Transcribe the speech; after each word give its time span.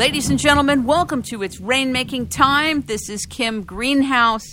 Ladies 0.00 0.30
and 0.30 0.38
gentlemen, 0.38 0.86
welcome 0.86 1.20
to 1.24 1.42
It's 1.42 1.60
Rainmaking 1.60 2.30
Time. 2.30 2.80
This 2.80 3.10
is 3.10 3.26
Kim 3.26 3.64
Greenhouse. 3.64 4.46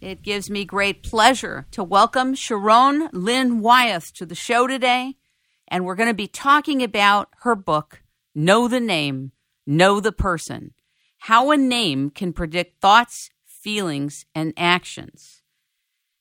It 0.00 0.22
gives 0.22 0.48
me 0.48 0.64
great 0.64 1.02
pleasure 1.02 1.66
to 1.72 1.82
welcome 1.82 2.36
Sharon 2.36 3.08
Lynn 3.12 3.58
Wyeth 3.58 4.14
to 4.14 4.24
the 4.24 4.36
show 4.36 4.68
today. 4.68 5.16
And 5.66 5.84
we're 5.84 5.96
going 5.96 6.10
to 6.10 6.14
be 6.14 6.28
talking 6.28 6.80
about 6.80 7.30
her 7.40 7.56
book, 7.56 8.04
Know 8.36 8.68
the 8.68 8.78
Name, 8.78 9.32
Know 9.66 9.98
the 9.98 10.12
Person 10.12 10.74
How 11.18 11.50
a 11.50 11.56
Name 11.56 12.10
Can 12.10 12.32
Predict 12.32 12.80
Thoughts, 12.80 13.30
Feelings, 13.44 14.26
and 14.32 14.54
Actions. 14.56 15.42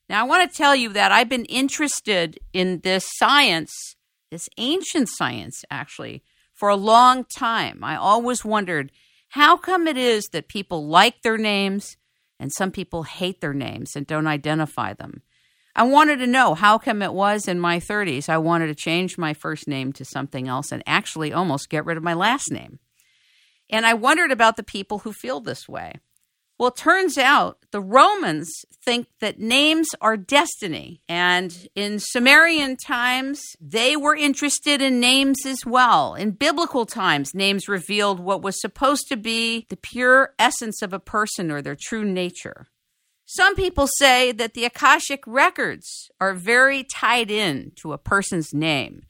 Now, 0.09 0.21
I 0.21 0.27
want 0.27 0.49
to 0.49 0.57
tell 0.57 0.75
you 0.75 0.89
that 0.93 1.11
I've 1.11 1.29
been 1.29 1.45
interested 1.45 2.39
in 2.53 2.79
this 2.79 3.07
science, 3.17 3.95
this 4.31 4.49
ancient 4.57 5.09
science, 5.09 5.63
actually, 5.69 6.23
for 6.61 6.69
a 6.69 6.75
long 6.75 7.23
time. 7.23 7.83
I 7.83 7.95
always 7.95 8.45
wondered 8.45 8.91
how 9.29 9.57
come 9.57 9.87
it 9.87 9.97
is 9.97 10.27
that 10.27 10.47
people 10.47 10.85
like 10.85 11.23
their 11.23 11.39
names 11.39 11.97
and 12.39 12.51
some 12.51 12.69
people 12.69 13.01
hate 13.01 13.41
their 13.41 13.55
names 13.55 13.95
and 13.95 14.05
don't 14.05 14.27
identify 14.27 14.93
them. 14.93 15.23
I 15.75 15.81
wanted 15.81 16.17
to 16.17 16.27
know 16.27 16.53
how 16.53 16.77
come 16.77 17.01
it 17.01 17.15
was 17.15 17.47
in 17.47 17.59
my 17.59 17.79
30s 17.79 18.29
I 18.29 18.37
wanted 18.37 18.67
to 18.67 18.75
change 18.75 19.17
my 19.17 19.33
first 19.33 19.67
name 19.67 19.91
to 19.93 20.05
something 20.05 20.47
else 20.47 20.71
and 20.71 20.83
actually 20.85 21.33
almost 21.33 21.71
get 21.71 21.83
rid 21.83 21.97
of 21.97 22.03
my 22.03 22.13
last 22.13 22.51
name. 22.51 22.77
And 23.71 23.83
I 23.83 23.95
wondered 23.95 24.31
about 24.31 24.55
the 24.55 24.61
people 24.61 24.99
who 24.99 25.13
feel 25.13 25.39
this 25.39 25.67
way. 25.67 25.95
Well, 26.61 26.69
it 26.69 26.75
turns 26.75 27.17
out 27.17 27.57
the 27.71 27.81
Romans 27.81 28.47
think 28.85 29.07
that 29.19 29.39
names 29.39 29.87
are 29.99 30.15
destiny. 30.15 31.01
And 31.09 31.67
in 31.73 31.97
Sumerian 31.97 32.77
times, 32.77 33.41
they 33.59 33.97
were 33.97 34.15
interested 34.15 34.79
in 34.79 34.99
names 34.99 35.43
as 35.43 35.65
well. 35.65 36.13
In 36.13 36.29
biblical 36.29 36.85
times, 36.85 37.33
names 37.33 37.67
revealed 37.67 38.19
what 38.19 38.43
was 38.43 38.61
supposed 38.61 39.07
to 39.09 39.17
be 39.17 39.65
the 39.69 39.75
pure 39.75 40.35
essence 40.37 40.83
of 40.83 40.93
a 40.93 40.99
person 40.99 41.49
or 41.49 41.63
their 41.63 41.75
true 41.75 42.05
nature. 42.05 42.67
Some 43.25 43.55
people 43.55 43.87
say 43.97 44.31
that 44.31 44.53
the 44.53 44.65
Akashic 44.65 45.23
records 45.25 46.11
are 46.19 46.35
very 46.35 46.83
tied 46.83 47.31
in 47.31 47.71
to 47.81 47.91
a 47.91 47.97
person's 47.97 48.53
name, 48.53 49.07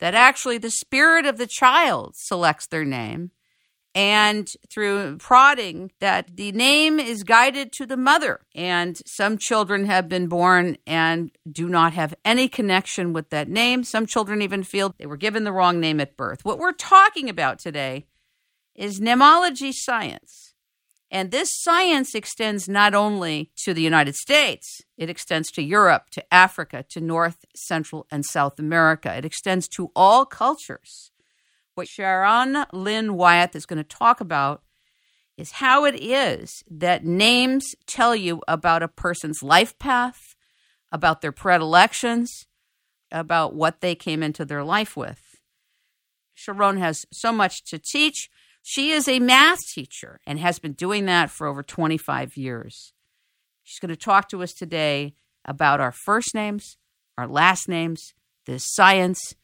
that 0.00 0.14
actually 0.14 0.58
the 0.58 0.70
spirit 0.70 1.24
of 1.24 1.38
the 1.38 1.48
child 1.48 2.12
selects 2.14 2.66
their 2.66 2.84
name 2.84 3.30
and 3.94 4.52
through 4.68 5.16
prodding 5.18 5.90
that 6.00 6.36
the 6.36 6.52
name 6.52 7.00
is 7.00 7.24
guided 7.24 7.72
to 7.72 7.86
the 7.86 7.96
mother. 7.96 8.40
And 8.54 9.00
some 9.06 9.36
children 9.36 9.86
have 9.86 10.08
been 10.08 10.28
born 10.28 10.76
and 10.86 11.30
do 11.50 11.68
not 11.68 11.92
have 11.94 12.14
any 12.24 12.48
connection 12.48 13.12
with 13.12 13.30
that 13.30 13.48
name. 13.48 13.82
Some 13.82 14.06
children 14.06 14.42
even 14.42 14.62
feel 14.62 14.94
they 14.98 15.06
were 15.06 15.16
given 15.16 15.44
the 15.44 15.52
wrong 15.52 15.80
name 15.80 16.00
at 16.00 16.16
birth. 16.16 16.44
What 16.44 16.58
we're 16.58 16.72
talking 16.72 17.28
about 17.28 17.58
today 17.58 18.06
is 18.74 19.00
Neimology 19.00 19.72
science. 19.74 20.54
And 21.10 21.32
this 21.32 21.50
science 21.52 22.14
extends 22.14 22.68
not 22.68 22.94
only 22.94 23.50
to 23.64 23.74
the 23.74 23.82
United 23.82 24.14
States, 24.14 24.80
it 24.96 25.10
extends 25.10 25.50
to 25.52 25.62
Europe, 25.62 26.10
to 26.12 26.32
Africa, 26.32 26.84
to 26.90 27.00
North, 27.00 27.44
Central, 27.56 28.06
and 28.12 28.24
South 28.24 28.60
America. 28.60 29.12
It 29.16 29.24
extends 29.24 29.66
to 29.70 29.90
all 29.96 30.24
cultures. 30.24 31.10
What 31.80 31.88
Sharon 31.88 32.66
Lynn 32.74 33.14
Wyeth 33.14 33.56
is 33.56 33.64
going 33.64 33.78
to 33.78 33.84
talk 33.84 34.20
about 34.20 34.62
is 35.38 35.52
how 35.52 35.86
it 35.86 35.98
is 35.98 36.62
that 36.70 37.06
names 37.06 37.74
tell 37.86 38.14
you 38.14 38.42
about 38.46 38.82
a 38.82 38.88
person's 38.88 39.42
life 39.42 39.78
path, 39.78 40.36
about 40.92 41.22
their 41.22 41.32
predilections, 41.32 42.44
about 43.10 43.54
what 43.54 43.80
they 43.80 43.94
came 43.94 44.22
into 44.22 44.44
their 44.44 44.62
life 44.62 44.94
with. 44.94 45.40
Sharon 46.34 46.76
has 46.76 47.06
so 47.14 47.32
much 47.32 47.64
to 47.70 47.78
teach. 47.78 48.28
She 48.60 48.90
is 48.90 49.08
a 49.08 49.18
math 49.18 49.60
teacher 49.72 50.20
and 50.26 50.38
has 50.38 50.58
been 50.58 50.74
doing 50.74 51.06
that 51.06 51.30
for 51.30 51.46
over 51.46 51.62
25 51.62 52.36
years. 52.36 52.92
She's 53.62 53.80
going 53.80 53.88
to 53.88 53.96
talk 53.96 54.28
to 54.28 54.42
us 54.42 54.52
today 54.52 55.14
about 55.46 55.80
our 55.80 55.92
first 55.92 56.34
names, 56.34 56.76
our 57.16 57.26
last 57.26 57.70
names, 57.70 58.12
the 58.44 58.58
science, 58.58 59.34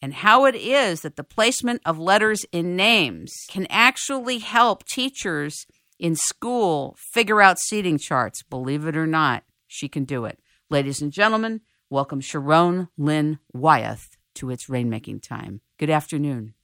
and 0.00 0.14
how 0.14 0.44
it 0.44 0.54
is 0.54 1.00
that 1.02 1.16
the 1.16 1.24
placement 1.24 1.82
of 1.84 1.98
letters 1.98 2.44
in 2.52 2.76
names 2.76 3.32
can 3.48 3.66
actually 3.68 4.38
help 4.38 4.84
teachers 4.86 5.66
in 5.98 6.14
school 6.14 6.96
figure 7.12 7.42
out 7.42 7.58
seating 7.58 7.98
charts. 7.98 8.42
Believe 8.42 8.86
it 8.86 8.96
or 8.96 9.06
not, 9.06 9.44
she 9.66 9.88
can 9.88 10.04
do 10.04 10.24
it. 10.24 10.38
Ladies 10.70 11.02
and 11.02 11.12
gentlemen, 11.12 11.60
welcome 11.90 12.20
Sharon 12.20 12.88
Lynn 12.96 13.38
Wyeth 13.52 14.16
to 14.36 14.50
its 14.50 14.68
rainmaking 14.68 15.22
time. 15.22 15.60
Good 15.78 15.90
afternoon. 15.90 16.54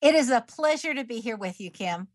It 0.00 0.14
is 0.14 0.30
a 0.30 0.40
pleasure 0.40 0.94
to 0.94 1.04
be 1.04 1.20
here 1.20 1.36
with 1.36 1.60
you, 1.60 1.70
Kim. 1.70 2.08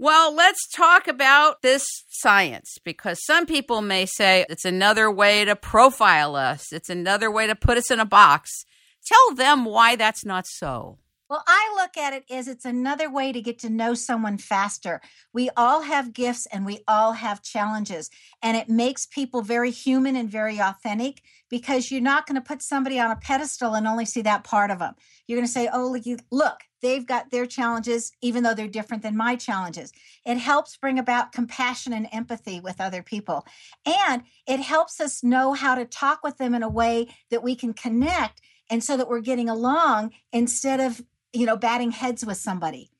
Well, 0.00 0.32
let's 0.32 0.68
talk 0.68 1.08
about 1.08 1.62
this 1.62 1.84
science 2.08 2.76
because 2.84 3.18
some 3.26 3.46
people 3.46 3.82
may 3.82 4.06
say 4.06 4.46
it's 4.48 4.64
another 4.64 5.10
way 5.10 5.44
to 5.44 5.56
profile 5.56 6.36
us. 6.36 6.72
It's 6.72 6.88
another 6.88 7.32
way 7.32 7.48
to 7.48 7.56
put 7.56 7.78
us 7.78 7.90
in 7.90 7.98
a 7.98 8.04
box. 8.04 8.64
Tell 9.08 9.34
them 9.34 9.64
why 9.64 9.96
that's 9.96 10.22
not 10.22 10.46
so. 10.46 10.98
Well, 11.30 11.42
I 11.46 11.74
look 11.76 11.96
at 11.96 12.12
it 12.12 12.24
as 12.30 12.46
it's 12.46 12.64
another 12.66 13.10
way 13.10 13.32
to 13.32 13.40
get 13.40 13.58
to 13.60 13.70
know 13.70 13.94
someone 13.94 14.36
faster. 14.38 15.00
We 15.32 15.48
all 15.56 15.82
have 15.82 16.12
gifts 16.12 16.46
and 16.46 16.66
we 16.66 16.80
all 16.86 17.12
have 17.12 17.42
challenges, 17.42 18.10
and 18.42 18.54
it 18.54 18.68
makes 18.68 19.06
people 19.06 19.40
very 19.40 19.70
human 19.70 20.16
and 20.16 20.30
very 20.30 20.58
authentic 20.58 21.22
because 21.48 21.90
you're 21.90 22.00
not 22.02 22.26
going 22.26 22.34
to 22.36 22.46
put 22.46 22.62
somebody 22.62 22.98
on 22.98 23.10
a 23.10 23.16
pedestal 23.16 23.74
and 23.74 23.86
only 23.86 24.04
see 24.04 24.22
that 24.22 24.44
part 24.44 24.70
of 24.70 24.78
them. 24.78 24.94
You're 25.26 25.38
going 25.38 25.46
to 25.46 25.52
say, 25.52 25.70
"Oh, 25.72 25.96
look, 26.30 26.60
they've 26.82 27.06
got 27.06 27.30
their 27.30 27.46
challenges 27.46 28.12
even 28.22 28.42
though 28.42 28.54
they're 28.54 28.68
different 28.68 29.02
than 29.02 29.16
my 29.16 29.36
challenges." 29.36 29.92
It 30.26 30.36
helps 30.36 30.76
bring 30.76 30.98
about 30.98 31.32
compassion 31.32 31.94
and 31.94 32.08
empathy 32.12 32.60
with 32.60 32.80
other 32.80 33.02
people. 33.02 33.46
And 33.86 34.22
it 34.46 34.60
helps 34.60 35.00
us 35.00 35.24
know 35.24 35.54
how 35.54 35.74
to 35.74 35.84
talk 35.84 36.22
with 36.22 36.38
them 36.38 36.54
in 36.54 36.62
a 36.62 36.68
way 36.68 37.14
that 37.30 37.42
we 37.42 37.54
can 37.54 37.74
connect 37.74 38.40
and 38.70 38.82
so 38.82 38.96
that 38.96 39.08
we're 39.08 39.20
getting 39.20 39.48
along 39.48 40.12
instead 40.32 40.80
of 40.80 41.02
you 41.32 41.46
know 41.46 41.56
batting 41.56 41.90
heads 41.90 42.24
with 42.24 42.36
somebody. 42.36 42.90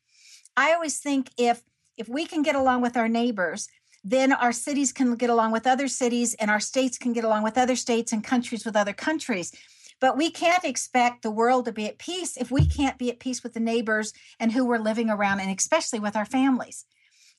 I 0.56 0.72
always 0.72 0.98
think 0.98 1.30
if 1.36 1.62
if 1.96 2.08
we 2.08 2.26
can 2.26 2.42
get 2.42 2.54
along 2.54 2.82
with 2.82 2.96
our 2.96 3.08
neighbors 3.08 3.68
then 4.04 4.32
our 4.32 4.52
cities 4.52 4.92
can 4.92 5.16
get 5.16 5.30
along 5.30 5.52
with 5.52 5.66
other 5.66 5.88
cities 5.88 6.34
and 6.34 6.50
our 6.50 6.60
states 6.60 6.98
can 6.98 7.12
get 7.12 7.24
along 7.24 7.42
with 7.42 7.58
other 7.58 7.76
states 7.76 8.12
and 8.12 8.22
countries 8.24 8.64
with 8.64 8.76
other 8.76 8.92
countries. 8.92 9.52
But 10.00 10.16
we 10.16 10.30
can't 10.30 10.64
expect 10.64 11.22
the 11.22 11.30
world 11.30 11.64
to 11.64 11.72
be 11.72 11.86
at 11.86 11.98
peace 11.98 12.36
if 12.36 12.50
we 12.50 12.64
can't 12.66 12.98
be 12.98 13.10
at 13.10 13.18
peace 13.18 13.42
with 13.42 13.54
the 13.54 13.60
neighbors 13.60 14.12
and 14.38 14.52
who 14.52 14.64
we're 14.64 14.78
living 14.78 15.10
around 15.10 15.40
and 15.40 15.56
especially 15.56 15.98
with 15.98 16.16
our 16.16 16.24
families. 16.24 16.84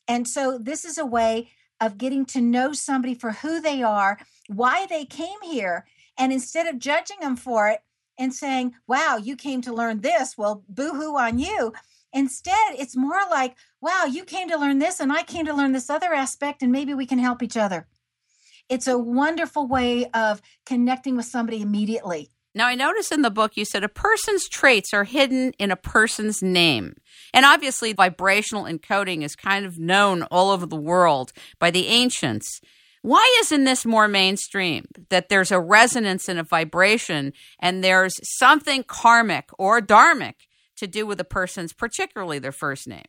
And 0.08 0.28
so 0.28 0.58
this 0.58 0.84
is 0.84 0.98
a 0.98 1.06
way 1.06 1.52
of 1.80 1.98
getting 1.98 2.26
to 2.26 2.42
know 2.42 2.74
somebody 2.74 3.16
for 3.16 3.32
who 3.32 3.62
they 3.62 3.82
are 3.82 4.20
why 4.48 4.86
they 4.88 5.06
came 5.06 5.42
here 5.44 5.86
and 6.18 6.34
instead 6.34 6.68
of 6.68 6.80
judging 6.80 7.20
them 7.22 7.38
for 7.38 7.70
it 7.70 7.80
and 8.19 8.34
saying, 8.34 8.75
wow, 8.85 9.18
you 9.18 9.35
came 9.35 9.62
to 9.62 9.74
learn 9.74 10.02
this. 10.02 10.38
Well, 10.38 10.63
boo 10.69 10.91
hoo 10.91 11.18
on 11.18 11.40
you. 11.40 11.74
Instead, 12.13 12.75
it's 12.78 12.97
more 12.97 13.22
like, 13.31 13.56
wow, 13.81 14.06
you 14.06 14.25
came 14.25 14.50
to 14.50 14.57
learn 14.57 14.80
this 14.80 15.00
and 15.00 15.12
I 15.12 15.24
came 15.24 15.46
to 15.46 15.53
learn 15.53 15.72
this 15.72 15.90
other 15.90 16.13
aspect, 16.13 16.62
and 16.62 16.72
maybe 16.72 16.94
we 16.94 17.06
can 17.06 17.19
help 17.19 17.41
each 17.41 17.57
other. 17.57 17.88
It's 18.68 18.88
a 18.88 18.97
wonderful 18.97 19.68
way 19.68 20.06
of 20.13 20.41
connecting 20.66 21.16
with 21.16 21.25
somebody 21.25 21.62
immediately. 21.62 22.30
Now, 22.56 22.68
I 22.68 22.75
noticed 22.75 23.12
in 23.12 23.22
the 23.22 23.30
book 23.30 23.56
you 23.56 23.63
said 23.63 23.84
a 23.84 23.90
person's 23.90 24.50
traits 24.50 24.94
are 24.94 25.03
hidden 25.03 25.53
in 25.59 25.72
a 25.72 25.75
person's 25.75 26.41
name. 26.41 26.96
And 27.34 27.46
obviously, 27.46 27.94
vibrational 27.94 28.63
encoding 28.63 29.24
is 29.24 29.36
kind 29.36 29.66
of 29.66 29.78
known 29.78 30.24
all 30.24 30.50
over 30.50 30.66
the 30.66 30.75
world 30.75 31.31
by 31.59 31.69
the 31.69 31.88
ancients. 31.88 32.59
Why 33.02 33.38
isn't 33.42 33.64
this 33.64 33.86
more 33.86 34.08
mainstream? 34.08 34.86
That 35.10 35.30
there's 35.30 35.52
a 35.52 35.60
resonance 35.60 36.28
and 36.28 36.40
a 36.40 36.44
vibration, 36.44 37.34
and 37.60 37.84
there's 37.84 38.20
something 38.38 38.84
karmic 38.84 39.50
or 39.57 39.81
dharmic 39.81 40.34
to 40.80 40.88
do 40.88 41.06
with 41.06 41.19
a 41.19 41.25
person's, 41.25 41.74
particularly 41.74 42.40
their 42.40 42.51
first 42.51 42.88
name? 42.88 43.06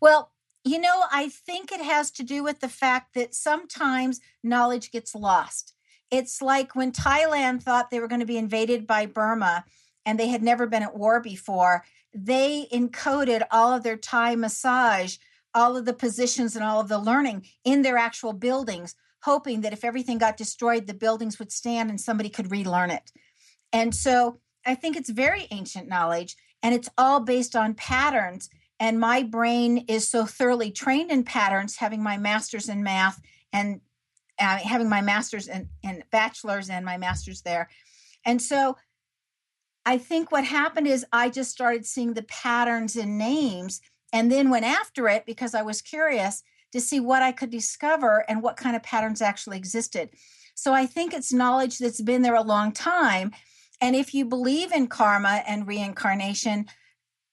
Well, 0.00 0.32
you 0.64 0.78
know, 0.78 1.04
I 1.10 1.28
think 1.28 1.72
it 1.72 1.80
has 1.80 2.10
to 2.12 2.22
do 2.22 2.42
with 2.42 2.60
the 2.60 2.68
fact 2.68 3.14
that 3.14 3.34
sometimes 3.34 4.20
knowledge 4.42 4.90
gets 4.90 5.14
lost. 5.14 5.74
It's 6.10 6.42
like 6.42 6.74
when 6.74 6.92
Thailand 6.92 7.62
thought 7.62 7.90
they 7.90 8.00
were 8.00 8.08
going 8.08 8.20
to 8.20 8.26
be 8.26 8.36
invaded 8.36 8.86
by 8.86 9.06
Burma 9.06 9.64
and 10.04 10.18
they 10.18 10.28
had 10.28 10.42
never 10.42 10.66
been 10.66 10.82
at 10.82 10.96
war 10.96 11.20
before, 11.20 11.84
they 12.12 12.66
encoded 12.72 13.42
all 13.50 13.72
of 13.72 13.82
their 13.82 13.96
Thai 13.96 14.34
massage 14.36 15.16
all 15.54 15.76
of 15.76 15.84
the 15.84 15.92
positions 15.92 16.54
and 16.54 16.64
all 16.64 16.80
of 16.80 16.88
the 16.88 16.98
learning 16.98 17.46
in 17.64 17.82
their 17.82 17.96
actual 17.96 18.32
buildings, 18.32 18.94
hoping 19.22 19.60
that 19.60 19.72
if 19.72 19.84
everything 19.84 20.18
got 20.18 20.36
destroyed, 20.36 20.86
the 20.86 20.94
buildings 20.94 21.38
would 21.38 21.52
stand 21.52 21.90
and 21.90 22.00
somebody 22.00 22.28
could 22.28 22.50
relearn 22.50 22.90
it. 22.90 23.10
And 23.72 23.94
so 23.94 24.40
I 24.66 24.74
think 24.74 24.96
it's 24.96 25.10
very 25.10 25.46
ancient 25.50 25.88
knowledge 25.88 26.36
and 26.62 26.74
it's 26.74 26.88
all 26.98 27.20
based 27.20 27.56
on 27.56 27.74
patterns. 27.74 28.48
And 28.78 28.98
my 28.98 29.22
brain 29.22 29.84
is 29.88 30.08
so 30.08 30.24
thoroughly 30.24 30.70
trained 30.70 31.10
in 31.10 31.24
patterns, 31.24 31.76
having 31.76 32.02
my 32.02 32.16
master's 32.16 32.68
in 32.68 32.82
math 32.82 33.20
and 33.52 33.80
uh, 34.38 34.58
having 34.58 34.88
my 34.88 35.02
master's 35.02 35.48
and, 35.48 35.68
and 35.84 36.02
bachelor's 36.10 36.70
and 36.70 36.84
my 36.84 36.96
master's 36.96 37.42
there. 37.42 37.68
And 38.24 38.40
so 38.40 38.76
I 39.84 39.98
think 39.98 40.30
what 40.30 40.44
happened 40.44 40.86
is 40.86 41.04
I 41.12 41.30
just 41.30 41.50
started 41.50 41.86
seeing 41.86 42.14
the 42.14 42.22
patterns 42.22 42.96
in 42.96 43.18
names 43.18 43.80
and 44.12 44.30
then 44.30 44.50
went 44.50 44.64
after 44.64 45.08
it 45.08 45.26
because 45.26 45.54
I 45.54 45.62
was 45.62 45.82
curious 45.82 46.42
to 46.72 46.80
see 46.80 47.00
what 47.00 47.22
I 47.22 47.32
could 47.32 47.50
discover 47.50 48.24
and 48.28 48.42
what 48.42 48.56
kind 48.56 48.76
of 48.76 48.82
patterns 48.82 49.22
actually 49.22 49.56
existed. 49.56 50.10
So 50.54 50.72
I 50.72 50.86
think 50.86 51.12
it's 51.12 51.32
knowledge 51.32 51.78
that's 51.78 52.00
been 52.00 52.22
there 52.22 52.34
a 52.34 52.42
long 52.42 52.72
time. 52.72 53.32
And 53.80 53.96
if 53.96 54.14
you 54.14 54.24
believe 54.24 54.72
in 54.72 54.88
karma 54.88 55.42
and 55.46 55.66
reincarnation, 55.66 56.66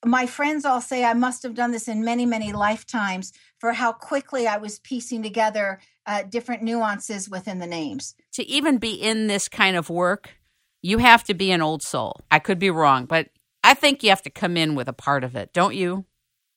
my 0.06 0.26
friends 0.26 0.66
all 0.66 0.82
say 0.82 1.04
I 1.04 1.14
must 1.14 1.44
have 1.44 1.54
done 1.54 1.72
this 1.72 1.88
in 1.88 2.06
many, 2.06 2.26
many 2.26 2.54
lifetimes 2.54 3.34
for 3.60 3.74
how 3.74 3.92
quickly 3.92 4.48
I 4.48 4.58
was 4.58 4.80
piecing 4.80 5.24
together 5.24 5.80
uh, 6.06 6.24
different 6.24 6.64
nuances 6.64 7.30
within 7.30 7.60
the 7.60 7.68
names. 7.68 8.16
To 8.34 8.46
even 8.48 8.78
be 8.78 8.94
in 8.94 9.28
this 9.28 9.50
kind 9.50 9.76
of 9.76 9.90
work, 9.90 10.30
you 10.82 11.00
have 11.00 11.24
to 11.26 11.34
be 11.34 11.52
an 11.52 11.62
old 11.62 11.82
soul. 11.82 12.22
I 12.32 12.40
could 12.40 12.60
be 12.60 12.70
wrong, 12.70 13.06
but 13.06 13.30
I 13.64 13.74
think 13.74 14.04
you 14.04 14.10
have 14.10 14.22
to 14.22 14.30
come 14.30 14.56
in 14.56 14.76
with 14.76 14.88
a 14.88 14.94
part 14.94 15.24
of 15.24 15.36
it, 15.36 15.52
don't 15.52 15.76
you? 15.76 16.06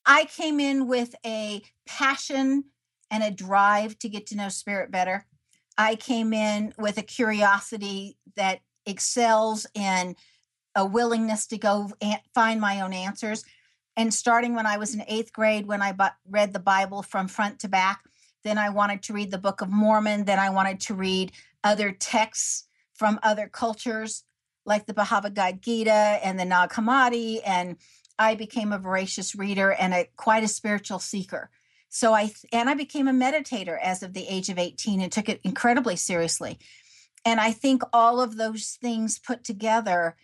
I 0.07 0.25
came 0.25 0.61
in 0.61 0.87
with 0.87 1.15
a 1.25 1.63
passion 1.87 2.65
and 3.11 3.23
a 3.23 3.31
drive 3.31 3.99
to 4.01 4.09
get 4.09 4.27
to 4.29 4.37
know 4.37 4.49
spirit 4.49 4.91
better. 4.91 5.27
I 5.77 5.97
came 5.97 6.33
in 6.33 6.75
with 6.79 6.99
a 6.99 7.03
curiosity 7.03 8.17
that 8.37 8.61
excels 8.87 9.67
in 9.75 10.17
a 10.75 10.85
willingness 10.85 11.47
to 11.49 11.59
go 11.59 11.91
find 12.35 12.61
my 12.61 12.81
own 12.81 12.93
answers. 12.93 13.45
And 13.97 14.15
starting 14.15 14.55
when 14.55 14.67
I 14.67 14.77
was 14.77 14.95
in 14.95 15.03
eighth 15.09 15.33
grade, 15.33 15.67
when 15.67 15.83
I 15.83 15.95
read 16.29 16.53
the 16.53 16.61
Bible 16.61 17.03
from 17.03 17.29
front 17.29 17.59
to 17.61 17.69
back, 17.69 18.01
then 18.45 18.57
I 18.57 18.71
wanted 18.71 19.03
to 19.05 19.13
read 19.13 19.31
the 19.31 19.39
Book 19.39 19.61
of 19.61 19.69
Mormon. 19.69 20.25
Then 20.25 20.39
I 20.39 20.51
wanted 20.51 20.81
to 20.81 20.95
read 20.95 21.33
other 21.65 21.93
texts 21.93 22.65
from 22.95 23.19
other 23.23 23.49
cultures, 23.49 24.25
like 24.65 24.87
the 24.87 24.95
Bhagavad 24.95 25.61
Gita 25.61 25.91
and 25.91 26.39
the 26.39 26.45
Nag 26.45 26.71
Hammadi. 26.71 27.41
And 27.45 27.77
I 28.21 28.37
became 28.37 28.71
a 28.73 28.79
voracious 28.79 29.35
reader 29.35 29.73
and 29.73 29.93
a 29.93 30.07
quite 30.17 30.45
a 30.45 30.49
spiritual 30.49 31.01
seeker. 31.01 31.51
So 31.89 32.15
I 32.15 32.31
and 32.53 32.71
I 32.71 32.75
became 32.75 33.09
a 33.09 33.13
meditator 33.13 33.77
as 33.83 34.05
of 34.05 34.13
the 34.13 34.29
age 34.29 34.49
of 34.49 34.59
18 34.59 35.01
and 35.01 35.11
took 35.11 35.29
it 35.29 35.41
incredibly 35.43 35.97
seriously. 35.97 36.59
And 37.25 37.41
I 37.41 37.51
think 37.51 37.83
all 37.93 38.21
of 38.21 38.37
those 38.37 38.79
things 38.81 39.19
put 39.19 39.43
together 39.43 40.15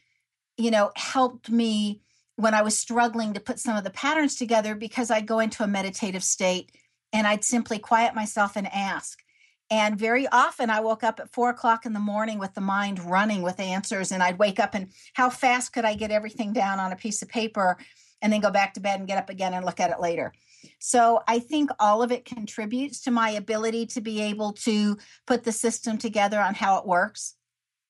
you 0.56 0.70
know, 0.70 0.90
helped 0.96 1.50
me 1.50 2.00
when 2.37 2.54
I 2.54 2.62
was 2.62 2.78
struggling 2.78 3.34
to 3.34 3.40
put 3.40 3.58
some 3.58 3.76
of 3.76 3.84
the 3.84 3.90
patterns 3.90 4.37
together 4.37 4.75
because 4.75 5.10
I'd 5.10 5.26
go 5.26 5.38
into 5.38 5.62
a 5.62 5.69
meditative 5.69 6.25
state 6.25 6.72
and 7.12 7.26
I'd 7.26 7.44
simply 7.44 7.78
quiet 7.78 8.14
myself 8.14 8.56
and 8.56 8.66
ask. 8.72 9.22
And 9.70 9.98
very 9.98 10.28
often 10.28 10.70
I 10.70 10.80
woke 10.80 11.02
up 11.02 11.18
at 11.18 11.32
four 11.32 11.50
o'clock 11.50 11.86
in 11.86 11.92
the 11.92 12.00
morning 12.00 12.38
with 12.38 12.54
the 12.54 12.60
mind 12.60 13.00
running 13.00 13.42
with 13.42 13.58
answers. 13.58 14.12
And 14.12 14.22
I'd 14.22 14.38
wake 14.38 14.60
up 14.60 14.74
and 14.74 14.92
how 15.14 15.28
fast 15.28 15.72
could 15.72 15.84
I 15.84 15.94
get 15.94 16.10
everything 16.10 16.52
down 16.52 16.78
on 16.78 16.92
a 16.92 16.96
piece 16.96 17.22
of 17.22 17.28
paper 17.28 17.76
and 18.22 18.32
then 18.32 18.40
go 18.40 18.50
back 18.50 18.74
to 18.74 18.80
bed 18.80 18.98
and 19.00 19.08
get 19.08 19.18
up 19.18 19.28
again 19.28 19.54
and 19.54 19.64
look 19.64 19.80
at 19.80 19.90
it 19.90 20.00
later. 20.00 20.32
So 20.78 21.22
I 21.28 21.38
think 21.38 21.70
all 21.78 22.02
of 22.02 22.12
it 22.12 22.24
contributes 22.24 23.02
to 23.02 23.10
my 23.10 23.30
ability 23.30 23.86
to 23.86 24.00
be 24.00 24.20
able 24.22 24.52
to 24.64 24.96
put 25.26 25.44
the 25.44 25.52
system 25.52 25.98
together 25.98 26.40
on 26.40 26.54
how 26.54 26.78
it 26.78 26.86
works. 26.86 27.34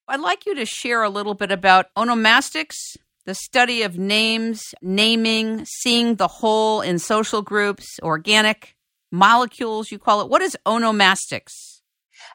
I'd 0.08 0.20
like 0.20 0.46
you 0.46 0.55
to 0.55 0.67
share 0.67 1.02
a 1.02 1.11
little 1.11 1.34
bit 1.34 1.50
about 1.50 1.87
onomastics, 1.96 2.96
the 3.25 3.34
study 3.34 3.82
of 3.82 3.99
names, 3.99 4.62
naming, 4.81 5.64
seeing 5.64 6.14
the 6.14 6.28
whole 6.28 6.81
in 6.81 6.99
social 6.99 7.43
groups, 7.43 7.99
organic 8.02 8.75
molecules, 9.16 9.90
you 9.90 9.98
call 9.98 10.20
it. 10.20 10.28
What 10.28 10.42
is 10.42 10.56
onomastics? 10.66 11.82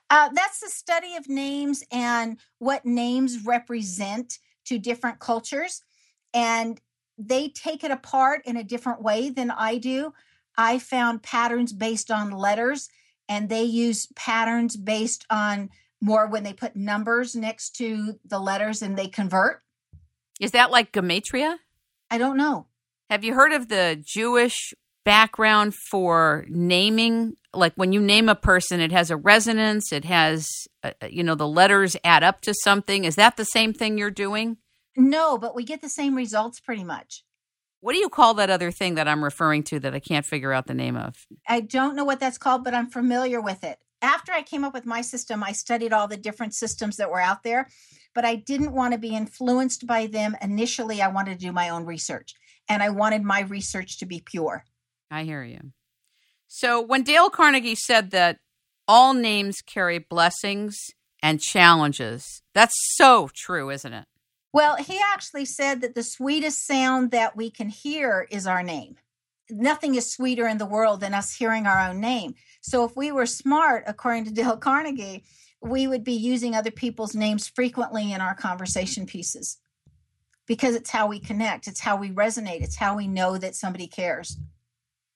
Uh, 0.09 0.29
that's 0.33 0.59
the 0.59 0.69
study 0.69 1.15
of 1.15 1.29
names 1.29 1.83
and 1.91 2.37
what 2.59 2.85
names 2.85 3.45
represent 3.45 4.39
to 4.65 4.77
different 4.77 5.19
cultures. 5.19 5.83
And 6.33 6.79
they 7.17 7.49
take 7.49 7.83
it 7.83 7.91
apart 7.91 8.41
in 8.45 8.57
a 8.57 8.63
different 8.63 9.01
way 9.01 9.29
than 9.29 9.51
I 9.51 9.77
do. 9.77 10.13
I 10.57 10.79
found 10.79 11.23
patterns 11.23 11.71
based 11.71 12.11
on 12.11 12.31
letters, 12.31 12.89
and 13.29 13.47
they 13.47 13.63
use 13.63 14.07
patterns 14.15 14.75
based 14.75 15.25
on 15.29 15.69
more 16.01 16.27
when 16.27 16.43
they 16.43 16.53
put 16.53 16.75
numbers 16.75 17.35
next 17.35 17.75
to 17.77 18.19
the 18.25 18.39
letters 18.39 18.81
and 18.81 18.97
they 18.97 19.07
convert. 19.07 19.61
Is 20.39 20.51
that 20.51 20.71
like 20.71 20.91
gematria? 20.91 21.57
I 22.09 22.17
don't 22.17 22.37
know. 22.37 22.67
Have 23.09 23.23
you 23.23 23.33
heard 23.35 23.53
of 23.53 23.69
the 23.69 24.01
Jewish 24.03 24.73
background 25.03 25.75
for 25.89 26.45
naming? 26.50 27.36
Like 27.53 27.74
when 27.75 27.92
you 27.92 28.01
name 28.01 28.30
a 28.30 28.36
person, 28.36 28.80
it 28.80 28.92
has 28.92 29.12
a 29.12 29.18
resonance, 29.18 29.92
it 29.92 30.06
has, 30.06 30.48
uh, 30.83 30.92
uh, 31.01 31.07
you 31.07 31.24
know, 31.24 31.36
the 31.36 31.48
letters 31.48 31.98
add 32.03 32.24
up 32.24 32.42
to 32.42 32.53
something. 32.53 33.03
Is 33.03 33.15
that 33.15 33.38
the 33.38 33.45
same 33.45 33.74
thing 33.74 33.98
you're 33.98 34.12
doing? 34.12 34.57
No, 34.95 35.38
but 35.38 35.56
we 35.56 35.63
get 35.63 35.81
the 35.81 35.89
same 35.89 36.15
results 36.15 36.59
pretty 36.59 36.83
much. 36.83 37.24
What 37.80 37.94
do 37.94 38.00
you 38.00 38.09
call 38.09 38.36
that 38.36 38.50
other 38.50 38.71
thing 38.71 38.95
that 38.95 39.07
I'm 39.07 39.24
referring 39.24 39.63
to 39.63 39.80
that 39.80 39.95
I 39.95 40.00
can't 40.00 40.25
figure 40.25 40.53
out 40.53 40.68
the 40.68 40.74
name 40.74 40.95
of? 40.95 41.15
I 41.48 41.62
don't 41.62 41.95
know 41.95 42.03
what 42.03 42.19
that's 42.19 42.38
called, 42.38 42.63
but 42.63 42.75
I'm 42.75 42.89
familiar 42.89 43.42
with 43.42 43.63
it 43.63 43.80
after 44.01 44.31
I 44.31 44.42
came 44.42 44.63
up 44.63 44.74
with 44.74 44.86
my 44.86 45.01
system, 45.01 45.44
I 45.44 45.51
studied 45.51 45.94
all 45.94 46.07
the 46.07 46.18
different 46.18 46.56
systems 46.56 46.98
that 46.98 47.09
were 47.09 47.21
out 47.21 47.44
there, 47.44 47.68
but 48.13 48.25
I 48.25 48.36
didn't 48.36 48.74
want 48.74 48.94
to 48.94 49.00
be 49.00 49.15
influenced 49.15 49.86
by 49.86 50.07
them. 50.07 50.36
Initially, 50.42 51.01
I 51.01 51.07
wanted 51.07 51.39
to 51.39 51.45
do 51.45 51.51
my 51.51 51.69
own 51.69 51.86
research 51.86 52.33
and 52.68 52.81
I 52.81 52.89
wanted 52.89 53.24
my 53.24 53.42
research 53.42 54.00
to 54.00 54.06
be 54.06 54.24
pure. 54.25 54.63
I 55.11 55.23
hear 55.23 55.43
you. 55.43 55.59
So, 56.47 56.81
when 56.81 57.03
Dale 57.03 57.29
Carnegie 57.29 57.75
said 57.75 58.11
that 58.11 58.39
all 58.87 59.13
names 59.13 59.61
carry 59.61 59.99
blessings 59.99 60.75
and 61.21 61.39
challenges, 61.39 62.41
that's 62.53 62.73
so 62.95 63.29
true, 63.35 63.69
isn't 63.69 63.93
it? 63.93 64.05
Well, 64.53 64.77
he 64.77 64.99
actually 65.13 65.45
said 65.45 65.81
that 65.81 65.95
the 65.95 66.03
sweetest 66.03 66.65
sound 66.65 67.11
that 67.11 67.37
we 67.37 67.51
can 67.51 67.69
hear 67.69 68.27
is 68.31 68.47
our 68.47 68.63
name 68.63 68.97
nothing 69.51 69.95
is 69.95 70.11
sweeter 70.11 70.47
in 70.47 70.57
the 70.57 70.65
world 70.65 71.01
than 71.01 71.13
us 71.13 71.33
hearing 71.33 71.67
our 71.67 71.89
own 71.89 71.99
name. 71.99 72.35
So 72.61 72.85
if 72.85 72.95
we 72.95 73.11
were 73.11 73.25
smart, 73.25 73.83
according 73.87 74.25
to 74.25 74.31
Dale 74.33 74.57
Carnegie, 74.57 75.23
we 75.61 75.87
would 75.87 76.03
be 76.03 76.13
using 76.13 76.55
other 76.55 76.71
people's 76.71 77.15
names 77.15 77.47
frequently 77.47 78.11
in 78.13 78.21
our 78.21 78.33
conversation 78.33 79.05
pieces 79.05 79.57
because 80.47 80.73
it's 80.73 80.89
how 80.89 81.07
we 81.07 81.19
connect, 81.19 81.67
it's 81.67 81.81
how 81.81 81.95
we 81.95 82.09
resonate, 82.09 82.61
it's 82.61 82.77
how 82.77 82.95
we 82.97 83.07
know 83.07 83.37
that 83.37 83.55
somebody 83.55 83.87
cares. 83.87 84.37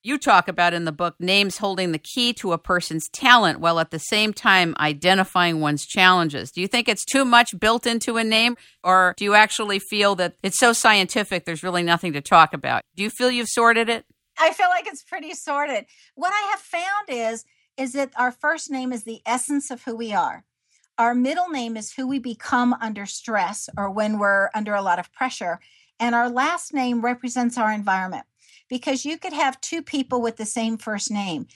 You 0.06 0.20
talk 0.20 0.48
about 0.48 0.76
in 0.76 0.86
the 0.86 0.92
book 0.92 1.16
names 1.20 1.58
holding 1.58 1.92
the 1.92 1.98
key 1.98 2.32
to 2.34 2.54
a 2.54 2.60
person's 2.60 3.10
talent 3.10 3.60
while 3.60 3.80
at 3.80 3.90
the 3.90 3.98
same 3.98 4.34
time 4.34 4.76
identifying 4.80 5.62
one's 5.62 5.84
challenges. 5.84 6.52
Do 6.52 6.62
you 6.62 6.68
think 6.68 6.88
it's 6.88 7.04
too 7.04 7.26
much 7.26 7.60
built 7.60 7.88
into 7.88 8.18
a 8.18 8.24
name, 8.24 8.56
or 8.84 9.16
do 9.18 9.24
you 9.24 9.34
actually 9.34 9.80
feel 9.80 10.14
that 10.14 10.36
it's 10.44 10.60
so 10.60 10.74
scientific 10.74 11.46
there's 11.46 11.64
really 11.64 11.82
nothing 11.82 12.14
to 12.14 12.22
talk 12.22 12.54
about? 12.54 12.84
Do 12.96 13.02
you 13.02 13.10
feel 13.10 13.32
you've 13.32 13.48
sorted 13.50 13.90
it? 13.90 14.06
I 14.38 14.54
feel 14.54 14.70
like 14.70 14.86
it's 14.86 15.02
pretty 15.02 15.34
sorted. 15.34 15.88
What 16.14 16.32
I 16.32 16.52
have 16.52 16.60
found 16.60 17.10
is 17.10 17.44
is 17.76 17.94
that 17.94 18.12
our 18.16 18.32
first 18.32 18.70
name 18.70 18.94
is 18.94 19.06
the 19.06 19.22
essence 19.26 19.72
of 19.72 19.86
who 19.86 19.96
we 19.96 20.14
are. 20.14 20.46
Our 21.00 21.16
middle 21.16 21.50
name 21.50 21.76
is 21.76 21.94
who 21.94 22.08
we 22.08 22.20
become 22.20 22.76
under 22.80 23.08
stress 23.08 23.70
or 23.76 23.90
when 23.90 24.20
we're 24.20 24.52
under 24.54 24.76
a 24.76 24.84
lot 24.84 25.00
of 25.00 25.12
pressure, 25.12 25.60
and 26.00 26.14
our 26.14 26.30
last 26.30 26.76
name 26.76 27.02
represents 27.02 27.58
our 27.58 27.72
environment. 27.72 28.28
Because 28.70 29.06
you 29.06 29.18
could 29.18 29.34
have 29.34 29.62
two 29.62 29.82
people 29.82 30.22
with 30.22 30.38
the 30.38 30.46
same 30.46 30.78
first 30.78 31.12
name 31.12 31.48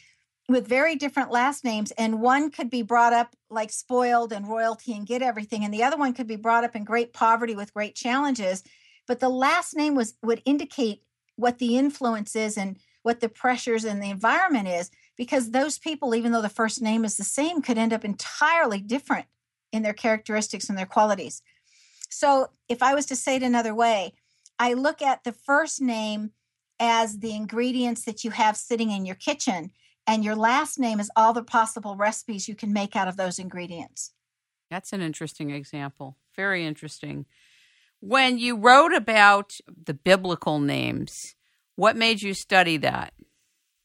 with 0.49 0.67
very 0.67 0.95
different 0.95 1.31
last 1.31 1.63
names 1.63 1.91
and 1.91 2.19
one 2.19 2.49
could 2.49 2.69
be 2.69 2.81
brought 2.81 3.13
up 3.13 3.35
like 3.51 3.71
spoiled 3.71 4.33
and 4.33 4.49
royalty 4.49 4.93
and 4.93 5.05
get 5.05 5.21
everything 5.21 5.63
and 5.63 5.73
the 5.73 5.83
other 5.83 5.95
one 5.95 6.11
could 6.11 6.27
be 6.27 6.35
brought 6.35 6.63
up 6.63 6.75
in 6.75 6.83
great 6.83 7.13
poverty 7.13 7.55
with 7.55 7.73
great 7.73 7.95
challenges 7.95 8.63
but 9.07 9.19
the 9.19 9.29
last 9.29 9.75
name 9.75 9.95
was 9.95 10.15
would 10.23 10.41
indicate 10.45 11.03
what 11.35 11.59
the 11.59 11.77
influence 11.77 12.35
is 12.35 12.57
and 12.57 12.77
what 13.03 13.21
the 13.21 13.29
pressures 13.29 13.85
and 13.85 14.01
the 14.03 14.09
environment 14.09 14.67
is 14.67 14.89
because 15.15 15.51
those 15.51 15.77
people 15.77 16.15
even 16.15 16.31
though 16.31 16.41
the 16.41 16.49
first 16.49 16.81
name 16.81 17.05
is 17.05 17.15
the 17.15 17.23
same 17.23 17.61
could 17.61 17.77
end 17.77 17.93
up 17.93 18.03
entirely 18.03 18.81
different 18.81 19.27
in 19.71 19.83
their 19.83 19.93
characteristics 19.93 20.67
and 20.67 20.77
their 20.77 20.85
qualities. 20.85 21.43
So 22.09 22.49
if 22.67 22.81
i 22.81 22.95
was 22.95 23.05
to 23.05 23.15
say 23.15 23.35
it 23.35 23.43
another 23.43 23.75
way 23.75 24.13
i 24.57 24.73
look 24.73 25.01
at 25.01 25.23
the 25.23 25.31
first 25.31 25.79
name 25.79 26.31
as 26.79 27.19
the 27.19 27.36
ingredients 27.36 28.05
that 28.05 28.24
you 28.24 28.31
have 28.31 28.55
sitting 28.55 28.91
in 28.91 29.05
your 29.05 29.15
kitchen 29.15 29.71
and 30.07 30.24
your 30.24 30.36
last 30.36 30.79
name 30.79 31.00
is 31.00 31.12
all 31.15 31.33
the 31.33 31.43
possible 31.43 31.95
recipes 31.95 32.48
you 32.48 32.55
can 32.55 32.74
make 32.74 32.95
out 32.95 33.07
of 33.07 33.17
those 33.17 33.39
ingredients 33.39 34.13
that's 34.69 34.93
an 34.93 35.01
interesting 35.01 35.50
example 35.50 36.17
very 36.36 36.65
interesting 36.65 37.25
when 38.01 38.38
you 38.38 38.55
wrote 38.55 38.93
about 38.93 39.57
the 39.67 39.93
biblical 39.93 40.59
names, 40.59 41.36
what 41.75 41.98
made 41.98 42.21
you 42.21 42.33
study 42.33 42.77
that? 42.77 43.13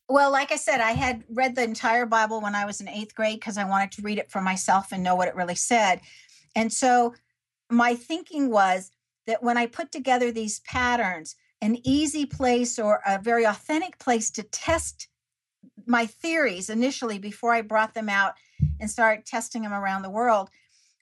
Well, 0.08 0.30
like 0.30 0.52
I 0.52 0.56
said, 0.56 0.80
I 0.80 0.92
had 0.92 1.24
read 1.28 1.56
the 1.56 1.64
entire 1.64 2.06
Bible 2.06 2.40
when 2.40 2.54
I 2.54 2.66
was 2.66 2.80
in 2.80 2.88
eighth 2.88 3.14
grade 3.14 3.40
because 3.40 3.58
I 3.58 3.64
wanted 3.64 3.90
to 3.92 4.02
read 4.02 4.18
it 4.18 4.30
for 4.30 4.40
myself 4.40 4.92
and 4.92 5.02
know 5.02 5.16
what 5.16 5.28
it 5.28 5.34
really 5.34 5.54
said. 5.54 6.00
And 6.54 6.72
so 6.72 7.14
my 7.70 7.94
thinking 7.94 8.50
was 8.50 8.90
that 9.26 9.42
when 9.42 9.56
I 9.56 9.66
put 9.66 9.90
together 9.90 10.30
these 10.30 10.60
patterns, 10.60 11.34
an 11.60 11.78
easy 11.84 12.26
place 12.26 12.78
or 12.78 13.00
a 13.06 13.18
very 13.18 13.44
authentic 13.44 13.98
place 13.98 14.30
to 14.32 14.42
test 14.42 15.08
my 15.86 16.06
theories 16.06 16.70
initially 16.70 17.18
before 17.18 17.52
I 17.52 17.62
brought 17.62 17.94
them 17.94 18.08
out 18.08 18.34
and 18.80 18.90
started 18.90 19.24
testing 19.24 19.62
them 19.62 19.72
around 19.72 20.02
the 20.02 20.10
world 20.10 20.50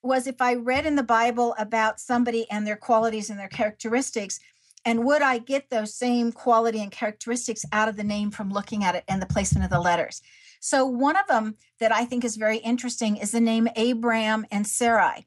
was 0.02 0.26
if 0.26 0.40
I 0.40 0.54
read 0.54 0.84
in 0.84 0.96
the 0.96 1.02
Bible 1.02 1.54
about 1.58 2.00
somebody 2.00 2.50
and 2.50 2.66
their 2.66 2.76
qualities 2.76 3.30
and 3.30 3.38
their 3.38 3.48
characteristics, 3.48 4.40
and 4.84 5.04
would 5.04 5.22
I 5.22 5.38
get 5.38 5.70
those 5.70 5.94
same 5.94 6.32
quality 6.32 6.82
and 6.82 6.90
characteristics 6.90 7.64
out 7.72 7.88
of 7.88 7.96
the 7.96 8.02
name 8.02 8.32
from 8.32 8.50
looking 8.50 8.82
at 8.82 8.96
it 8.96 9.04
and 9.06 9.22
the 9.22 9.26
placement 9.26 9.64
of 9.64 9.70
the 9.70 9.80
letters? 9.80 10.20
So, 10.60 10.84
one 10.86 11.16
of 11.16 11.26
them 11.28 11.56
that 11.78 11.92
I 11.92 12.04
think 12.04 12.24
is 12.24 12.36
very 12.36 12.58
interesting 12.58 13.16
is 13.16 13.30
the 13.30 13.40
name 13.40 13.68
Abram 13.76 14.44
and 14.50 14.66
Sarai. 14.66 15.26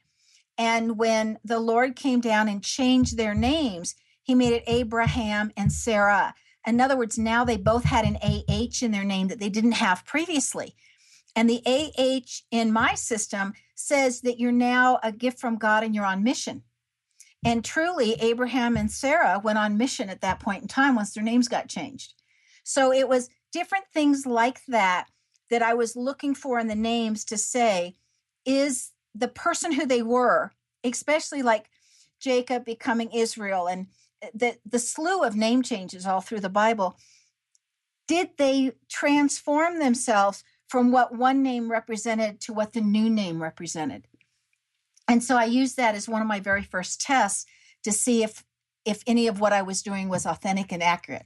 And 0.57 0.97
when 0.97 1.39
the 1.43 1.59
Lord 1.59 1.95
came 1.95 2.19
down 2.19 2.47
and 2.47 2.63
changed 2.63 3.17
their 3.17 3.33
names, 3.33 3.95
he 4.25 4.33
made 4.33 4.53
it 4.53 4.63
Abraham 4.65 5.51
and 5.55 5.71
Sarah. 5.71 6.33
In 6.65 6.81
other 6.81 6.97
words, 6.97 7.17
now 7.17 7.45
they 7.45 7.57
both 7.57 7.83
had 7.83 8.05
an 8.05 8.17
AH 8.23 8.81
in 8.81 8.91
their 8.91 9.03
name 9.03 9.27
that 9.27 9.39
they 9.39 9.49
didn't 9.49 9.73
have 9.73 10.05
previously. 10.05 10.75
And 11.35 11.47
the 11.47 11.61
AH 11.65 12.41
in 12.49 12.73
my 12.73 12.95
system 12.95 13.53
says 13.75 14.21
that 14.21 14.39
you're 14.39 14.51
now 14.51 14.99
a 15.03 15.11
gift 15.11 15.39
from 15.39 15.57
God 15.57 15.83
and 15.83 15.93
you're 15.93 16.05
on 16.05 16.23
mission. 16.23 16.63
And 17.45 17.63
truly, 17.63 18.13
Abraham 18.13 18.75
and 18.75 18.89
Sarah 18.89 19.39
went 19.43 19.59
on 19.59 19.77
mission 19.77 20.09
at 20.09 20.21
that 20.21 20.39
point 20.39 20.63
in 20.63 20.67
time 20.67 20.95
once 20.95 21.13
their 21.13 21.23
names 21.23 21.47
got 21.47 21.69
changed. 21.69 22.15
So 22.63 22.91
it 22.91 23.07
was 23.07 23.29
different 23.51 23.85
things 23.93 24.25
like 24.25 24.65
that 24.65 25.05
that 25.51 25.61
I 25.61 25.75
was 25.75 25.95
looking 25.95 26.33
for 26.33 26.57
in 26.57 26.67
the 26.67 26.73
names 26.73 27.23
to 27.25 27.37
say, 27.37 27.95
is 28.43 28.89
the 29.13 29.27
person 29.27 29.71
who 29.71 29.85
they 29.85 30.01
were, 30.01 30.53
especially 30.83 31.43
like 31.43 31.69
Jacob 32.19 32.65
becoming 32.65 33.11
Israel 33.11 33.67
and 33.67 33.85
the, 34.33 34.57
the 34.65 34.79
slew 34.79 35.23
of 35.23 35.35
name 35.35 35.61
changes 35.61 36.05
all 36.05 36.21
through 36.21 36.39
the 36.39 36.49
Bible, 36.49 36.97
did 38.07 38.29
they 38.37 38.73
transform 38.89 39.79
themselves 39.79 40.43
from 40.67 40.91
what 40.91 41.15
one 41.15 41.43
name 41.43 41.71
represented 41.71 42.41
to 42.41 42.53
what 42.53 42.73
the 42.73 42.81
new 42.81 43.09
name 43.09 43.41
represented? 43.41 44.07
And 45.07 45.23
so 45.23 45.37
I 45.37 45.45
used 45.45 45.77
that 45.77 45.95
as 45.95 46.09
one 46.09 46.21
of 46.21 46.27
my 46.27 46.39
very 46.39 46.63
first 46.63 47.01
tests 47.01 47.45
to 47.83 47.91
see 47.91 48.23
if 48.23 48.43
if 48.85 49.01
any 49.07 49.25
of 49.25 49.39
what 49.39 49.51
I 49.51 49.63
was 49.63 49.81
doing 49.81 50.09
was 50.09 50.27
authentic 50.27 50.71
and 50.71 50.83
accurate. 50.83 51.25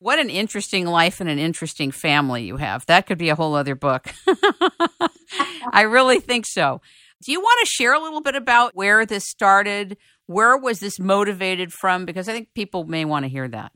What 0.00 0.18
an 0.18 0.30
interesting 0.30 0.84
life 0.84 1.20
and 1.20 1.30
an 1.30 1.38
interesting 1.38 1.92
family 1.92 2.44
you 2.44 2.56
have. 2.56 2.84
That 2.86 3.06
could 3.06 3.18
be 3.18 3.28
a 3.28 3.36
whole 3.36 3.54
other 3.54 3.76
book. 3.76 4.12
I 5.72 5.82
really 5.82 6.18
think 6.18 6.44
so. 6.46 6.80
Do 7.22 7.32
you 7.32 7.40
want 7.40 7.60
to 7.60 7.70
share 7.70 7.94
a 7.94 8.00
little 8.00 8.20
bit 8.20 8.34
about 8.34 8.74
where 8.74 9.06
this 9.06 9.24
started? 9.24 9.96
Where 10.28 10.58
was 10.58 10.80
this 10.80 11.00
motivated 11.00 11.72
from? 11.72 12.04
Because 12.04 12.28
I 12.28 12.34
think 12.34 12.52
people 12.54 12.84
may 12.84 13.06
want 13.06 13.24
to 13.24 13.30
hear 13.30 13.48
that. 13.48 13.72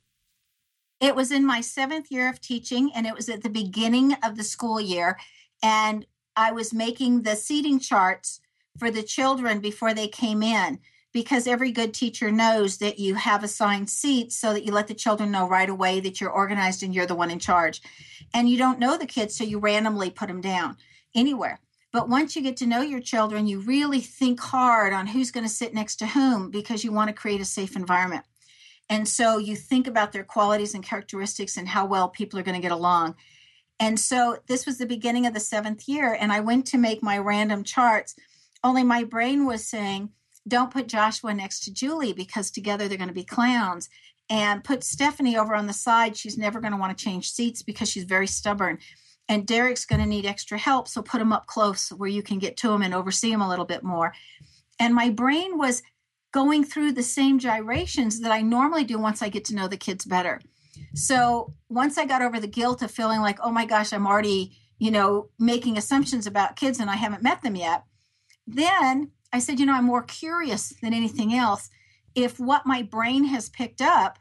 It 1.01 1.17
was 1.17 1.33
in 1.33 1.47
my 1.47 1.63
seventh 1.63 2.13
year 2.13 2.29
of 2.29 2.43
teaching, 2.43 2.93
and 2.95 3.07
it 3.07 3.15
was 3.15 3.31
at 3.31 3.43
the 3.43 3.49
beginning 3.49 4.13
of 4.23 4.37
the 4.37 4.45
school 4.45 4.79
year. 4.79 5.19
And 5.63 6.07
I 6.37 6.53
was 6.53 6.75
making 6.75 7.23
the 7.23 7.37
seating 7.37 7.81
charts 7.81 8.41
for 8.79 8.91
the 8.91 9.03
children 9.03 9.61
before 9.61 9.95
they 9.95 10.09
came 10.09 10.43
in 10.43 10.79
because 11.15 11.47
every 11.47 11.73
good 11.73 11.95
teacher 11.95 12.31
knows 12.31 12.77
that 12.79 12.99
you 12.99 13.15
have 13.15 13.43
assigned 13.43 13.89
seats 13.89 14.37
so 14.37 14.53
that 14.53 14.65
you 14.65 14.73
let 14.73 14.89
the 14.89 14.95
children 14.95 15.31
know 15.31 15.49
right 15.49 15.71
away 15.71 16.01
that 16.01 16.21
you're 16.21 16.31
organized 16.31 16.83
and 16.83 16.95
you're 16.95 17.07
the 17.07 17.15
one 17.15 17.31
in 17.31 17.39
charge. 17.39 17.81
And 18.35 18.47
you 18.47 18.59
don't 18.59 18.79
know 18.79 18.99
the 18.99 19.07
kids, 19.07 19.35
so 19.35 19.43
you 19.43 19.59
randomly 19.59 20.11
put 20.11 20.29
them 20.29 20.43
down 20.43 20.77
anywhere. 21.15 21.61
But 21.93 22.09
once 22.09 22.35
you 22.35 22.43
get 22.43 22.57
to 22.59 22.67
know 22.67 22.81
your 22.81 23.01
children, 23.01 23.47
you 23.47 23.61
really 23.61 24.01
think 24.01 24.41
hard 24.41 24.95
on 24.95 25.07
who's 25.07 25.31
going 25.31 25.45
to 25.45 25.53
sit 25.53 25.75
next 25.75 25.97
to 25.97 26.07
whom 26.07 26.51
because 26.51 26.83
you 26.83 26.91
want 26.91 27.09
to 27.09 27.15
create 27.15 27.41
a 27.41 27.45
safe 27.45 27.77
environment. 27.77 28.25
And 28.89 29.07
so 29.07 29.39
you 29.39 29.57
think 29.57 29.87
about 29.87 30.13
their 30.13 30.25
qualities 30.25 30.75
and 30.75 30.83
characteristics 30.83 31.57
and 31.57 31.69
how 31.69 31.85
well 31.85 32.09
people 32.09 32.39
are 32.39 32.43
going 32.43 32.57
to 32.57 32.63
get 32.63 32.73
along. 32.73 33.15
And 33.79 33.99
so 33.99 34.39
this 34.49 34.65
was 34.65 34.79
the 34.79 34.87
beginning 34.87 35.27
of 35.27 35.35
the 35.35 35.41
seventh 35.41 35.89
year, 35.89 36.17
and 36.19 36.33
I 36.33 36.41
went 36.41 36.67
to 36.69 36.79
make 36.79 37.03
my 37.03 37.19
random 37.19 37.65
charts. 37.65 38.15
Only 38.63 38.85
my 38.85 39.05
brain 39.05 39.45
was 39.45 39.67
saying, 39.67 40.11
don't 40.47 40.71
put 40.71 40.89
Joshua 40.89 41.35
next 41.35 41.65
to 41.65 41.73
Julie 41.73 42.13
because 42.13 42.51
together 42.51 42.89
they're 42.89 42.99
going 42.99 43.09
to 43.09 43.15
be 43.15 43.25
clowns. 43.25 43.89
And 44.31 44.65
put 44.65 44.83
Stephanie 44.83 45.37
over 45.37 45.55
on 45.55 45.67
the 45.67 45.73
side. 45.73 46.17
She's 46.17 46.39
never 46.39 46.61
going 46.61 46.73
to 46.73 46.79
want 46.79 46.97
to 46.97 47.05
change 47.05 47.31
seats 47.31 47.63
because 47.63 47.91
she's 47.91 48.05
very 48.05 48.27
stubborn 48.27 48.79
and 49.29 49.47
Derek's 49.47 49.87
going 49.87 50.01
to 50.01 50.07
need 50.07 50.27
extra 50.27 50.59
help. 50.59 50.89
So 50.89 51.03
put 51.03 51.21
him 51.21 51.33
up 51.33 51.47
close 51.47 51.91
where 51.91 52.09
you 52.09 52.23
can 52.23 52.39
get 52.39 52.57
to 52.59 52.71
him 52.73 52.83
and 52.83 52.95
oversee 52.95 53.31
him 53.31 53.41
a 53.41 53.49
little 53.49 53.65
bit 53.65 53.83
more. 53.83 54.13
And 54.79 54.95
my 54.95 55.11
brain 55.11 55.59
was 55.59 55.83
going 56.33 56.65
through 56.65 56.93
the 56.93 57.03
same 57.03 57.39
gyrations 57.39 58.21
that 58.21 58.33
I 58.33 58.41
normally 58.41 58.85
do 58.85 58.99
once 58.99 59.23
I 59.23 59.29
get 59.29 59.45
to 59.47 59.55
know 59.55 59.69
the 59.69 59.77
kids 59.77 60.05
better. 60.05 60.41
So 60.95 61.55
once 61.69 61.99
I 61.99 62.07
got 62.07 62.23
over 62.23 62.41
the 62.41 62.47
guilt 62.47 62.83
of 62.83 62.91
feeling 62.91 63.21
like, 63.21 63.39
oh 63.43 63.51
my 63.51 63.67
gosh, 63.67 63.93
I'm 63.93 64.07
already, 64.07 64.57
you 64.79 64.91
know, 64.91 65.29
making 65.39 65.77
assumptions 65.77 66.27
about 66.27 66.57
kids 66.57 66.81
and 66.81 66.91
I 66.91 66.97
haven't 66.97 67.23
met 67.23 67.43
them 67.43 67.55
yet, 67.55 67.85
then 68.47 69.13
I 69.33 69.39
said, 69.39 69.61
you 69.61 69.67
know, 69.67 69.75
I'm 69.75 69.85
more 69.85 70.03
curious 70.03 70.75
than 70.83 70.93
anything 70.93 71.35
else 71.35 71.71
if 72.15 72.39
what 72.39 72.67
my 72.67 72.83
brain 72.83 73.25
has 73.25 73.49
picked 73.49 73.81
up, 73.81 74.19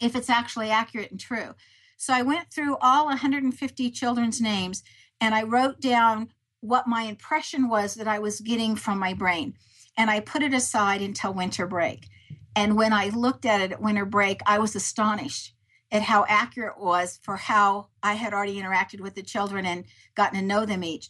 if 0.00 0.16
it's 0.16 0.30
actually 0.30 0.70
accurate 0.70 1.10
and 1.10 1.20
true. 1.20 1.54
So 2.02 2.12
I 2.12 2.22
went 2.22 2.50
through 2.50 2.78
all 2.80 3.04
150 3.04 3.90
children's 3.92 4.40
names 4.40 4.82
and 5.20 5.36
I 5.36 5.44
wrote 5.44 5.80
down 5.80 6.32
what 6.58 6.88
my 6.88 7.02
impression 7.02 7.68
was 7.68 7.94
that 7.94 8.08
I 8.08 8.18
was 8.18 8.40
getting 8.40 8.74
from 8.74 8.98
my 8.98 9.14
brain. 9.14 9.54
And 9.96 10.10
I 10.10 10.18
put 10.18 10.42
it 10.42 10.52
aside 10.52 11.00
until 11.00 11.32
winter 11.32 11.64
break. 11.64 12.08
And 12.56 12.76
when 12.76 12.92
I 12.92 13.10
looked 13.10 13.46
at 13.46 13.60
it 13.60 13.70
at 13.70 13.80
winter 13.80 14.04
break, 14.04 14.40
I 14.46 14.58
was 14.58 14.74
astonished 14.74 15.54
at 15.92 16.02
how 16.02 16.26
accurate 16.28 16.74
it 16.76 16.82
was 16.82 17.20
for 17.22 17.36
how 17.36 17.86
I 18.02 18.14
had 18.14 18.34
already 18.34 18.60
interacted 18.60 19.00
with 19.00 19.14
the 19.14 19.22
children 19.22 19.64
and 19.64 19.84
gotten 20.16 20.40
to 20.40 20.44
know 20.44 20.66
them 20.66 20.82
each. 20.82 21.08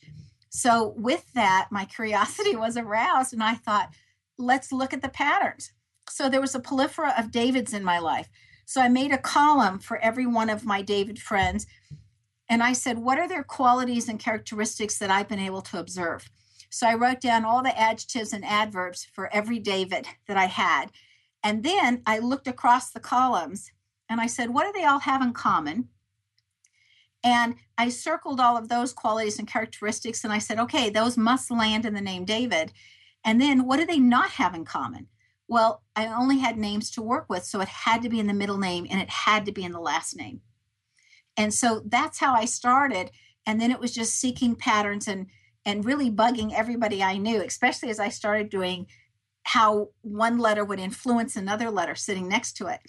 So, 0.51 0.93
with 0.99 1.25
that, 1.33 1.69
my 1.71 1.85
curiosity 1.97 2.55
was 2.55 2.77
aroused, 2.77 3.33
and 3.33 3.43
I 3.43 3.55
thought, 3.55 3.95
let's 4.37 4.73
look 4.73 4.93
at 4.93 5.01
the 5.01 5.09
patterns. 5.09 5.73
So, 6.11 6.29
there 6.29 6.43
was 6.43 6.55
a 6.55 6.61
plethora 6.61 7.15
of 7.17 7.31
Davids 7.31 7.73
in 7.73 7.83
my 7.83 7.99
life. 7.99 8.29
So 8.65 8.81
I 8.81 8.89
made 8.89 9.13
a 9.13 9.19
column 9.19 9.79
for 9.79 9.99
every 9.99 10.27
one 10.27 10.51
of 10.51 10.65
my 10.65 10.83
David 10.83 11.19
friends. 11.19 11.67
And 12.49 12.63
I 12.63 12.73
said, 12.73 12.99
what 12.99 13.19
are 13.19 13.29
their 13.29 13.45
qualities 13.45 14.09
and 14.09 14.19
characteristics 14.19 14.99
that 14.99 15.11
I've 15.11 15.29
been 15.29 15.39
able 15.39 15.63
to 15.63 15.79
observe? 15.79 16.29
So 16.71 16.87
I 16.87 16.95
wrote 16.95 17.21
down 17.21 17.45
all 17.45 17.63
the 17.63 17.79
adjectives 17.79 18.33
and 18.33 18.45
adverbs 18.45 19.07
for 19.13 19.33
every 19.33 19.59
David 19.59 20.07
that 20.27 20.37
I 20.37 20.47
had. 20.47 20.87
And 21.45 21.63
then 21.63 22.03
I 22.07 22.19
looked 22.19 22.47
across 22.47 22.91
the 22.91 23.01
columns 23.01 23.73
and 24.09 24.21
I 24.21 24.27
said, 24.27 24.51
what 24.51 24.65
do 24.65 24.79
they 24.79 24.87
all 24.87 25.01
have 25.01 25.23
in 25.23 25.33
common? 25.33 25.89
And 27.25 27.57
I 27.79 27.89
circled 27.89 28.41
all 28.41 28.57
of 28.57 28.69
those 28.69 28.93
qualities 28.93 29.39
and 29.39 29.47
characteristics 29.47 30.25
and 30.25 30.33
I 30.33 30.39
said, 30.39 30.59
okay, 30.59 30.91
those 30.91 31.17
must 31.17 31.51
land 31.51 31.85
in 31.85 31.95
the 31.95 32.01
name 32.01 32.25
David. 32.25 32.73
And 33.25 33.41
then 33.41 33.67
what 33.67 33.79
do 33.79 33.87
they 33.87 33.99
not 33.99 34.31
have 34.31 34.55
in 34.55 34.65
common? 34.65 35.09
Well, 35.53 35.83
I 35.95 36.07
only 36.07 36.39
had 36.39 36.57
names 36.57 36.91
to 36.93 37.03
work 37.03 37.27
with, 37.29 37.45
so 37.45 37.61
it 37.61 37.69
had 37.69 38.01
to 38.01 38.09
be 38.09 38.19
in 38.19 38.27
the 38.27 38.33
middle 38.33 38.57
name 38.57 38.87
and 38.91 39.03
it 39.03 39.11
had 39.11 39.45
to 39.45 39.53
be 39.53 39.65
in 39.65 39.73
the 39.73 39.81
last 39.81 40.17
name. 40.17 40.41
And 41.37 41.53
so 41.53 41.83
that's 41.85 42.19
how 42.19 42.33
I 42.33 42.47
started. 42.47 43.11
And 43.45 43.61
then 43.61 43.71
it 43.71 43.79
was 43.79 43.93
just 43.93 44.19
seeking 44.19 44.57
patterns 44.57 45.07
and 45.07 45.27
and 45.67 45.85
really 45.85 46.11
bugging 46.11 46.55
everybody 46.55 47.03
I 47.03 47.19
knew, 47.19 47.43
especially 47.43 47.91
as 47.91 48.01
I 48.01 48.09
started 48.09 48.49
doing 48.49 48.87
how 49.43 49.91
one 50.01 50.39
letter 50.39 50.65
would 50.65 50.81
influence 50.81 51.37
another 51.37 51.71
letter 51.71 51.97
sitting 51.97 52.29
next 52.29 52.55
to 52.55 52.69
it. 52.69 52.81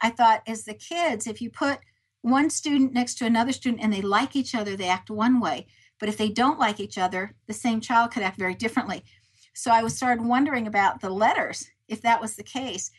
I 0.00 0.10
thought, 0.10 0.42
as 0.46 0.62
the 0.62 0.74
kids, 0.74 1.26
if 1.26 1.42
you 1.42 1.50
put 1.50 1.80
one 2.20 2.50
student 2.50 2.92
next 2.92 3.16
to 3.16 3.26
another 3.26 3.50
student 3.50 3.82
and 3.82 3.92
they 3.92 4.00
like 4.00 4.36
each 4.36 4.54
other, 4.54 4.76
they 4.76 4.88
act 4.88 5.10
one 5.10 5.40
way. 5.40 5.66
But 5.98 6.08
if 6.08 6.18
they 6.18 6.28
don't 6.28 6.60
like 6.60 6.78
each 6.78 6.98
other, 6.98 7.34
the 7.48 7.52
same 7.52 7.80
child 7.80 8.12
could 8.12 8.22
act 8.22 8.38
very 8.38 8.54
differently. 8.54 9.02
So 9.54 9.72
I 9.72 9.82
was 9.82 9.96
started 9.96 10.24
wondering 10.24 10.68
about 10.68 11.00
the 11.00 11.10
letters 11.10 11.66
if 11.92 12.02
that 12.02 12.20
was 12.20 12.36
the 12.36 12.42
case. 12.42 12.90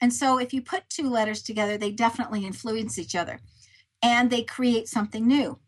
And 0.00 0.12
so 0.12 0.38
if 0.38 0.52
you 0.52 0.62
put 0.62 0.88
two 0.88 1.08
letters 1.08 1.42
together, 1.42 1.76
they 1.76 1.90
definitely 1.90 2.44
influence 2.44 2.98
each 2.98 3.14
other 3.14 3.40
and 4.02 4.30
they 4.30 4.42
create 4.42 4.88
something 4.88 5.26
new. 5.26 5.58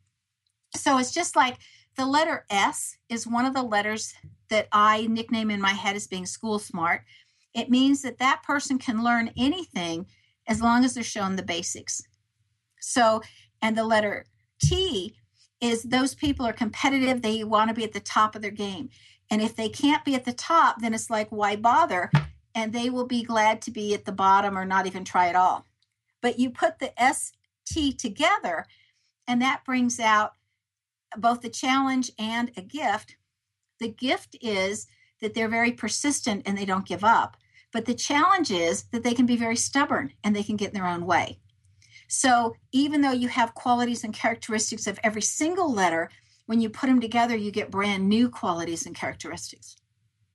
So 0.76 0.98
it's 0.98 1.12
just 1.12 1.34
like 1.34 1.58
the 1.96 2.06
letter 2.06 2.44
S 2.50 2.96
is 3.08 3.26
one 3.26 3.46
of 3.46 3.54
the 3.54 3.62
letters 3.62 4.14
that 4.50 4.68
I 4.72 5.06
nickname 5.06 5.50
in 5.50 5.60
my 5.60 5.72
head 5.72 5.96
as 5.96 6.06
being 6.06 6.26
school 6.26 6.58
smart. 6.58 7.02
It 7.54 7.70
means 7.70 8.02
that 8.02 8.18
that 8.18 8.42
person 8.42 8.78
can 8.78 9.02
learn 9.02 9.32
anything 9.36 10.06
as 10.46 10.60
long 10.60 10.84
as 10.84 10.94
they're 10.94 11.02
shown 11.02 11.36
the 11.36 11.42
basics. 11.42 12.02
So, 12.80 13.22
and 13.60 13.76
the 13.76 13.84
letter 13.84 14.26
T 14.60 15.14
is 15.60 15.82
those 15.82 16.14
people 16.14 16.46
are 16.46 16.52
competitive, 16.52 17.20
they 17.20 17.44
want 17.44 17.68
to 17.68 17.74
be 17.74 17.84
at 17.84 17.92
the 17.92 18.00
top 18.00 18.36
of 18.36 18.42
their 18.42 18.50
game. 18.50 18.90
And 19.30 19.42
if 19.42 19.56
they 19.56 19.68
can't 19.68 20.04
be 20.04 20.14
at 20.14 20.24
the 20.24 20.32
top, 20.32 20.80
then 20.80 20.94
it's 20.94 21.10
like, 21.10 21.28
why 21.30 21.56
bother? 21.56 22.10
And 22.54 22.72
they 22.72 22.90
will 22.90 23.06
be 23.06 23.22
glad 23.22 23.62
to 23.62 23.70
be 23.70 23.94
at 23.94 24.04
the 24.04 24.12
bottom 24.12 24.56
or 24.56 24.64
not 24.64 24.86
even 24.86 25.04
try 25.04 25.28
at 25.28 25.36
all. 25.36 25.66
But 26.20 26.38
you 26.38 26.50
put 26.50 26.78
the 26.78 26.92
ST 26.98 27.98
together, 27.98 28.66
and 29.26 29.40
that 29.42 29.64
brings 29.64 30.00
out 30.00 30.32
both 31.16 31.40
the 31.40 31.48
challenge 31.48 32.10
and 32.18 32.50
a 32.56 32.62
gift. 32.62 33.16
The 33.80 33.88
gift 33.88 34.36
is 34.40 34.86
that 35.20 35.34
they're 35.34 35.48
very 35.48 35.72
persistent 35.72 36.42
and 36.46 36.56
they 36.56 36.64
don't 36.64 36.86
give 36.86 37.04
up. 37.04 37.36
But 37.72 37.84
the 37.84 37.94
challenge 37.94 38.50
is 38.50 38.84
that 38.92 39.02
they 39.02 39.14
can 39.14 39.26
be 39.26 39.36
very 39.36 39.56
stubborn 39.56 40.12
and 40.24 40.34
they 40.34 40.42
can 40.42 40.56
get 40.56 40.68
in 40.68 40.74
their 40.74 40.86
own 40.86 41.06
way. 41.06 41.38
So 42.08 42.56
even 42.72 43.02
though 43.02 43.12
you 43.12 43.28
have 43.28 43.54
qualities 43.54 44.04
and 44.04 44.14
characteristics 44.14 44.86
of 44.86 44.98
every 45.02 45.20
single 45.20 45.72
letter, 45.72 46.08
when 46.46 46.60
you 46.60 46.70
put 46.70 46.86
them 46.86 47.00
together, 47.00 47.36
you 47.36 47.50
get 47.50 47.70
brand 47.70 48.08
new 48.08 48.30
qualities 48.30 48.86
and 48.86 48.96
characteristics. 48.96 49.76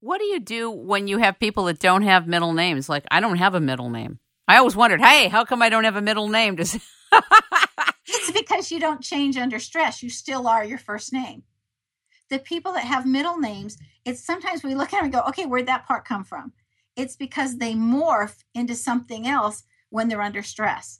What 0.04 0.18
do 0.18 0.26
you 0.26 0.42
do 0.42 0.70
when 0.70 1.08
you 1.08 1.20
have 1.20 1.40
people 1.40 1.64
that 1.64 1.80
don't 1.80 2.02
have 2.02 2.28
middle 2.28 2.52
names? 2.52 2.90
Like, 2.90 3.06
I 3.10 3.22
don't 3.22 3.38
have 3.38 3.56
a 3.56 3.62
middle 3.62 3.90
name. 3.90 4.20
I 4.50 4.58
always 4.58 4.76
wondered, 4.76 5.00
hey, 5.00 5.30
how 5.30 5.46
come 5.46 5.62
I 5.62 5.70
don't 5.70 5.86
have 5.86 5.96
a 5.96 6.02
middle 6.02 6.28
name? 6.28 6.58
Does 6.58 6.76
it's 8.06 8.32
because 8.34 8.70
you 8.70 8.82
don't 8.82 9.02
change 9.02 9.38
under 9.38 9.60
stress. 9.60 10.04
You 10.04 10.10
still 10.10 10.46
are 10.46 10.66
your 10.66 10.78
first 10.78 11.14
name. 11.14 11.44
The 12.30 12.40
people 12.40 12.74
that 12.74 12.84
have 12.84 13.06
middle 13.06 13.38
names, 13.38 13.78
it's 14.04 14.22
sometimes 14.22 14.62
we 14.62 14.76
look 14.76 14.92
at 14.92 14.98
them 14.98 15.06
and 15.06 15.14
go, 15.14 15.22
okay, 15.30 15.46
where'd 15.46 15.68
that 15.68 15.88
part 15.88 16.04
come 16.04 16.26
from? 16.26 16.52
It's 16.98 17.16
because 17.16 17.60
they 17.60 17.74
morph 17.74 18.44
into 18.54 18.76
something 18.76 19.26
else 19.26 19.64
when 19.90 20.10
they're 20.10 20.22
under 20.22 20.44
stress. 20.44 21.00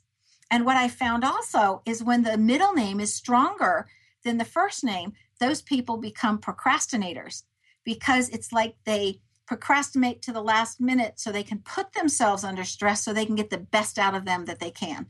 And 0.50 0.64
what 0.64 0.78
I 0.78 0.88
found 0.88 1.24
also 1.24 1.82
is 1.84 2.02
when 2.02 2.22
the 2.22 2.38
middle 2.38 2.72
name 2.72 3.00
is 3.00 3.12
stronger 3.12 3.86
than 4.24 4.38
the 4.38 4.46
first 4.46 4.82
name, 4.82 5.12
those 5.40 5.60
people 5.60 5.98
become 5.98 6.38
procrastinators 6.38 7.42
because 7.84 8.28
it's 8.30 8.52
like 8.52 8.76
they 8.84 9.20
procrastinate 9.46 10.22
to 10.22 10.32
the 10.32 10.42
last 10.42 10.80
minute 10.80 11.14
so 11.20 11.30
they 11.30 11.42
can 11.42 11.58
put 11.58 11.92
themselves 11.92 12.44
under 12.44 12.64
stress 12.64 13.04
so 13.04 13.12
they 13.12 13.26
can 13.26 13.34
get 13.34 13.50
the 13.50 13.58
best 13.58 13.98
out 13.98 14.14
of 14.14 14.24
them 14.24 14.46
that 14.46 14.58
they 14.58 14.70
can. 14.70 15.06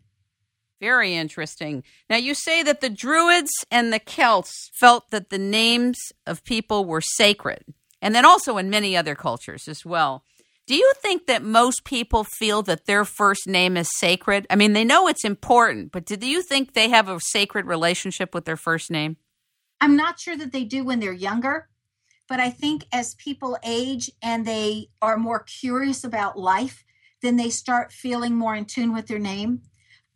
Very 0.81 1.14
interesting. 1.14 1.85
Now, 2.11 2.16
you 2.16 2.35
say 2.35 2.62
that 2.62 2.81
the 2.81 2.90
Druids 2.90 3.52
and 3.71 3.93
the 3.93 4.00
Celts 4.00 4.71
felt 4.75 5.11
that 5.11 5.31
the 5.31 5.38
names 5.38 5.99
of 6.26 6.45
people 6.45 6.85
were 6.85 7.00
sacred, 7.00 7.64
and 8.02 8.14
then 8.14 8.25
also 8.25 8.59
in 8.59 8.71
many 8.71 8.97
other 8.97 9.14
cultures 9.14 9.69
as 9.69 9.85
well. 9.85 10.25
Do 10.66 10.75
you 10.75 10.93
think 11.00 11.26
that 11.26 11.43
most 11.43 11.85
people 11.85 12.25
feel 12.25 12.62
that 12.62 12.87
their 12.87 13.04
first 13.04 13.47
name 13.47 13.76
is 13.76 13.88
sacred? 13.99 14.47
I 14.50 14.57
mean, 14.57 14.73
they 14.73 14.85
know 14.85 15.09
it's 15.09 15.25
important, 15.25 15.93
but 15.93 16.07
do 16.07 16.16
you 16.28 16.43
think 16.43 16.73
they 16.73 16.88
have 16.88 17.09
a 17.09 17.21
sacred 17.21 17.66
relationship 17.66 18.35
with 18.35 18.47
their 18.47 18.57
first 18.57 18.90
name? 18.90 19.16
I'm 19.81 19.95
not 19.97 20.19
sure 20.19 20.37
that 20.37 20.52
they 20.52 20.64
do 20.64 20.83
when 20.83 21.00
they're 21.00 21.12
younger, 21.12 21.69
but 22.28 22.40
I 22.40 22.50
think 22.50 22.85
as 22.93 23.14
people 23.14 23.59
age 23.62 24.11
and 24.23 24.47
they 24.47 24.88
are 25.02 25.16
more 25.16 25.40
curious 25.40 26.04
about 26.04 26.38
life, 26.38 26.85
then 27.23 27.37
they 27.37 27.50
start 27.50 27.93
feeling 27.93 28.35
more 28.35 28.54
in 28.54 28.64
tune 28.64 28.93
with 28.93 29.07
their 29.07 29.19
name. 29.19 29.62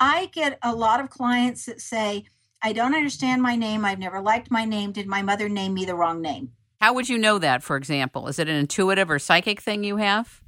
I 0.01 0.27
get 0.27 0.59
a 0.63 0.75
lot 0.75 1.01
of 1.01 1.11
clients 1.11 1.67
that 1.67 1.81
say, 1.81 2.25
I 2.63 2.73
don't 2.73 2.95
understand 2.95 3.43
my 3.43 3.57
name. 3.57 3.85
I've 3.85 3.99
never 3.99 4.21
liked 4.21 4.51
my 4.51 4.65
name. 4.65 4.93
Did 4.93 5.07
my 5.07 5.23
mother 5.23 5.49
name 5.49 5.75
me 5.75 5.85
the 5.85 5.95
wrong 5.95 6.21
name? 6.21 6.53
How 6.81 6.93
would 6.95 7.09
you 7.09 7.19
know 7.19 7.39
that, 7.39 7.63
for 7.63 7.77
example? 7.77 8.29
Is 8.29 8.39
it 8.39 8.49
an 8.49 8.57
intuitive 8.57 9.11
or 9.11 9.19
psychic 9.19 9.61
thing 9.61 9.85
you 9.85 9.97
have? 9.97 10.41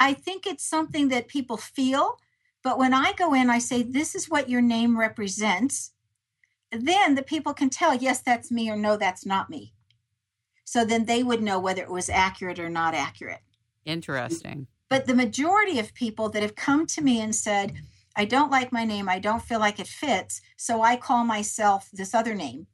I 0.00 0.14
think 0.14 0.46
it's 0.46 0.64
something 0.64 1.08
that 1.08 1.28
people 1.28 1.56
feel. 1.56 2.18
But 2.62 2.78
when 2.78 2.92
I 2.92 3.12
go 3.12 3.34
in, 3.34 3.50
I 3.50 3.58
say, 3.58 3.82
This 3.82 4.14
is 4.14 4.28
what 4.28 4.48
your 4.50 4.60
name 4.60 4.98
represents. 4.98 5.92
Then 6.70 7.14
the 7.14 7.22
people 7.22 7.54
can 7.54 7.70
tell, 7.70 7.94
Yes, 7.94 8.20
that's 8.20 8.50
me, 8.50 8.70
or 8.70 8.76
No, 8.76 8.96
that's 8.96 9.24
not 9.24 9.48
me. 9.48 9.72
So 10.68 10.84
then 10.84 11.04
they 11.04 11.22
would 11.22 11.42
know 11.42 11.58
whether 11.58 11.82
it 11.82 11.90
was 11.90 12.10
accurate 12.10 12.58
or 12.58 12.68
not 12.68 12.94
accurate. 12.94 13.40
Interesting. 13.84 14.66
But 14.88 15.06
the 15.06 15.14
majority 15.14 15.78
of 15.78 15.94
people 15.94 16.28
that 16.30 16.42
have 16.42 16.54
come 16.54 16.86
to 16.86 17.02
me 17.02 17.20
and 17.20 17.34
said, 17.34 17.74
I 18.16 18.24
don't 18.24 18.50
like 18.50 18.72
my 18.72 18.84
name, 18.84 19.08
I 19.08 19.18
don't 19.18 19.42
feel 19.42 19.60
like 19.60 19.78
it 19.78 19.86
fits, 19.86 20.40
so 20.56 20.82
I 20.82 20.96
call 20.96 21.24
myself 21.24 21.88
this 21.92 22.14
other 22.14 22.34
name 22.34 22.66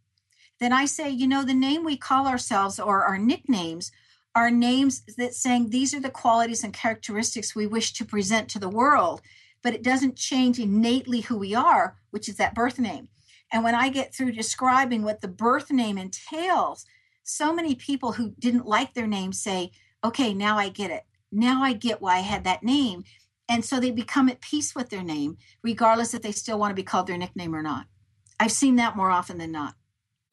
then 0.61 0.73
I 0.73 0.85
say, 0.87 1.11
you 1.11 1.27
know, 1.27 1.45
the 1.45 1.55
name 1.55 1.85
we 1.85 1.97
call 1.97 2.27
ourselves 2.27 2.79
or 2.79 3.05
our 3.05 3.19
nicknames 3.19 3.91
are 4.35 4.51
names 4.51 5.03
that 5.17 5.35
saying 5.35 5.71
these 5.71 5.95
are 5.95 6.01
the 6.01 6.11
qualities 6.11 6.65
and 6.65 6.73
characteristics 6.73 7.55
we 7.55 7.67
wish 7.67 7.93
to 7.95 8.05
present 8.05 8.49
to 8.49 8.59
the 8.59 8.69
world, 8.69 9.21
but 9.63 9.75
it 9.75 9.83
doesn't 9.83 10.17
change 10.17 10.59
innately 10.59 11.21
who 11.21 11.39
we 11.39 11.55
are, 11.55 11.97
which 12.11 12.29
is 12.29 12.37
that 12.37 12.55
birth 12.55 12.79
name. 12.79 13.09
And 13.53 13.63
when 13.63 13.75
I 13.75 13.89
get 13.89 14.15
through 14.15 14.33
describing 14.33 15.03
what 15.03 15.21
the 15.21 15.29
birth 15.29 15.71
name 15.71 15.99
entails, 15.99 16.87
so 17.25 17.53
many 17.53 17.75
people 17.75 18.13
who 18.13 18.35
didn't 18.39 18.67
like 18.67 18.95
their 18.95 19.07
name 19.07 19.33
say, 19.33 19.73
okay, 20.05 20.33
now 20.33 20.59
I 20.59 20.69
get 20.69 20.91
it. 20.91 21.05
Now 21.33 21.63
I 21.63 21.73
get 21.73 22.01
why 22.01 22.17
I 22.17 22.21
had 22.21 22.45
that 22.45 22.63
name. 22.63 23.05
And 23.49 23.65
so 23.65 23.81
they 23.81 23.91
become 23.91 24.29
at 24.29 24.41
peace 24.41 24.75
with 24.75 24.91
their 24.91 25.03
name, 25.03 25.39
regardless 25.63 26.15
if 26.15 26.23
they 26.23 26.33
still 26.33 26.59
want 26.59 26.71
to 26.71 26.75
be 26.75 26.83
called 26.83 27.07
their 27.07 27.19
nickname 27.19 27.55
or 27.55 27.63
not. 27.63 27.87
I've 28.39 28.53
seen 28.53 28.77
that 28.77 28.97
more 28.97 29.11
often 29.11 29.39
than 29.39 29.53
not 29.53 29.75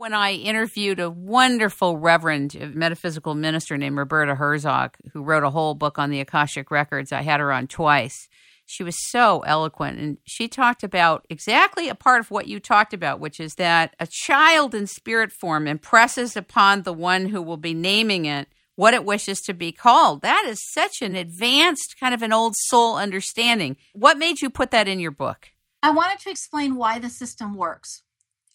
when 0.01 0.13
I 0.15 0.33
interviewed 0.33 0.99
a 0.99 1.11
wonderful 1.11 1.95
reverend 1.95 2.73
metaphysical 2.73 3.35
minister 3.35 3.77
named 3.77 3.99
Roberta 3.99 4.33
Herzog, 4.33 4.95
who 5.13 5.21
wrote 5.21 5.43
a 5.43 5.51
whole 5.51 5.75
book 5.75 5.99
on 5.99 6.09
the 6.09 6.19
Akashic 6.19 6.71
Records. 6.71 7.11
I 7.11 7.21
had 7.21 7.39
her 7.39 7.51
on 7.51 7.67
twice. 7.67 8.27
She 8.71 8.83
was 8.83 8.95
so 9.09 9.41
eloquent, 9.41 9.99
and 9.99 10.17
she 10.25 10.47
talked 10.47 10.81
about 10.81 11.25
exactly 11.29 11.89
a 11.89 11.95
part 11.95 12.21
of 12.21 12.31
what 12.31 12.47
you 12.47 12.59
talked 12.59 12.93
about, 12.93 13.19
which 13.19 13.39
is 13.39 13.55
that 13.55 13.95
a 13.99 14.07
child 14.07 14.73
in 14.73 14.87
spirit 14.87 15.33
form 15.33 15.67
impresses 15.67 16.37
upon 16.37 16.83
the 16.83 16.93
one 16.93 17.27
who 17.27 17.41
will 17.41 17.57
be 17.57 17.73
naming 17.73 18.25
it 18.25 18.47
what 18.75 18.93
it 18.93 19.03
wishes 19.03 19.41
to 19.41 19.53
be 19.53 19.71
called. 19.71 20.21
That 20.21 20.45
is 20.47 20.57
such 20.71 21.01
an 21.01 21.15
advanced 21.15 21.95
kind 21.99 22.13
of 22.13 22.21
an 22.21 22.33
old 22.33 22.55
soul 22.57 22.95
understanding. 22.95 23.75
What 23.93 24.17
made 24.17 24.41
you 24.41 24.49
put 24.49 24.71
that 24.71 24.87
in 24.87 24.99
your 24.99 25.11
book? 25.11 25.51
I 25.83 25.91
wanted 25.91 26.19
to 26.19 26.29
explain 26.29 26.75
why 26.75 26.97
the 26.97 27.09
system 27.09 27.53
works. 27.55 28.03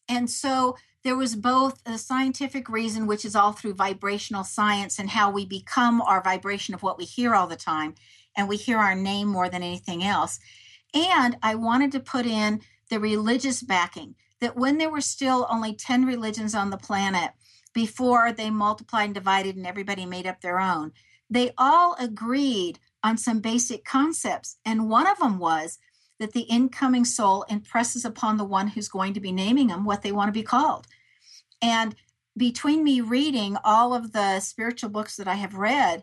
And 0.08 0.30
so 0.30 0.76
there 1.04 1.16
was 1.16 1.36
both 1.36 1.80
a 1.86 1.98
scientific 1.98 2.68
reason, 2.68 3.06
which 3.06 3.24
is 3.24 3.36
all 3.36 3.52
through 3.52 3.74
vibrational 3.74 4.44
science 4.44 4.98
and 4.98 5.10
how 5.10 5.30
we 5.30 5.44
become 5.44 6.00
our 6.02 6.22
vibration 6.22 6.74
of 6.74 6.82
what 6.82 6.98
we 6.98 7.04
hear 7.04 7.34
all 7.34 7.46
the 7.46 7.54
time, 7.54 7.94
and 8.36 8.48
we 8.48 8.56
hear 8.56 8.78
our 8.78 8.94
name 8.94 9.28
more 9.28 9.48
than 9.48 9.62
anything 9.62 10.04
else. 10.04 10.38
And 10.94 11.36
I 11.42 11.54
wanted 11.54 11.92
to 11.92 12.00
put 12.00 12.26
in 12.26 12.60
the 12.90 13.00
religious 13.00 13.62
backing 13.62 14.14
that 14.40 14.56
when 14.56 14.78
there 14.78 14.90
were 14.90 15.00
still 15.00 15.46
only 15.50 15.74
10 15.74 16.04
religions 16.04 16.54
on 16.54 16.70
the 16.70 16.76
planet 16.76 17.32
before 17.74 18.32
they 18.32 18.50
multiplied 18.50 19.06
and 19.06 19.14
divided 19.14 19.56
and 19.56 19.66
everybody 19.66 20.06
made 20.06 20.26
up 20.26 20.40
their 20.40 20.60
own, 20.60 20.92
they 21.28 21.52
all 21.58 21.96
agreed 21.98 22.78
on 23.02 23.18
some 23.18 23.40
basic 23.40 23.84
concepts. 23.84 24.56
And 24.64 24.88
one 24.88 25.06
of 25.06 25.18
them 25.18 25.38
was 25.38 25.78
that 26.18 26.32
the 26.32 26.42
incoming 26.42 27.04
soul 27.04 27.44
impresses 27.48 28.04
upon 28.04 28.36
the 28.36 28.44
one 28.44 28.68
who's 28.68 28.88
going 28.88 29.14
to 29.14 29.20
be 29.20 29.32
naming 29.32 29.68
them 29.68 29.84
what 29.84 30.02
they 30.02 30.12
want 30.12 30.28
to 30.28 30.32
be 30.32 30.42
called. 30.42 30.86
And 31.60 31.94
between 32.36 32.84
me 32.84 33.00
reading 33.00 33.56
all 33.64 33.94
of 33.94 34.12
the 34.12 34.40
spiritual 34.40 34.90
books 34.90 35.16
that 35.16 35.28
I 35.28 35.34
have 35.34 35.54
read, 35.54 36.02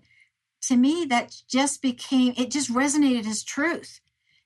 to 0.67 0.76
me, 0.76 1.06
that 1.10 1.36
just 1.47 1.82
became, 1.82 2.34
it 2.38 2.52
just 2.52 2.71
resonated 2.71 3.28
as 3.28 3.43
truth. 3.43 3.99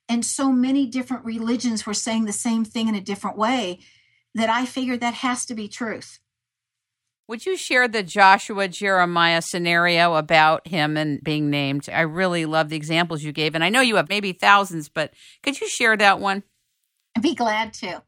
And 0.10 0.26
so 0.26 0.52
many 0.52 0.88
different 0.88 1.26
religions 1.26 1.86
were 1.86 1.94
saying 1.94 2.26
the 2.26 2.34
same 2.34 2.64
thing 2.64 2.88
in 2.88 2.96
a 2.96 3.02
different 3.02 3.38
way 3.38 3.80
that 4.36 4.50
I 4.50 4.66
figured 4.66 5.02
that 5.02 5.16
has 5.16 5.46
to 5.48 5.56
be 5.56 5.68
truth. 5.68 6.20
Would 7.28 7.46
you 7.46 7.58
share 7.58 7.90
the 7.90 8.04
Joshua 8.04 8.70
Jeremiah 8.70 9.42
scenario 9.42 10.16
about 10.16 10.66
him 10.66 10.96
and 10.96 11.22
being 11.22 11.50
named? 11.50 11.90
I 11.92 12.02
really 12.02 12.46
love 12.46 12.70
the 12.70 12.78
examples 12.78 13.22
you 13.22 13.34
gave. 13.34 13.54
And 13.54 13.64
I 13.64 13.70
know 13.70 13.82
you 13.82 13.98
have 13.98 14.08
maybe 14.08 14.32
thousands, 14.32 14.88
but 14.88 15.14
could 15.44 15.60
you 15.60 15.68
share 15.68 15.98
that 15.98 16.22
one? 16.22 16.44
I'd 17.18 17.24
be 17.24 17.36
glad 17.36 17.74
to 17.76 18.02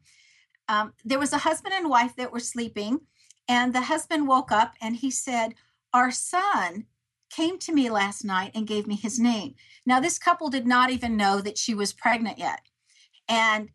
um, 0.70 0.94
there 1.04 1.20
was 1.20 1.34
a 1.34 1.40
husband 1.40 1.74
and 1.76 1.90
wife 1.90 2.16
that 2.16 2.32
were 2.32 2.40
sleeping, 2.40 3.02
and 3.48 3.74
the 3.74 3.82
husband 3.82 4.28
woke 4.28 4.52
up 4.52 4.76
and 4.80 4.96
he 4.96 5.10
said, 5.10 5.56
Our 5.94 6.12
son 6.12 6.86
came 7.30 7.58
to 7.60 7.74
me 7.74 7.90
last 7.90 8.24
night 8.24 8.52
and 8.56 8.68
gave 8.68 8.88
me 8.88 8.96
his 8.96 9.20
name. 9.20 9.56
Now, 9.86 10.00
this 10.00 10.20
couple 10.20 10.50
did 10.50 10.68
not 10.68 10.90
even 10.90 11.18
know 11.18 11.42
that 11.42 11.58
she 11.58 11.74
was 11.74 11.94
pregnant 11.94 12.38
yet. 12.38 12.62
And 13.28 13.70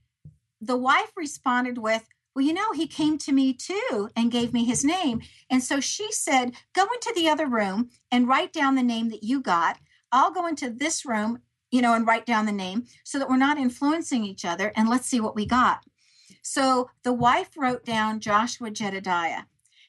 the 0.61 0.77
wife 0.77 1.13
responded 1.17 1.79
with, 1.79 2.09
Well, 2.35 2.45
you 2.45 2.53
know, 2.53 2.73
he 2.73 2.87
came 2.87 3.19
to 3.19 3.33
me 3.33 3.53
too 3.53 4.11
and 4.17 4.31
gave 4.31 4.53
me 4.53 4.65
his 4.65 4.85
name. 4.85 5.23
And 5.51 5.63
so 5.63 5.81
she 5.81 6.11
said, 6.13 6.53
Go 6.75 6.83
into 6.83 7.13
the 7.15 7.29
other 7.29 7.47
room 7.47 7.91
and 8.11 8.29
write 8.29 8.53
down 8.53 8.75
the 8.75 8.83
name 8.83 9.11
that 9.11 9.23
you 9.23 9.41
got. 9.41 9.79
I'll 10.11 10.31
go 10.31 10.47
into 10.47 10.71
this 10.71 11.05
room, 11.05 11.41
you 11.71 11.83
know, 11.83 11.95
and 11.95 12.07
write 12.07 12.27
down 12.27 12.47
the 12.47 12.53
name 12.53 12.87
so 13.05 13.19
that 13.19 13.29
we're 13.29 13.37
not 13.37 13.59
influencing 13.59 14.25
each 14.25 14.45
other. 14.45 14.73
And 14.77 14.89
let's 14.89 15.07
see 15.07 15.21
what 15.21 15.35
we 15.35 15.47
got. 15.47 15.85
So 16.43 16.91
the 17.03 17.13
wife 17.13 17.51
wrote 17.57 17.85
down 17.85 18.21
Joshua 18.21 18.71
Jedediah, 18.71 19.45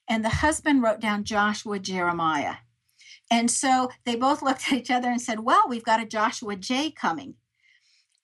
and 0.07 0.23
the 0.23 0.29
husband 0.29 0.81
wrote 0.81 1.01
down 1.01 1.25
Joshua 1.25 1.79
Jeremiah. 1.79 2.55
And 3.31 3.49
so 3.49 3.89
they 4.05 4.15
both 4.15 4.41
looked 4.43 4.67
at 4.67 4.77
each 4.77 4.91
other 4.91 5.09
and 5.09 5.21
said, 5.21 5.39
Well, 5.41 5.65
we've 5.67 5.83
got 5.83 6.01
a 6.01 6.05
Joshua 6.05 6.55
J 6.55 6.91
coming. 6.91 7.35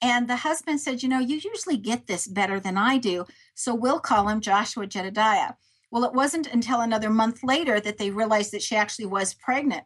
And 0.02 0.28
the 0.28 0.38
husband 0.38 0.80
said, 0.80 1.04
You 1.04 1.10
know, 1.10 1.20
you 1.20 1.38
usually 1.38 1.78
get 1.78 2.08
this 2.08 2.28
better 2.28 2.60
than 2.60 2.78
I 2.78 2.98
do, 2.98 3.26
so 3.54 3.76
we'll 3.76 4.00
call 4.00 4.28
him 4.28 4.42
Joshua 4.42 4.88
Jedediah. 4.88 5.54
Well, 5.92 6.06
it 6.06 6.14
wasn't 6.14 6.48
until 6.48 6.82
another 6.82 7.10
month 7.10 7.44
later 7.44 7.80
that 7.82 7.98
they 7.98 8.12
realized 8.12 8.54
that 8.54 8.62
she 8.62 8.76
actually 8.76 9.08
was 9.08 9.34
pregnant. 9.34 9.84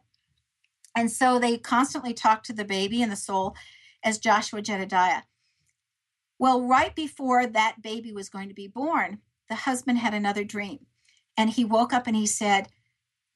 And 0.96 1.10
so 1.10 1.38
they 1.38 1.58
constantly 1.58 2.14
talked 2.14 2.46
to 2.46 2.52
the 2.52 2.64
baby 2.64 3.02
and 3.02 3.12
the 3.12 3.16
soul 3.16 3.56
as 4.02 4.18
Joshua 4.18 4.62
Jedediah. 4.62 5.22
Well, 6.38 6.62
right 6.62 6.94
before 6.94 7.46
that 7.46 7.82
baby 7.82 8.12
was 8.12 8.28
going 8.28 8.48
to 8.48 8.54
be 8.54 8.68
born, 8.68 9.18
the 9.48 9.54
husband 9.54 9.98
had 9.98 10.14
another 10.14 10.44
dream. 10.44 10.86
And 11.36 11.50
he 11.50 11.64
woke 11.64 11.92
up 11.92 12.06
and 12.06 12.16
he 12.16 12.26
said, 12.26 12.68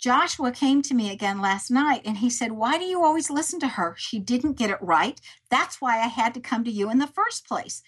Joshua 0.01 0.51
came 0.51 0.81
to 0.83 0.95
me 0.95 1.13
again 1.13 1.43
last 1.43 1.71
night 1.71 2.01
and 2.07 2.17
he 2.17 2.31
said, 2.31 2.53
Why 2.53 2.79
do 2.79 2.85
you 2.85 3.05
always 3.05 3.31
listen 3.31 3.61
to 3.61 3.69
her? 3.69 3.95
She 3.99 4.19
didn't 4.19 4.55
get 4.57 4.71
it 4.71 4.81
right. 4.81 5.21
That's 5.51 5.81
why 5.81 5.99
I 5.99 6.07
had 6.07 6.33
to 6.35 6.41
come 6.41 6.65
to 6.65 6.71
you 6.71 6.91
in 6.91 6.99
the 6.99 7.07
first 7.07 7.47
place. 7.47 7.83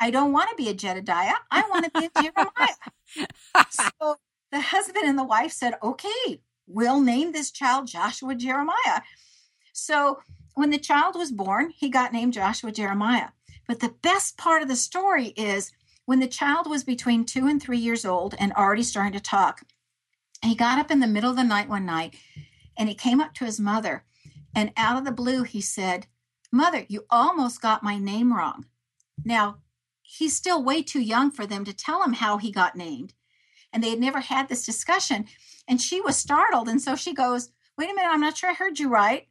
I 0.00 0.10
don't 0.10 0.32
want 0.32 0.50
to 0.50 0.56
be 0.56 0.68
a 0.68 0.74
Jedediah. 0.74 1.36
I 1.52 1.62
want 1.70 1.84
to 1.84 2.00
be 2.00 2.06
a 2.06 2.22
Jeremiah. 2.22 3.66
so 3.70 4.16
the 4.50 4.60
husband 4.60 5.06
and 5.06 5.16
the 5.16 5.24
wife 5.24 5.52
said, 5.52 5.74
Okay, 5.80 6.40
we'll 6.66 7.00
name 7.00 7.30
this 7.30 7.52
child 7.52 7.86
Joshua 7.86 8.34
Jeremiah. 8.34 9.02
So 9.72 10.18
when 10.54 10.70
the 10.70 10.78
child 10.78 11.14
was 11.14 11.30
born, 11.30 11.70
he 11.70 11.88
got 11.88 12.12
named 12.12 12.32
Joshua 12.32 12.72
Jeremiah. 12.72 13.28
But 13.68 13.78
the 13.78 13.94
best 14.02 14.36
part 14.36 14.62
of 14.62 14.68
the 14.68 14.76
story 14.76 15.28
is 15.36 15.70
when 16.04 16.18
the 16.18 16.26
child 16.26 16.68
was 16.68 16.82
between 16.82 17.24
two 17.24 17.46
and 17.46 17.62
three 17.62 17.78
years 17.78 18.04
old 18.04 18.34
and 18.38 18.52
already 18.52 18.82
starting 18.82 19.12
to 19.12 19.20
talk, 19.20 19.62
he 20.44 20.54
got 20.54 20.78
up 20.78 20.90
in 20.90 21.00
the 21.00 21.06
middle 21.06 21.30
of 21.30 21.36
the 21.36 21.44
night 21.44 21.68
one 21.68 21.86
night 21.86 22.16
and 22.76 22.88
he 22.88 22.94
came 22.94 23.20
up 23.20 23.34
to 23.34 23.44
his 23.44 23.60
mother. 23.60 24.04
And 24.54 24.72
out 24.76 24.98
of 24.98 25.04
the 25.04 25.12
blue, 25.12 25.42
he 25.42 25.60
said, 25.60 26.06
Mother, 26.52 26.86
you 26.88 27.04
almost 27.10 27.60
got 27.60 27.82
my 27.82 27.98
name 27.98 28.32
wrong. 28.32 28.66
Now, 29.24 29.58
he's 30.02 30.36
still 30.36 30.62
way 30.62 30.82
too 30.82 31.00
young 31.00 31.30
for 31.30 31.46
them 31.46 31.64
to 31.64 31.72
tell 31.72 32.02
him 32.02 32.12
how 32.12 32.38
he 32.38 32.52
got 32.52 32.76
named. 32.76 33.14
And 33.72 33.82
they 33.82 33.90
had 33.90 33.98
never 33.98 34.20
had 34.20 34.48
this 34.48 34.64
discussion. 34.64 35.26
And 35.66 35.80
she 35.80 36.00
was 36.00 36.16
startled. 36.16 36.68
And 36.68 36.80
so 36.80 36.94
she 36.94 37.12
goes, 37.12 37.50
Wait 37.76 37.90
a 37.90 37.94
minute, 37.94 38.10
I'm 38.10 38.20
not 38.20 38.36
sure 38.36 38.50
I 38.50 38.54
heard 38.54 38.78
you 38.78 38.88
right. 38.88 39.26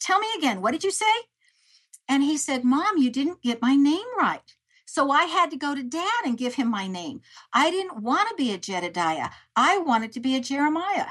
Tell 0.00 0.18
me 0.18 0.28
again, 0.38 0.62
what 0.62 0.70
did 0.70 0.84
you 0.84 0.90
say? 0.90 1.04
And 2.08 2.22
he 2.22 2.38
said, 2.38 2.64
Mom, 2.64 2.96
you 2.96 3.10
didn't 3.10 3.42
get 3.42 3.60
my 3.60 3.76
name 3.76 4.06
right. 4.18 4.54
So 4.94 5.10
I 5.10 5.24
had 5.24 5.50
to 5.50 5.56
go 5.56 5.74
to 5.74 5.82
dad 5.82 6.22
and 6.24 6.38
give 6.38 6.54
him 6.54 6.70
my 6.70 6.86
name. 6.86 7.20
I 7.52 7.68
didn't 7.72 8.00
want 8.00 8.28
to 8.28 8.36
be 8.36 8.52
a 8.52 8.58
Jedediah. 8.58 9.30
I 9.56 9.78
wanted 9.78 10.12
to 10.12 10.20
be 10.20 10.36
a 10.36 10.40
Jeremiah. 10.40 11.06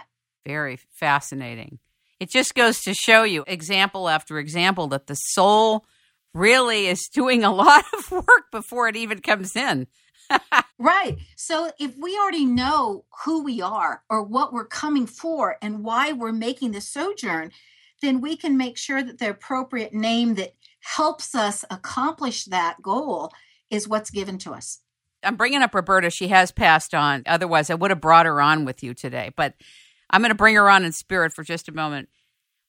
Very 0.45 0.77
fascinating. 0.77 1.79
It 2.17 2.29
just 2.29 2.55
goes 2.55 2.79
to 2.83 2.93
show 2.93 3.23
you, 3.23 3.43
example 3.45 4.07
after 4.07 4.39
example, 4.39 4.87
that 4.87 5.07
the 5.07 5.15
soul 5.15 5.83
really 6.33 6.87
is 6.87 7.09
doing 7.13 7.43
a 7.43 7.53
lot 7.53 7.83
of 7.97 8.09
work 8.09 8.51
before 8.53 8.87
it 8.87 8.95
even 8.95 9.19
comes 9.19 9.53
in. 9.53 9.87
right. 10.79 11.17
So 11.35 11.71
if 11.77 11.97
we 11.97 12.17
already 12.17 12.45
know 12.45 13.03
who 13.25 13.43
we 13.43 13.61
are 13.61 14.03
or 14.09 14.23
what 14.23 14.53
we're 14.53 14.65
coming 14.65 15.07
for 15.07 15.57
and 15.61 15.83
why 15.83 16.13
we're 16.13 16.31
making 16.31 16.71
the 16.71 16.79
sojourn, 16.79 17.51
then 18.01 18.21
we 18.21 18.37
can 18.37 18.55
make 18.55 18.77
sure 18.77 19.03
that 19.03 19.19
the 19.19 19.29
appropriate 19.29 19.93
name 19.93 20.35
that 20.35 20.55
helps 20.79 21.35
us 21.35 21.65
accomplish 21.69 22.45
that 22.45 22.81
goal 22.81 23.33
is 23.73 23.87
what's 23.87 24.11
given 24.11 24.37
to 24.37 24.53
us. 24.53 24.79
I'm 25.23 25.35
bringing 25.35 25.61
up 25.61 25.73
Roberta. 25.73 26.09
She 26.09 26.27
has 26.27 26.51
passed 26.51 26.93
on. 26.93 27.23
Otherwise, 27.25 27.69
I 27.69 27.75
would 27.75 27.91
have 27.91 28.01
brought 28.01 28.25
her 28.25 28.41
on 28.41 28.65
with 28.65 28.83
you 28.83 28.93
today. 28.93 29.31
But 29.35 29.55
I'm 30.09 30.21
going 30.21 30.29
to 30.29 30.35
bring 30.35 30.55
her 30.55 30.69
on 30.69 30.85
in 30.85 30.91
spirit 30.91 31.33
for 31.33 31.43
just 31.43 31.67
a 31.67 31.73
moment. 31.73 32.09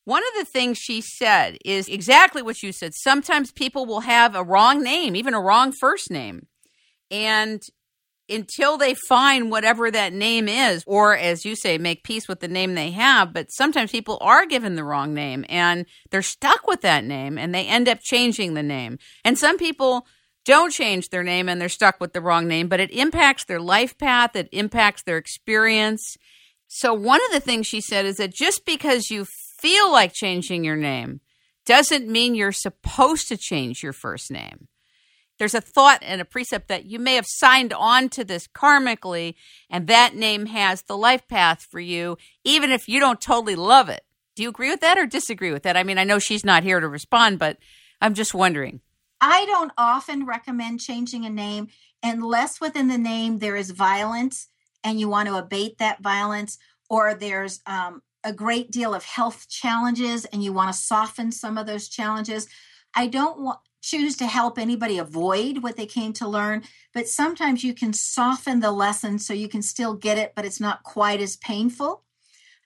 One 0.04 0.22
of 0.22 0.38
the 0.38 0.50
things 0.50 0.78
she 0.78 1.00
said 1.00 1.58
is 1.64 1.88
exactly 1.88 2.42
what 2.42 2.62
you 2.62 2.72
said. 2.72 2.94
Sometimes 2.94 3.52
people 3.52 3.86
will 3.86 4.00
have 4.00 4.34
a 4.34 4.44
wrong 4.44 4.82
name, 4.82 5.16
even 5.16 5.34
a 5.34 5.40
wrong 5.40 5.72
first 5.72 6.10
name. 6.10 6.46
And 7.10 7.62
until 8.28 8.78
they 8.78 8.94
find 9.08 9.50
whatever 9.50 9.90
that 9.90 10.12
name 10.12 10.48
is, 10.48 10.82
or 10.86 11.16
as 11.16 11.44
you 11.44 11.56
say, 11.56 11.76
make 11.76 12.04
peace 12.04 12.28
with 12.28 12.40
the 12.40 12.48
name 12.48 12.74
they 12.74 12.90
have. 12.90 13.32
But 13.32 13.50
sometimes 13.50 13.90
people 13.90 14.18
are 14.20 14.46
given 14.46 14.76
the 14.76 14.84
wrong 14.84 15.12
name 15.12 15.44
and 15.48 15.86
they're 16.10 16.22
stuck 16.22 16.66
with 16.66 16.80
that 16.82 17.04
name 17.04 17.36
and 17.36 17.54
they 17.54 17.66
end 17.66 17.88
up 17.88 17.98
changing 18.02 18.54
the 18.54 18.62
name. 18.62 18.98
And 19.24 19.38
some 19.38 19.58
people 19.58 20.06
don't 20.44 20.72
change 20.72 21.08
their 21.08 21.22
name 21.22 21.48
and 21.48 21.60
they're 21.60 21.68
stuck 21.68 22.00
with 22.00 22.12
the 22.12 22.20
wrong 22.20 22.46
name, 22.46 22.68
but 22.68 22.80
it 22.80 22.90
impacts 22.90 23.44
their 23.44 23.60
life 23.60 23.96
path, 23.98 24.36
it 24.36 24.48
impacts 24.52 25.02
their 25.02 25.16
experience. 25.16 26.16
So, 26.68 26.92
one 26.92 27.20
of 27.26 27.32
the 27.32 27.40
things 27.40 27.66
she 27.66 27.80
said 27.80 28.04
is 28.04 28.16
that 28.16 28.34
just 28.34 28.64
because 28.66 29.10
you 29.10 29.26
feel 29.58 29.90
like 29.90 30.12
changing 30.12 30.64
your 30.64 30.76
name 30.76 31.20
doesn't 31.64 32.08
mean 32.08 32.34
you're 32.34 32.52
supposed 32.52 33.28
to 33.28 33.36
change 33.36 33.82
your 33.82 33.92
first 33.92 34.30
name 34.30 34.68
there's 35.38 35.54
a 35.54 35.60
thought 35.60 35.98
and 36.02 36.20
a 36.20 36.24
precept 36.24 36.68
that 36.68 36.84
you 36.84 36.98
may 36.98 37.14
have 37.14 37.26
signed 37.26 37.72
on 37.72 38.08
to 38.10 38.24
this 38.24 38.46
karmically, 38.46 39.34
and 39.68 39.86
that 39.86 40.14
name 40.14 40.46
has 40.46 40.82
the 40.82 40.96
life 40.96 41.26
path 41.28 41.62
for 41.62 41.80
you, 41.80 42.16
even 42.44 42.70
if 42.70 42.88
you 42.88 43.00
don't 43.00 43.20
totally 43.20 43.56
love 43.56 43.88
it. 43.88 44.04
Do 44.36 44.42
you 44.42 44.48
agree 44.48 44.70
with 44.70 44.80
that 44.80 44.98
or 44.98 45.06
disagree 45.06 45.52
with 45.52 45.64
that? 45.64 45.76
I 45.76 45.82
mean, 45.82 45.98
I 45.98 46.04
know 46.04 46.18
she's 46.18 46.44
not 46.44 46.62
here 46.62 46.80
to 46.80 46.88
respond, 46.88 47.38
but 47.38 47.58
I'm 48.00 48.14
just 48.14 48.34
wondering. 48.34 48.80
I 49.26 49.46
don't 49.46 49.72
often 49.78 50.26
recommend 50.26 50.80
changing 50.80 51.24
a 51.24 51.30
name 51.30 51.68
unless 52.02 52.60
within 52.60 52.88
the 52.88 52.98
name 52.98 53.38
there 53.38 53.56
is 53.56 53.70
violence 53.70 54.48
and 54.84 55.00
you 55.00 55.08
want 55.08 55.30
to 55.30 55.36
abate 55.36 55.78
that 55.78 56.02
violence, 56.02 56.58
or 56.90 57.14
there's 57.14 57.62
um, 57.64 58.02
a 58.22 58.34
great 58.34 58.70
deal 58.70 58.92
of 58.92 59.02
health 59.02 59.48
challenges 59.48 60.26
and 60.26 60.44
you 60.44 60.52
want 60.52 60.70
to 60.70 60.78
soften 60.78 61.32
some 61.32 61.56
of 61.56 61.66
those 61.66 61.88
challenges. 61.88 62.48
I 62.94 63.06
don't 63.06 63.40
want 63.40 63.60
choose 63.80 64.14
to 64.18 64.26
help 64.26 64.58
anybody 64.58 64.98
avoid 64.98 65.62
what 65.62 65.78
they 65.78 65.86
came 65.86 66.12
to 66.14 66.28
learn, 66.28 66.62
but 66.92 67.08
sometimes 67.08 67.64
you 67.64 67.72
can 67.72 67.94
soften 67.94 68.60
the 68.60 68.72
lesson 68.72 69.18
so 69.18 69.32
you 69.32 69.48
can 69.48 69.62
still 69.62 69.94
get 69.94 70.18
it, 70.18 70.34
but 70.36 70.44
it's 70.44 70.60
not 70.60 70.82
quite 70.82 71.20
as 71.20 71.36
painful. 71.36 72.02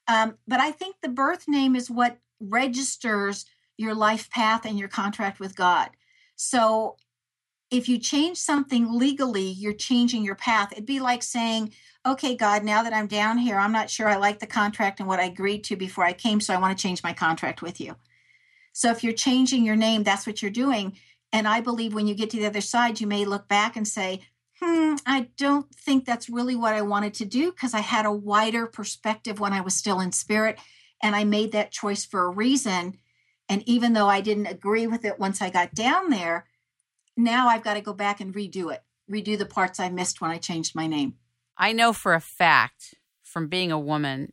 Um, 0.09 0.39
but 0.49 0.59
I 0.59 0.73
think 0.73 0.97
the 1.03 1.09
birth 1.09 1.47
name 1.47 1.77
is 1.77 1.89
what 1.89 2.19
registers 2.41 3.47
your 3.77 3.95
life 3.95 4.29
path 4.31 4.65
and 4.65 4.77
your 4.77 4.89
contract 4.89 5.39
with 5.39 5.55
God. 5.55 5.91
So 6.39 6.97
if 7.71 7.89
you 7.89 7.99
change 7.99 8.39
something 8.39 8.97
legally, 8.97 9.43
you're 9.43 9.73
changing 9.73 10.23
your 10.25 10.37
path. 10.37 10.71
It'd 10.73 10.87
be 10.87 11.01
like 11.01 11.23
saying, 11.23 11.75
okay, 12.07 12.37
God, 12.37 12.63
now 12.63 12.85
that 12.85 12.95
I'm 12.95 13.09
down 13.09 13.39
here, 13.39 13.59
I'm 13.59 13.73
not 13.73 13.91
sure 13.91 14.09
I 14.09 14.17
like 14.17 14.39
the 14.39 14.47
contract 14.47 15.01
and 15.01 15.09
what 15.09 15.19
I 15.19 15.25
agreed 15.25 15.65
to 15.65 15.77
before 15.77 16.05
I 16.05 16.13
came, 16.13 16.41
so 16.41 16.55
I 16.55 16.59
want 16.59 16.79
to 16.79 16.83
change 16.83 17.03
my 17.03 17.13
contract 17.13 17.61
with 17.61 17.81
you. 17.81 17.97
So 18.73 18.91
if 18.93 19.03
you're 19.03 19.13
changing 19.13 19.65
your 19.65 19.77
name, 19.77 20.05
that's 20.05 20.27
what 20.27 20.41
you're 20.41 20.51
doing. 20.53 20.97
And 21.33 21.49
I 21.49 21.61
believe 21.61 21.93
when 21.93 22.07
you 22.07 22.15
get 22.15 22.31
to 22.31 22.39
the 22.39 22.47
other 22.47 22.61
side, 22.61 23.01
you 23.01 23.09
may 23.09 23.25
look 23.25 23.49
back 23.49 23.77
and 23.77 23.87
say, 23.87 24.21
hmm, 24.61 24.95
I 25.05 25.29
don't 25.37 25.69
think 25.75 26.05
that's 26.05 26.31
really 26.31 26.55
what 26.55 26.75
I 26.75 26.83
wanted 26.83 27.15
to 27.15 27.25
do 27.25 27.51
because 27.51 27.75
I 27.75 27.81
had 27.81 28.07
a 28.07 28.13
wider 28.13 28.67
perspective 28.67 29.41
when 29.41 29.53
I 29.53 29.61
was 29.61 29.75
still 29.75 29.99
in 29.99 30.13
spirit. 30.13 30.59
And 31.03 31.17
I 31.17 31.25
made 31.25 31.53
that 31.53 31.73
choice 31.73 32.05
for 32.05 32.25
a 32.25 32.31
reason. 32.31 32.99
And 33.49 33.63
even 33.67 33.93
though 33.93 34.09
I 34.09 34.21
didn't 34.21 34.47
agree 34.47 34.87
with 34.87 35.05
it 35.05 35.19
once 35.19 35.41
I 35.41 35.51
got 35.51 35.75
down 35.75 36.11
there, 36.11 36.47
now 37.17 37.49
I've 37.49 37.65
got 37.65 37.75
to 37.75 37.81
go 37.81 37.93
back 37.93 38.21
and 38.21 38.35
redo 38.35 38.73
it, 38.73 38.83
redo 39.11 39.39
the 39.39 39.47
parts 39.47 39.81
I 39.81 39.89
missed 39.89 40.21
when 40.21 40.31
I 40.31 40.39
changed 40.39 40.75
my 40.75 40.87
name. 40.87 41.15
I 41.57 41.73
know 41.73 41.93
for 41.93 42.15
a 42.15 42.21
fact 42.21 42.95
from 43.23 43.49
being 43.49 43.73
a 43.73 43.79
woman 43.79 44.33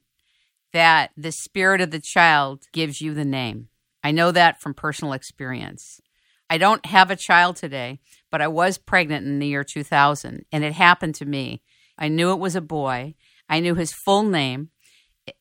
that 0.73 1.11
the 1.15 1.31
spirit 1.31 1.81
of 1.81 1.91
the 1.91 2.01
child 2.01 2.63
gives 2.73 3.01
you 3.01 3.13
the 3.13 3.25
name. 3.25 3.69
I 4.03 4.11
know 4.11 4.31
that 4.31 4.61
from 4.61 4.73
personal 4.73 5.13
experience. 5.13 6.01
I 6.49 6.57
don't 6.57 6.85
have 6.85 7.09
a 7.09 7.15
child 7.15 7.55
today, 7.55 7.99
but 8.29 8.41
I 8.41 8.47
was 8.47 8.77
pregnant 8.77 9.25
in 9.25 9.39
the 9.39 9.47
year 9.47 9.63
2000, 9.63 10.45
and 10.51 10.63
it 10.63 10.73
happened 10.73 11.15
to 11.15 11.25
me. 11.25 11.63
I 11.97 12.07
knew 12.09 12.31
it 12.31 12.39
was 12.39 12.55
a 12.55 12.61
boy. 12.61 13.15
I 13.49 13.59
knew 13.61 13.73
his 13.73 13.93
full 13.93 14.23
name, 14.23 14.69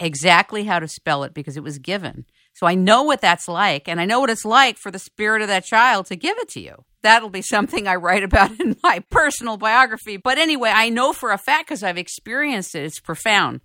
exactly 0.01 0.65
how 0.65 0.79
to 0.79 0.89
spell 0.89 1.25
it 1.25 1.35
because 1.35 1.57
it 1.57 1.63
was 1.63 1.79
given. 1.79 2.25
So 2.55 2.67
I 2.67 2.77
know 2.77 3.03
what 3.03 3.21
that's 3.21 3.49
like, 3.49 3.88
and 3.88 4.01
I 4.01 4.05
know 4.05 4.21
what 4.21 4.31
it's 4.31 4.45
like 4.45 4.79
for 4.79 4.90
the 4.90 4.99
spirit 4.99 5.43
of 5.43 5.49
that 5.49 5.64
child 5.64 6.07
to 6.07 6.17
give 6.17 6.38
it 6.38 6.49
to 6.51 6.61
you. 6.61 6.85
That'll 7.03 7.29
be 7.29 7.43
something 7.43 7.87
I 7.87 7.97
write 7.97 8.23
about 8.23 8.53
in 8.61 8.77
my 8.83 9.01
personal 9.11 9.57
biography. 9.57 10.17
But 10.17 10.38
anyway, 10.38 10.71
I 10.73 10.88
know 10.88 11.12
for 11.12 11.33
a 11.33 11.38
fact 11.38 11.69
because 11.69 11.83
I've 11.83 11.99
experienced 11.99 12.75
it. 12.75 12.85
It's 12.85 13.01
profound. 13.01 13.61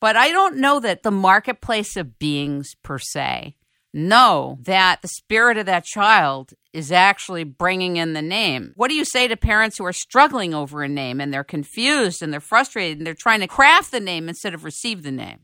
But 0.00 0.16
I 0.16 0.30
don't 0.30 0.56
know 0.56 0.80
that 0.80 1.04
the 1.04 1.12
marketplace 1.12 1.96
of 1.96 2.18
beings 2.18 2.74
per 2.82 2.98
se 2.98 3.54
know 3.94 4.58
that 4.62 5.00
the 5.02 5.08
spirit 5.08 5.58
of 5.58 5.66
that 5.66 5.84
child 5.84 6.54
is 6.72 6.90
actually 6.90 7.44
bringing 7.44 7.98
in 7.98 8.14
the 8.14 8.22
name. 8.22 8.72
What 8.74 8.88
do 8.88 8.94
you 8.94 9.04
say 9.04 9.28
to 9.28 9.36
parents 9.36 9.78
who 9.78 9.84
are 9.84 9.92
struggling 9.92 10.54
over 10.54 10.82
a 10.82 10.88
name 10.88 11.20
and 11.20 11.32
they're 11.32 11.44
confused 11.44 12.22
and 12.22 12.32
they're 12.32 12.40
frustrated 12.40 12.98
and 12.98 13.06
they're 13.06 13.14
trying 13.14 13.40
to 13.40 13.46
craft 13.46 13.92
the 13.92 14.00
name 14.00 14.28
instead 14.28 14.54
of 14.54 14.64
receive 14.64 15.02
the 15.02 15.12
name? 15.12 15.40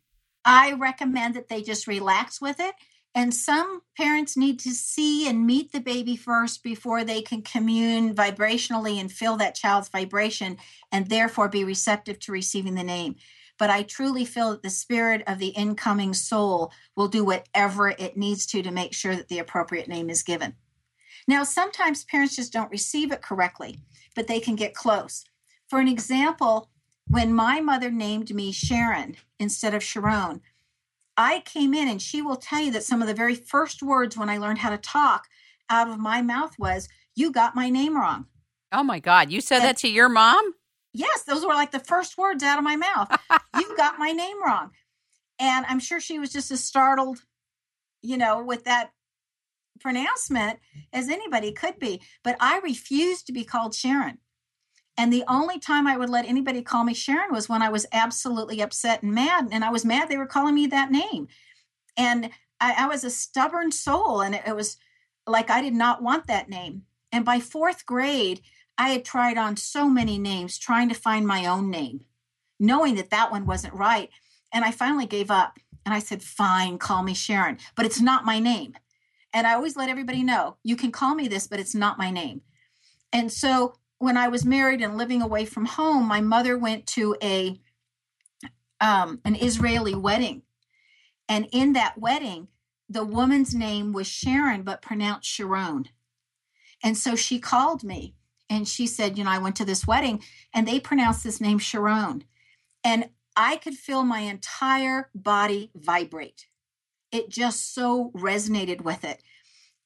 I 0.49 0.73
recommend 0.73 1.35
that 1.35 1.49
they 1.49 1.63
just 1.63 1.87
relax 1.87 2.41
with 2.41 2.59
it. 2.59 2.75
And 3.15 3.35
some 3.35 3.83
parents 3.97 4.37
need 4.37 4.59
to 4.61 4.71
see 4.71 5.29
and 5.29 5.47
meet 5.47 5.73
the 5.73 5.81
baby 5.81 6.17
first 6.17 6.63
before 6.63 7.05
they 7.05 7.21
can 7.21 7.43
commune 7.43 8.15
vibrationally 8.15 8.99
and 8.99 9.13
feel 9.13 9.37
that 9.37 9.55
child's 9.55 9.89
vibration 9.91 10.57
and 10.91 11.09
therefore 11.09 11.49
be 11.49 11.65
receptive 11.65 12.19
to 12.21 12.33
receiving 12.33 12.75
the 12.75 12.83
name 12.83 13.17
but 13.59 13.71
I 13.71 13.83
truly 13.83 14.25
feel 14.25 14.53
that 14.53 14.63
the 14.63 14.71
spirit 14.71 15.23
of 15.27 15.39
the 15.39 15.49
incoming 15.49 16.15
soul 16.15 16.73
will 16.97 17.09
do 17.09 17.25
whatever 17.25 17.89
it 17.91 18.17
needs 18.17 18.47
to 18.47 18.63
to 18.63 18.71
make 18.71 18.95
sure 18.95 19.17
that 19.17 19.29
the 19.29 19.41
appropriate 19.41 19.89
name 19.89 20.09
is 20.09 20.23
given. 20.23 20.55
Now, 21.27 21.43
sometimes 21.43 22.05
parents 22.05 22.37
just 22.37 22.53
don't 22.53 22.71
receive 22.71 23.13
it 23.13 23.21
correctly, 23.21 23.81
but 24.15 24.29
they 24.29 24.41
can 24.41 24.55
get 24.55 24.75
close. 24.75 25.25
For 25.69 25.81
an 25.81 25.89
example, 25.89 26.71
when 27.09 27.33
my 27.33 27.61
mother 27.61 27.91
named 27.91 28.35
me 28.35 28.53
Sharon 28.53 29.17
instead 29.39 29.75
of 29.75 29.83
Sharon, 29.83 30.43
I 31.17 31.41
came 31.41 31.75
in 31.75 31.89
and 31.89 32.01
she 32.01 32.23
will 32.23 32.37
tell 32.37 32.61
you 32.61 32.71
that 32.73 32.85
some 32.85 33.03
of 33.03 33.09
the 33.09 33.15
very 33.15 33.35
first 33.35 33.83
words 33.83 34.17
when 34.17 34.31
I 34.31 34.39
learned 34.39 34.59
how 34.59 34.71
to 34.71 34.79
talk 34.79 35.27
out 35.71 35.89
of 35.89 35.99
my 35.99 36.23
mouth 36.23 36.59
was, 36.59 36.89
You 37.15 37.33
got 37.33 37.57
my 37.57 37.71
name 37.71 37.97
wrong. 37.97 38.27
Oh 38.71 38.83
my 38.83 39.01
God. 39.01 39.31
You 39.31 39.41
said 39.41 39.57
and, 39.57 39.65
that 39.65 39.77
to 39.79 39.89
your 39.89 40.09
mom? 40.09 40.55
Yes, 40.93 41.25
those 41.25 41.45
were 41.45 41.55
like 41.55 41.73
the 41.73 41.81
first 41.81 42.19
words 42.19 42.43
out 42.43 42.59
of 42.59 42.65
my 42.65 42.77
mouth. 42.77 43.11
you 43.57 43.77
got 43.77 43.99
my 43.99 44.13
name 44.13 44.43
wrong. 44.45 44.71
And 45.39 45.65
I'm 45.67 45.81
sure 45.81 46.01
she 46.01 46.19
was 46.19 46.31
just 46.31 46.51
as 46.51 46.65
startled, 46.65 47.19
you 48.03 48.17
know, 48.17 48.43
with 48.43 48.65
that 48.65 48.91
pronouncement 49.81 50.59
as 50.93 51.09
anybody 51.09 51.53
could 51.53 51.79
be. 51.79 52.01
But 52.23 52.37
I 52.41 52.61
refused 52.61 53.27
to 53.27 53.33
be 53.33 53.45
called 53.45 53.75
Sharon. 53.75 54.19
And 54.99 55.13
the 55.13 55.25
only 55.29 55.61
time 55.61 55.87
I 55.87 55.97
would 55.97 56.11
let 56.11 56.27
anybody 56.27 56.61
call 56.61 56.83
me 56.83 56.93
Sharon 56.93 57.33
was 57.33 57.49
when 57.49 57.63
I 57.63 57.69
was 57.69 57.87
absolutely 57.93 58.61
upset 58.61 59.05
and 59.05 59.15
mad. 59.15 59.49
And 59.53 59.65
I 59.65 59.71
was 59.71 59.85
mad 59.85 60.09
they 60.09 60.17
were 60.17 60.27
calling 60.27 60.57
me 60.57 60.67
that 60.67 60.91
name. 60.91 61.29
And 61.97 62.31
I, 62.61 62.75
I 62.79 62.89
was 62.89 63.05
a 63.05 63.11
stubborn 63.11 63.71
soul. 63.71 64.21
And 64.21 64.35
it, 64.35 64.43
it 64.45 64.57
was 64.57 64.77
like 65.25 65.51
I 65.51 65.63
did 65.63 65.73
not 65.73 66.03
want 66.03 66.27
that 66.27 66.51
name. 66.51 66.83
And 67.13 67.25
by 67.25 67.39
fourth 67.39 67.87
grade, 67.87 68.41
I 68.77 68.91
had 68.91 69.05
tried 69.05 69.39
on 69.39 69.57
so 69.57 69.89
many 69.89 70.19
names 70.19 70.59
trying 70.59 70.89
to 70.89 70.95
find 70.97 71.27
my 71.27 71.47
own 71.47 71.71
name, 71.71 72.05
knowing 72.59 72.97
that 72.97 73.11
that 73.11 73.31
one 73.31 73.47
wasn't 73.47 73.75
right. 73.75 74.11
And 74.53 74.65
I 74.65 74.73
finally 74.73 75.07
gave 75.07 75.31
up 75.31 75.59
and 75.87 75.95
I 75.95 76.01
said, 76.01 76.23
Fine, 76.23 76.79
call 76.79 77.05
me 77.05 77.15
Sharon, 77.15 77.59
but 77.77 77.87
it's 77.87 78.01
not 78.01 78.25
my 78.25 78.41
name. 78.41 78.77
And 79.33 79.47
I 79.47 79.55
always 79.55 79.77
let 79.77 79.91
everybody 79.91 80.25
know 80.25 80.57
you 80.65 80.75
can 80.75 80.91
call 80.91 81.15
me 81.15 81.29
this, 81.29 81.47
but 81.47 81.61
it's 81.61 81.75
not 81.75 81.99
my 81.99 82.11
name. 82.11 82.41
And 83.13 83.31
so 83.31 83.75
when 83.99 84.17
I 84.17 84.29
was 84.29 84.45
married 84.45 84.81
and 84.81 84.97
living 84.97 85.23
away 85.23 85.45
from 85.45 85.67
home, 85.67 86.07
my 86.07 86.21
mother 86.21 86.57
went 86.57 86.87
to 86.89 87.17
a 87.23 87.61
um, 88.81 89.21
an 89.25 89.35
Israeli 89.35 89.95
wedding, 89.95 90.43
and 91.29 91.49
in 91.53 91.73
that 91.73 91.99
wedding, 91.99 92.49
the 92.89 93.05
woman's 93.05 93.55
name 93.55 93.93
was 93.93 94.07
Sharon, 94.07 94.63
but 94.63 94.83
pronounced 94.83 95.29
Sharon. 95.29 95.89
And 96.83 96.97
so 96.97 97.17
she 97.17 97.39
called 97.39 97.85
me 97.85 98.15
and 98.49 98.67
she 98.67 98.87
said, 98.87 99.19
You 99.19 99.25
know, 99.25 99.31
I 99.31 99.39
went 99.39 99.57
to 99.57 99.65
this 99.65 99.87
wedding 99.87 100.23
and 100.55 100.67
they 100.67 100.81
pronounced 100.81 101.23
this 101.23 101.41
name 101.41 101.59
Sharon. 101.59 102.25
And 102.83 103.11
I 103.37 103.57
could 103.57 103.75
feel 103.75 104.05
my 104.05 104.21
entire 104.21 105.11
body 105.15 105.71
vibrate. 105.75 106.47
It 107.13 107.29
just 107.29 107.75
so 107.75 108.11
resonated 108.15 108.83
with 108.83 109.05
it. 109.05 109.23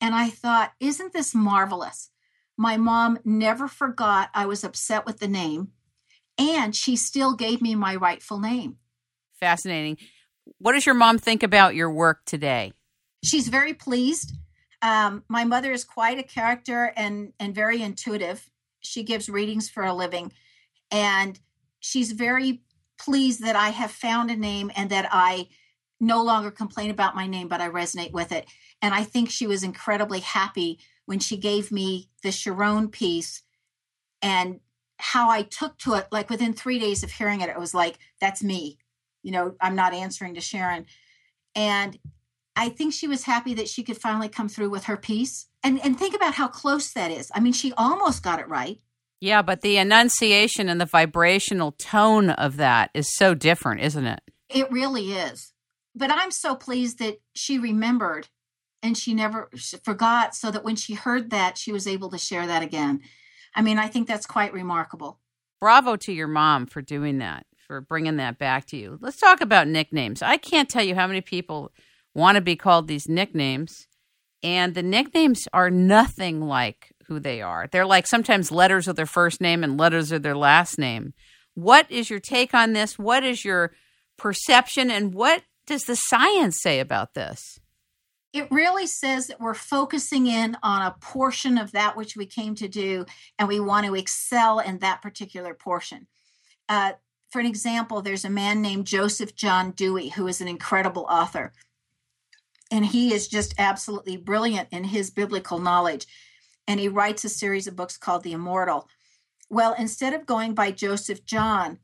And 0.01 0.15
I 0.15 0.31
thought, 0.31 0.73
Isn't 0.79 1.13
this 1.13 1.35
marvelous? 1.35 2.11
My 2.63 2.77
mom 2.77 3.19
never 3.25 3.67
forgot 3.67 4.31
I 4.35 4.47
was 4.47 4.63
upset 4.63 5.05
with 5.05 5.19
the 5.19 5.27
name, 5.27 5.73
and 6.39 6.77
she 6.77 6.95
still 6.95 7.35
gave 7.35 7.61
me 7.61 7.75
my 7.75 7.97
rightful 7.97 8.39
name. 8.39 8.77
Fascinating. 9.41 9.99
What 10.59 10.75
does 10.75 10.87
your 10.87 10.95
mom 10.95 11.19
think 11.19 11.43
about 11.43 11.75
your 11.75 11.91
work 11.91 12.25
today? 12.25 12.73
She's 13.25 13.49
very 13.49 13.75
pleased. 13.75 14.37
Um, 14.81 15.25
my 15.29 15.45
mother 15.45 15.73
is 15.73 15.83
quite 15.83 16.21
a 16.21 16.23
character 16.23 16.93
and 16.95 17.33
and 17.41 17.53
very 17.53 17.83
intuitive. 17.83 18.49
She 18.79 19.03
gives 19.03 19.29
readings 19.29 19.69
for 19.69 19.83
a 19.83 19.93
living, 19.93 20.31
and 20.93 21.41
she's 21.81 22.13
very 22.13 22.63
pleased 22.97 23.43
that 23.43 23.57
I 23.57 23.71
have 23.71 23.91
found 23.91 24.31
a 24.31 24.37
name 24.37 24.71
and 24.77 24.89
that 24.91 25.09
I 25.11 25.49
no 25.99 26.23
longer 26.23 26.53
complain 26.53 26.93
about 26.93 27.17
my 27.17 27.27
name, 27.27 27.49
but 27.49 27.61
I 27.61 27.69
resonate 27.69 28.13
with 28.13 28.31
it. 28.31 28.47
And 28.81 28.95
I 28.95 29.03
think 29.03 29.31
she 29.31 29.49
was 29.49 29.65
incredibly 29.65 30.21
happy 30.21 30.79
when 31.07 31.19
she 31.19 31.37
gave 31.37 31.73
me 31.73 32.09
the 32.23 32.33
Sharon 32.33 32.89
piece 32.89 33.43
and 34.21 34.61
how 34.99 35.31
I 35.31 35.43
took 35.43 35.79
to 35.79 35.95
it. 35.95 36.07
Like 36.13 36.31
within 36.31 36.53
three 36.53 36.79
days 36.79 37.03
of 37.03 37.11
hearing 37.11 37.41
it, 37.41 37.49
it 37.49 37.59
was 37.59 37.75
like, 37.75 37.99
that's 38.21 38.43
me. 38.43 38.79
You 39.23 39.33
know, 39.33 39.55
I'm 39.61 39.75
not 39.75 39.95
answering 39.95 40.35
to 40.35 40.41
Sharon. 40.41 40.87
And 41.55 41.99
I 42.55 42.69
think 42.69 42.93
she 42.93 43.09
was 43.09 43.25
happy 43.25 43.55
that 43.55 43.69
she 43.69 43.83
could 43.83 43.99
finally 43.99 44.29
come 44.29 44.49
through 44.49 44.71
with 44.71 44.85
her 44.85 44.97
piece. 44.97 45.47
And 45.65 45.81
and 45.85 45.99
think 45.99 46.15
about 46.15 46.35
how 46.35 46.49
close 46.49 46.93
that 46.93 47.11
is. 47.11 47.31
I 47.35 47.41
mean, 47.41 47.53
she 47.53 47.73
almost 47.77 48.23
got 48.23 48.41
it 48.41 48.49
right. 48.49 48.79
Yeah, 49.21 49.43
but 49.43 49.61
the 49.61 49.77
enunciation 49.77 50.69
and 50.69 50.81
the 50.81 50.87
vibrational 50.87 51.73
tone 51.73 52.31
of 52.31 52.57
that 52.57 52.91
is 52.95 53.15
so 53.15 53.35
different, 53.35 53.81
isn't 53.81 54.07
it? 54.07 54.21
It 54.49 54.71
really 54.73 55.13
is. 55.13 55.53
But 55.95 56.11
I'm 56.11 56.33
so 56.33 56.57
pleased 56.57 56.99
that 56.99 57.21
she 57.35 57.59
remembered 57.59 58.29
and 58.83 58.99
she 58.99 59.15
never 59.15 59.51
forgot 59.85 60.35
so 60.35 60.51
that 60.51 60.65
when 60.65 60.77
she 60.77 60.95
heard 60.95 61.31
that 61.31 61.57
she 61.57 61.73
was 61.73 61.87
able 61.87 62.11
to 62.11 62.19
share 62.19 62.47
that 62.47 62.63
again. 62.63 63.01
I 63.55 63.63
mean, 63.63 63.79
I 63.79 63.89
think 63.89 64.09
that's 64.09 64.27
quite 64.27 64.53
remarkable. 64.53 65.19
Bravo 65.61 65.97
to 65.97 66.13
your 66.13 66.29
mom 66.29 66.67
for 66.67 66.83
doing 66.83 67.19
that, 67.19 67.47
for 67.67 67.81
bringing 67.81 68.17
that 68.17 68.39
back 68.39 68.67
to 68.67 68.77
you. 68.77 68.99
Let's 69.01 69.19
talk 69.19 69.41
about 69.41 69.69
nicknames. 69.69 70.23
I 70.23 70.37
can't 70.37 70.69
tell 70.69 70.83
you 70.83 70.95
how 70.95 71.07
many 71.07 71.21
people 71.21 71.71
want 72.15 72.37
to 72.37 72.41
be 72.41 72.57
called 72.57 72.89
these 72.89 73.09
nicknames, 73.09 73.87
and 74.43 74.75
the 74.75 74.83
nicknames 74.83 75.47
are 75.53 75.71
nothing 75.71 76.41
like 76.41 76.93
who 77.07 77.21
they 77.21 77.41
are. 77.41 77.69
They're 77.71 77.87
like 77.87 78.07
sometimes 78.07 78.51
letters 78.51 78.89
of 78.89 78.97
their 78.97 79.07
first 79.07 79.41
name 79.41 79.63
and 79.63 79.79
letters 79.79 80.11
of 80.11 80.23
their 80.23 80.37
last 80.37 80.79
name. 80.79 81.15
What 81.55 81.91
is 81.91 82.11
your 82.11 82.21
take 82.21 82.55
on 82.55 82.73
this? 82.73 82.99
What 82.99 83.23
is 83.23 83.45
your 83.45 83.73
perception, 84.17 84.91
and 84.91 85.15
what 85.15 85.43
does 85.67 85.85
the 85.85 85.97
science 85.97 86.59
say 86.61 86.81
about 86.81 87.15
this? 87.15 87.61
It 88.33 88.51
really 88.51 88.87
says 88.87 89.27
that 89.27 89.41
we're 89.41 89.55
focusing 89.55 90.27
in 90.27 90.57
on 90.63 90.83
a 90.83 90.97
portion 91.01 91.59
of 91.59 91.73
that 91.73 91.97
which 91.97 92.17
we 92.17 92.25
came 92.25 92.55
to 92.57 92.69
do, 92.69 93.05
and 93.39 93.47
we 93.47 93.61
want 93.61 93.87
to 93.87 93.95
excel 93.95 94.59
in 94.59 94.79
that 94.79 95.03
particular 95.03 95.53
portion. 95.53 96.07
Uh, 96.69 96.93
for 97.31 97.41
an 97.41 97.47
example, 97.47 98.01
there's 98.01 98.25
a 98.25 98.31
man 98.31 98.63
named 98.63 98.87
Joseph 98.87 99.35
John 99.35 99.73
Dewey 99.73 100.11
who 100.11 100.29
is 100.29 100.41
an 100.41 100.49
incredible 100.49 101.07
author 101.09 101.53
and 102.73 102.87
he 102.87 103.13
is 103.13 103.29
just 103.29 103.55
absolutely 103.59 104.17
brilliant 104.17 104.69
in 104.73 104.85
his 104.85 105.11
biblical 105.11 105.59
knowledge. 105.59 106.07
And 106.67 106.81
he 106.81 106.89
writes 106.89 107.23
a 107.23 107.29
series 107.29 107.67
of 107.67 107.77
books 107.77 107.99
called 107.99 108.23
The 108.23 108.33
Immortal. 108.33 108.89
Well, 109.51 109.75
instead 109.79 110.15
of 110.15 110.25
going 110.25 110.55
by 110.55 110.71
Joseph 110.71 111.27
John, 111.27 111.79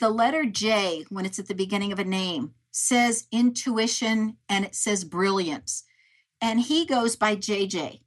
the 0.00 0.08
letter 0.08 0.46
J, 0.46 1.04
when 1.10 1.26
it's 1.26 1.38
at 1.38 1.48
the 1.48 1.54
beginning 1.54 1.92
of 1.92 1.98
a 1.98 2.04
name, 2.04 2.54
says 2.72 3.28
intuition 3.30 4.36
and 4.48 4.64
it 4.64 4.74
says 4.74 5.04
brilliance. 5.04 5.84
And 6.40 6.60
he 6.60 6.84
goes 6.84 7.14
by 7.14 7.36
JJ, 7.36 8.00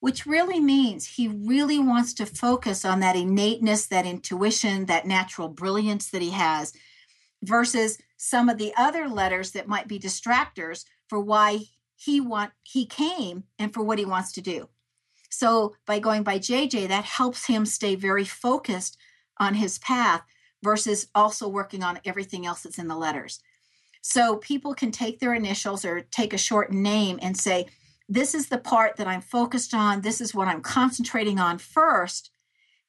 which 0.00 0.26
really 0.26 0.60
means 0.60 1.06
he 1.06 1.28
really 1.28 1.78
wants 1.78 2.12
to 2.14 2.26
focus 2.26 2.84
on 2.84 3.00
that 3.00 3.16
innateness, 3.16 3.86
that 3.86 4.04
intuition, 4.04 4.86
that 4.86 5.06
natural 5.06 5.48
brilliance 5.48 6.10
that 6.10 6.20
he 6.20 6.30
has, 6.30 6.74
versus 7.42 7.98
some 8.18 8.50
of 8.50 8.58
the 8.58 8.74
other 8.76 9.08
letters 9.08 9.52
that 9.52 9.68
might 9.68 9.88
be 9.88 9.98
distractors 9.98 10.84
for 11.08 11.20
why 11.20 11.60
he 11.96 12.20
want 12.20 12.52
he 12.62 12.84
came 12.84 13.44
and 13.58 13.72
for 13.72 13.82
what 13.82 13.98
he 13.98 14.04
wants 14.04 14.32
to 14.32 14.40
do. 14.40 14.68
So 15.30 15.76
by 15.86 16.00
going 16.00 16.22
by 16.22 16.38
JJ, 16.38 16.88
that 16.88 17.04
helps 17.04 17.46
him 17.46 17.64
stay 17.64 17.94
very 17.94 18.24
focused 18.24 18.98
on 19.38 19.54
his 19.54 19.78
path 19.78 20.22
versus 20.62 21.08
also 21.14 21.48
working 21.48 21.82
on 21.82 22.00
everything 22.04 22.44
else 22.44 22.62
that's 22.62 22.78
in 22.78 22.88
the 22.88 22.96
letters. 22.96 23.40
So 24.02 24.36
people 24.36 24.74
can 24.74 24.90
take 24.90 25.20
their 25.20 25.34
initials 25.34 25.84
or 25.84 26.00
take 26.00 26.32
a 26.32 26.38
short 26.38 26.72
name 26.72 27.18
and 27.20 27.36
say, 27.36 27.66
This 28.08 28.34
is 28.34 28.48
the 28.48 28.58
part 28.58 28.96
that 28.96 29.06
I'm 29.06 29.20
focused 29.20 29.74
on. 29.74 30.00
This 30.00 30.20
is 30.20 30.34
what 30.34 30.48
I'm 30.48 30.62
concentrating 30.62 31.38
on 31.38 31.58
first. 31.58 32.30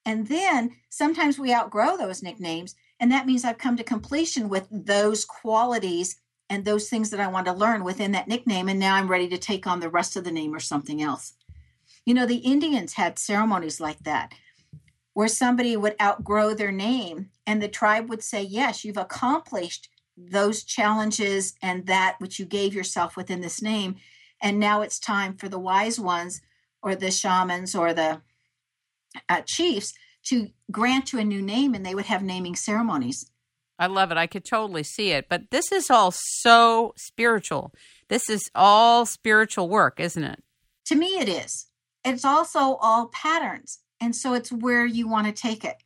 And 0.06 0.28
then 0.28 0.78
sometimes 0.90 1.38
we 1.38 1.54
outgrow 1.54 1.98
those 1.98 2.24
nicknames. 2.24 2.76
And 3.00 3.12
that 3.12 3.26
means 3.26 3.44
I've 3.44 3.58
come 3.58 3.78
to 3.78 3.84
completion 3.84 4.50
with 4.50 4.68
those 4.72 5.26
qualities 5.26 6.20
and 6.50 6.66
those 6.66 6.90
things 6.90 7.10
that 7.10 7.20
I 7.20 7.28
want 7.28 7.46
to 7.48 7.54
learn 7.54 7.84
within 7.84 8.12
that 8.12 8.28
nickname. 8.28 8.68
And 8.68 8.80
now 8.80 8.96
I'm 8.96 9.08
ready 9.08 9.28
to 9.30 9.38
take 9.38 9.68
on 9.68 9.80
the 9.80 9.90
rest 9.90 10.16
of 10.16 10.24
the 10.24 10.32
name 10.32 10.54
or 10.54 10.60
something 10.60 11.02
else. 11.02 11.34
You 12.06 12.14
know, 12.14 12.26
the 12.26 12.38
Indians 12.38 12.94
had 12.94 13.20
ceremonies 13.20 13.80
like 13.80 14.00
that 14.04 14.34
where 15.14 15.28
somebody 15.28 15.76
would 15.76 15.96
outgrow 16.02 16.54
their 16.54 16.72
name 16.72 17.30
and 17.46 17.62
the 17.62 17.68
tribe 17.68 18.10
would 18.10 18.24
say, 18.24 18.42
Yes, 18.42 18.84
you've 18.84 18.98
accomplished 18.98 19.90
those 20.18 20.64
challenges 20.64 21.54
and 21.62 21.88
that 21.88 22.16
which 22.20 22.40
you 22.40 22.46
gave 22.46 22.74
yourself 22.74 23.16
within 23.16 23.42
this 23.42 23.62
name. 23.62 23.96
And 24.42 24.60
now 24.60 24.82
it's 24.82 25.00
time 25.00 25.36
for 25.38 25.48
the 25.48 25.60
wise 25.60 26.00
ones 26.00 26.42
or 26.82 26.96
the 26.96 27.12
shamans 27.12 27.76
or 27.76 27.94
the 27.94 28.22
uh, 29.30 29.42
chiefs 29.46 29.94
to 30.28 30.50
grant 30.72 31.14
you 31.14 31.20
a 31.20 31.24
new 31.24 31.42
name 31.42 31.74
and 31.74 31.86
they 31.86 31.96
would 31.96 32.06
have 32.06 32.24
naming 32.24 32.56
ceremonies. 32.56 33.32
I 33.80 33.88
love 33.88 34.12
it. 34.12 34.18
I 34.18 34.28
could 34.28 34.46
totally 34.46 34.84
see 34.84 35.12
it. 35.12 35.28
But 35.28 35.50
this 35.50 35.72
is 35.72 35.90
all 35.90 36.12
so 36.14 36.94
spiritual. 36.98 37.74
This 38.10 38.30
is 38.30 38.52
all 38.54 39.06
spiritual 39.06 39.70
work, 39.70 40.00
isn't 40.00 40.24
it? 40.24 40.44
To 40.86 40.96
me, 40.96 41.18
it 41.18 41.28
is. 41.28 41.68
It's 42.06 42.26
also 42.26 42.76
all 42.82 43.08
patterns. 43.08 43.80
And 44.00 44.16
so 44.16 44.34
it's 44.34 44.52
where 44.52 44.86
you 44.86 45.08
want 45.08 45.28
to 45.28 45.34
take 45.34 45.64
it. 45.64 45.78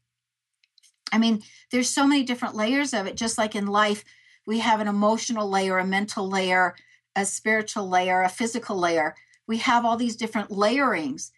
I 1.12 1.18
mean, 1.18 1.44
there's 1.72 1.90
so 1.90 2.06
many 2.06 2.24
different 2.24 2.56
layers 2.56 2.94
of 2.94 3.06
it. 3.08 3.16
Just 3.16 3.38
like 3.38 3.56
in 3.56 3.68
life, 3.68 4.04
we 4.46 4.60
have 4.60 4.80
an 4.80 4.88
emotional 4.88 5.50
layer, 5.50 5.78
a 5.78 5.86
mental 5.86 6.28
layer, 6.28 6.76
a 7.16 7.26
spiritual 7.26 7.88
layer, 7.88 8.22
a 8.22 8.30
physical 8.30 8.78
layer. 8.78 9.16
We 9.48 9.58
have 9.58 9.86
all 9.86 9.98
these 9.98 10.16
different 10.16 10.52
layerings. 10.52 11.32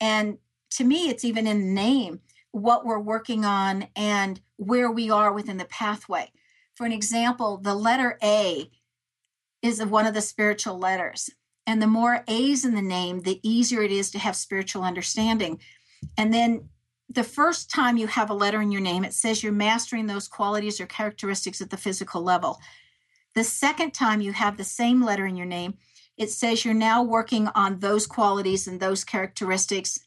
And 0.00 0.38
to 0.70 0.84
me, 0.84 1.08
it's 1.08 1.24
even 1.24 1.46
in 1.46 1.60
the 1.60 1.72
name 1.72 2.20
what 2.52 2.84
we're 2.84 2.98
working 2.98 3.44
on 3.44 3.88
and 3.94 4.40
where 4.56 4.90
we 4.90 5.10
are 5.10 5.32
within 5.32 5.58
the 5.58 5.64
pathway. 5.66 6.30
For 6.74 6.86
an 6.86 6.92
example, 6.92 7.58
the 7.58 7.74
letter 7.74 8.18
A 8.22 8.70
is 9.62 9.80
of 9.80 9.90
one 9.90 10.06
of 10.06 10.14
the 10.14 10.20
spiritual 10.20 10.78
letters. 10.78 11.30
And 11.66 11.82
the 11.82 11.86
more 11.86 12.24
A's 12.28 12.64
in 12.64 12.74
the 12.74 12.82
name, 12.82 13.22
the 13.22 13.40
easier 13.42 13.82
it 13.82 13.90
is 13.90 14.10
to 14.12 14.18
have 14.18 14.36
spiritual 14.36 14.84
understanding. 14.84 15.60
And 16.16 16.32
then 16.32 16.70
the 17.08 17.24
first 17.24 17.70
time 17.70 17.96
you 17.96 18.06
have 18.06 18.30
a 18.30 18.34
letter 18.34 18.60
in 18.60 18.70
your 18.70 18.82
name, 18.82 19.04
it 19.04 19.14
says 19.14 19.42
you're 19.42 19.52
mastering 19.52 20.06
those 20.06 20.28
qualities 20.28 20.80
or 20.80 20.86
characteristics 20.86 21.60
at 21.60 21.70
the 21.70 21.76
physical 21.76 22.22
level. 22.22 22.58
The 23.34 23.44
second 23.44 23.94
time 23.94 24.20
you 24.20 24.32
have 24.32 24.56
the 24.56 24.64
same 24.64 25.02
letter 25.02 25.26
in 25.26 25.36
your 25.36 25.46
name, 25.46 25.74
it 26.16 26.30
says 26.30 26.64
you're 26.64 26.74
now 26.74 27.02
working 27.02 27.48
on 27.54 27.78
those 27.78 28.06
qualities 28.06 28.66
and 28.66 28.80
those 28.80 29.04
characteristics 29.04 30.00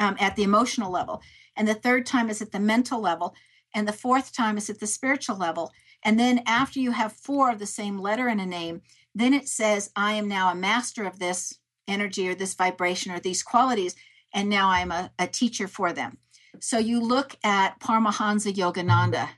um, 0.00 0.16
at 0.18 0.34
the 0.34 0.42
emotional 0.42 0.90
level. 0.90 1.22
And 1.56 1.68
the 1.68 1.74
third 1.74 2.06
time 2.06 2.30
is 2.30 2.42
at 2.42 2.50
the 2.50 2.60
mental 2.60 3.00
level. 3.00 3.34
And 3.74 3.86
the 3.86 3.92
fourth 3.92 4.32
time 4.32 4.56
is 4.56 4.68
at 4.70 4.80
the 4.80 4.86
spiritual 4.86 5.36
level. 5.36 5.70
And 6.02 6.18
then 6.18 6.42
after 6.46 6.80
you 6.80 6.90
have 6.92 7.12
four 7.12 7.50
of 7.50 7.58
the 7.58 7.66
same 7.66 7.98
letter 7.98 8.28
in 8.28 8.40
a 8.40 8.46
name, 8.46 8.82
then 9.14 9.34
it 9.34 9.48
says, 9.48 9.90
I 9.94 10.14
am 10.14 10.26
now 10.26 10.50
a 10.50 10.54
master 10.54 11.04
of 11.04 11.18
this 11.18 11.58
energy 11.86 12.28
or 12.28 12.34
this 12.34 12.54
vibration 12.54 13.12
or 13.12 13.20
these 13.20 13.42
qualities. 13.42 13.94
And 14.32 14.48
now 14.48 14.70
I'm 14.70 14.90
a, 14.90 15.12
a 15.18 15.26
teacher 15.26 15.68
for 15.68 15.92
them. 15.92 16.18
So 16.60 16.78
you 16.78 17.00
look 17.00 17.36
at 17.44 17.80
Paramahansa 17.80 18.54
Yogananda 18.54 19.28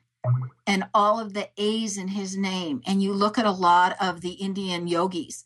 and 0.67 0.85
all 0.95 1.21
of 1.21 1.35
the 1.35 1.49
A's 1.57 1.99
in 1.99 2.09
his 2.09 2.37
name, 2.37 2.83
and 2.87 3.03
you 3.03 3.13
look 3.13 3.39
at 3.39 3.47
a 3.47 3.51
lot 3.51 3.97
of 4.01 4.21
the 4.21 4.33
Indian 4.33 4.89
yogis 4.89 5.45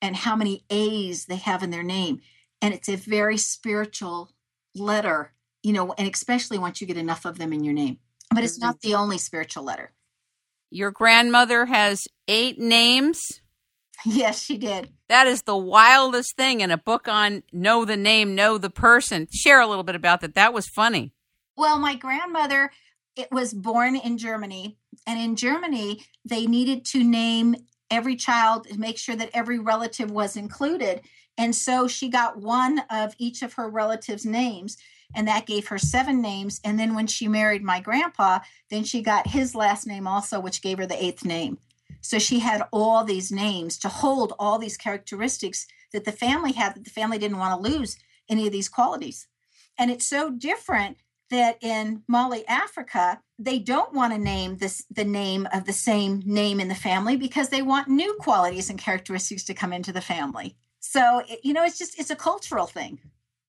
and 0.00 0.16
how 0.16 0.36
many 0.36 0.64
A's 0.70 1.26
they 1.26 1.36
have 1.36 1.62
in 1.62 1.70
their 1.70 1.82
name. 1.82 2.20
And 2.60 2.72
it's 2.74 2.88
a 2.88 2.96
very 2.96 3.36
spiritual 3.36 4.30
letter, 4.74 5.32
you 5.62 5.72
know, 5.72 5.92
and 5.98 6.12
especially 6.12 6.58
once 6.58 6.80
you 6.80 6.86
get 6.86 6.96
enough 6.96 7.24
of 7.24 7.38
them 7.38 7.52
in 7.52 7.64
your 7.64 7.74
name. 7.74 7.98
But 8.34 8.44
it's 8.44 8.58
not 8.58 8.76
mm-hmm. 8.76 8.88
the 8.88 8.94
only 8.94 9.18
spiritual 9.18 9.64
letter. 9.64 9.92
Your 10.70 10.90
grandmother 10.90 11.66
has 11.66 12.02
eight 12.28 12.58
names. 12.58 13.41
Yes, 14.04 14.42
she 14.42 14.58
did. 14.58 14.90
That 15.08 15.28
is 15.28 15.42
the 15.42 15.56
wildest 15.56 16.36
thing 16.36 16.60
in 16.60 16.72
a 16.72 16.78
book 16.78 17.06
on 17.06 17.44
know 17.52 17.84
the 17.84 17.96
name, 17.96 18.34
know 18.34 18.58
the 18.58 18.70
person. 18.70 19.28
Share 19.30 19.60
a 19.60 19.66
little 19.66 19.84
bit 19.84 19.94
about 19.94 20.22
that. 20.22 20.34
That 20.34 20.52
was 20.52 20.66
funny. 20.66 21.12
Well, 21.56 21.78
my 21.78 21.94
grandmother 21.94 22.72
it 23.16 23.30
was 23.30 23.52
born 23.52 23.96
in 23.96 24.16
Germany, 24.16 24.78
and 25.06 25.20
in 25.20 25.36
Germany 25.36 26.04
they 26.24 26.46
needed 26.46 26.84
to 26.86 27.04
name 27.04 27.54
every 27.90 28.16
child 28.16 28.66
and 28.68 28.78
make 28.78 28.98
sure 28.98 29.16
that 29.16 29.30
every 29.34 29.58
relative 29.58 30.10
was 30.10 30.36
included. 30.36 31.02
And 31.36 31.54
so 31.54 31.86
she 31.86 32.08
got 32.08 32.38
one 32.38 32.80
of 32.90 33.14
each 33.18 33.42
of 33.42 33.54
her 33.54 33.68
relatives' 33.68 34.24
names, 34.24 34.78
and 35.14 35.28
that 35.28 35.46
gave 35.46 35.68
her 35.68 35.78
seven 35.78 36.22
names. 36.22 36.60
And 36.64 36.78
then 36.78 36.94
when 36.94 37.06
she 37.06 37.28
married 37.28 37.62
my 37.62 37.80
grandpa, 37.80 38.40
then 38.70 38.84
she 38.84 39.02
got 39.02 39.26
his 39.26 39.54
last 39.54 39.86
name 39.86 40.06
also, 40.06 40.40
which 40.40 40.62
gave 40.62 40.78
her 40.78 40.86
the 40.86 41.02
eighth 41.02 41.24
name. 41.24 41.58
So 42.02 42.18
she 42.18 42.40
had 42.40 42.62
all 42.72 43.04
these 43.04 43.32
names 43.32 43.78
to 43.78 43.88
hold 43.88 44.34
all 44.38 44.58
these 44.58 44.76
characteristics 44.76 45.66
that 45.92 46.04
the 46.04 46.12
family 46.12 46.52
had, 46.52 46.74
that 46.74 46.84
the 46.84 46.90
family 46.90 47.18
didn't 47.18 47.38
want 47.38 47.62
to 47.62 47.70
lose 47.70 47.96
any 48.28 48.46
of 48.46 48.52
these 48.52 48.68
qualities. 48.68 49.28
And 49.78 49.90
it's 49.90 50.06
so 50.06 50.30
different 50.30 50.98
that 51.30 51.56
in 51.62 52.02
Mali, 52.06 52.46
Africa, 52.46 53.20
they 53.38 53.58
don't 53.58 53.94
want 53.94 54.12
to 54.12 54.18
name 54.18 54.58
this 54.58 54.84
the 54.90 55.04
name 55.04 55.48
of 55.52 55.64
the 55.64 55.72
same 55.72 56.22
name 56.26 56.60
in 56.60 56.68
the 56.68 56.74
family 56.74 57.16
because 57.16 57.48
they 57.48 57.62
want 57.62 57.88
new 57.88 58.14
qualities 58.20 58.68
and 58.68 58.78
characteristics 58.78 59.44
to 59.44 59.54
come 59.54 59.72
into 59.72 59.92
the 59.92 60.02
family. 60.02 60.56
So, 60.80 61.22
you 61.42 61.54
know, 61.54 61.64
it's 61.64 61.78
just 61.78 61.98
it's 61.98 62.10
a 62.10 62.16
cultural 62.16 62.66
thing. 62.66 62.98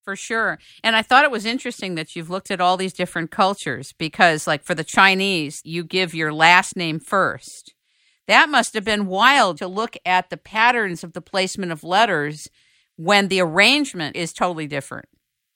For 0.04 0.16
sure. 0.16 0.60
And 0.84 0.96
I 0.96 1.02
thought 1.02 1.24
it 1.24 1.32
was 1.32 1.46
interesting 1.46 1.96
that 1.96 2.16
you've 2.16 2.30
looked 2.30 2.52
at 2.52 2.60
all 2.60 2.78
these 2.78 2.94
different 2.94 3.32
cultures 3.32 3.94
because 3.98 4.48
like 4.48 4.64
for 4.64 4.76
the 4.76 4.84
Chinese, 4.84 5.62
you 5.64 5.84
give 5.84 6.14
your 6.14 6.34
last 6.34 6.76
name 6.76 7.00
first. 7.00 7.74
That 8.28 8.50
must 8.50 8.74
have 8.74 8.86
been 8.86 9.08
wild 9.08 9.58
to 9.58 9.68
look 9.68 9.96
at 10.06 10.30
the 10.30 10.38
patterns 10.38 11.04
of 11.04 11.14
the 11.14 11.22
placement 11.22 11.72
of 11.72 11.84
letters 11.84 12.50
when 12.96 13.28
the 13.28 13.42
arrangement 13.42 14.16
is 14.16 14.34
totally 14.34 14.68
different. 14.68 15.08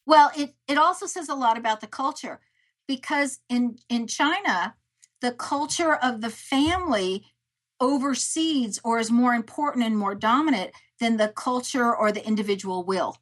Well, 0.06 0.32
it, 0.36 0.54
it 0.68 0.78
also 0.78 1.06
says 1.06 1.30
a 1.30 1.36
lot 1.36 1.58
about 1.58 1.82
the 1.82 1.88
culture 1.88 2.40
because 2.88 3.40
in, 3.50 3.78
in 3.90 4.08
China, 4.08 4.76
the 5.22 5.32
culture 5.32 5.96
of 5.96 6.22
the 6.22 6.30
family 6.30 7.26
oversees 7.80 8.80
or 8.84 9.00
is 9.00 9.12
more 9.12 9.34
important 9.34 9.86
and 9.86 9.98
more 9.98 10.16
dominant 10.16 10.72
than 11.00 11.18
the 11.18 11.28
culture 11.28 11.94
or 11.94 12.12
the 12.12 12.26
individual 12.26 12.84
will. 12.84 13.18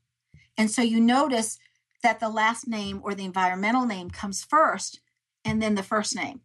And 0.58 0.72
so 0.72 0.82
you 0.82 1.00
notice 1.00 1.58
that 2.04 2.20
the 2.20 2.30
last 2.30 2.68
name 2.68 3.02
or 3.04 3.14
the 3.14 3.26
environmental 3.26 3.86
name 3.86 4.10
comes 4.10 4.44
first 4.44 5.02
and 5.44 5.62
then 5.62 5.76
the 5.76 5.84
first 5.84 6.16
name. 6.16 6.42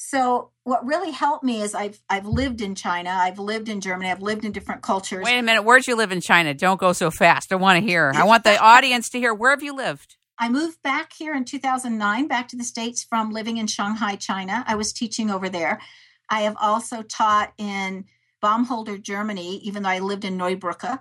So 0.00 0.52
what 0.62 0.86
really 0.86 1.10
helped 1.10 1.42
me 1.42 1.60
is 1.60 1.74
I've 1.74 2.00
I've 2.08 2.24
lived 2.24 2.60
in 2.60 2.76
China, 2.76 3.10
I've 3.10 3.40
lived 3.40 3.68
in 3.68 3.80
Germany, 3.80 4.08
I've 4.08 4.22
lived 4.22 4.44
in 4.44 4.52
different 4.52 4.80
cultures. 4.80 5.24
Wait 5.24 5.36
a 5.36 5.42
minute, 5.42 5.62
where'd 5.62 5.88
you 5.88 5.96
live 5.96 6.12
in 6.12 6.20
China? 6.20 6.54
Don't 6.54 6.78
go 6.78 6.92
so 6.92 7.10
fast. 7.10 7.52
I 7.52 7.56
want 7.56 7.80
to 7.80 7.84
hear. 7.84 8.12
I 8.14 8.24
want 8.24 8.44
the 8.44 8.56
audience 8.62 9.10
to 9.10 9.18
hear. 9.18 9.34
Where 9.34 9.50
have 9.50 9.62
you 9.62 9.74
lived? 9.74 10.16
I 10.38 10.50
moved 10.50 10.80
back 10.82 11.12
here 11.12 11.34
in 11.34 11.44
2009, 11.44 12.28
back 12.28 12.46
to 12.48 12.56
the 12.56 12.62
States 12.62 13.02
from 13.02 13.32
living 13.32 13.56
in 13.56 13.66
Shanghai, 13.66 14.14
China. 14.14 14.62
I 14.68 14.76
was 14.76 14.92
teaching 14.92 15.30
over 15.30 15.48
there. 15.48 15.80
I 16.30 16.42
have 16.42 16.54
also 16.60 17.02
taught 17.02 17.52
in 17.58 18.04
Baumholder, 18.40 19.02
Germany, 19.02 19.56
even 19.64 19.82
though 19.82 19.88
I 19.88 19.98
lived 19.98 20.24
in 20.24 20.38
Neubrücke. 20.38 21.00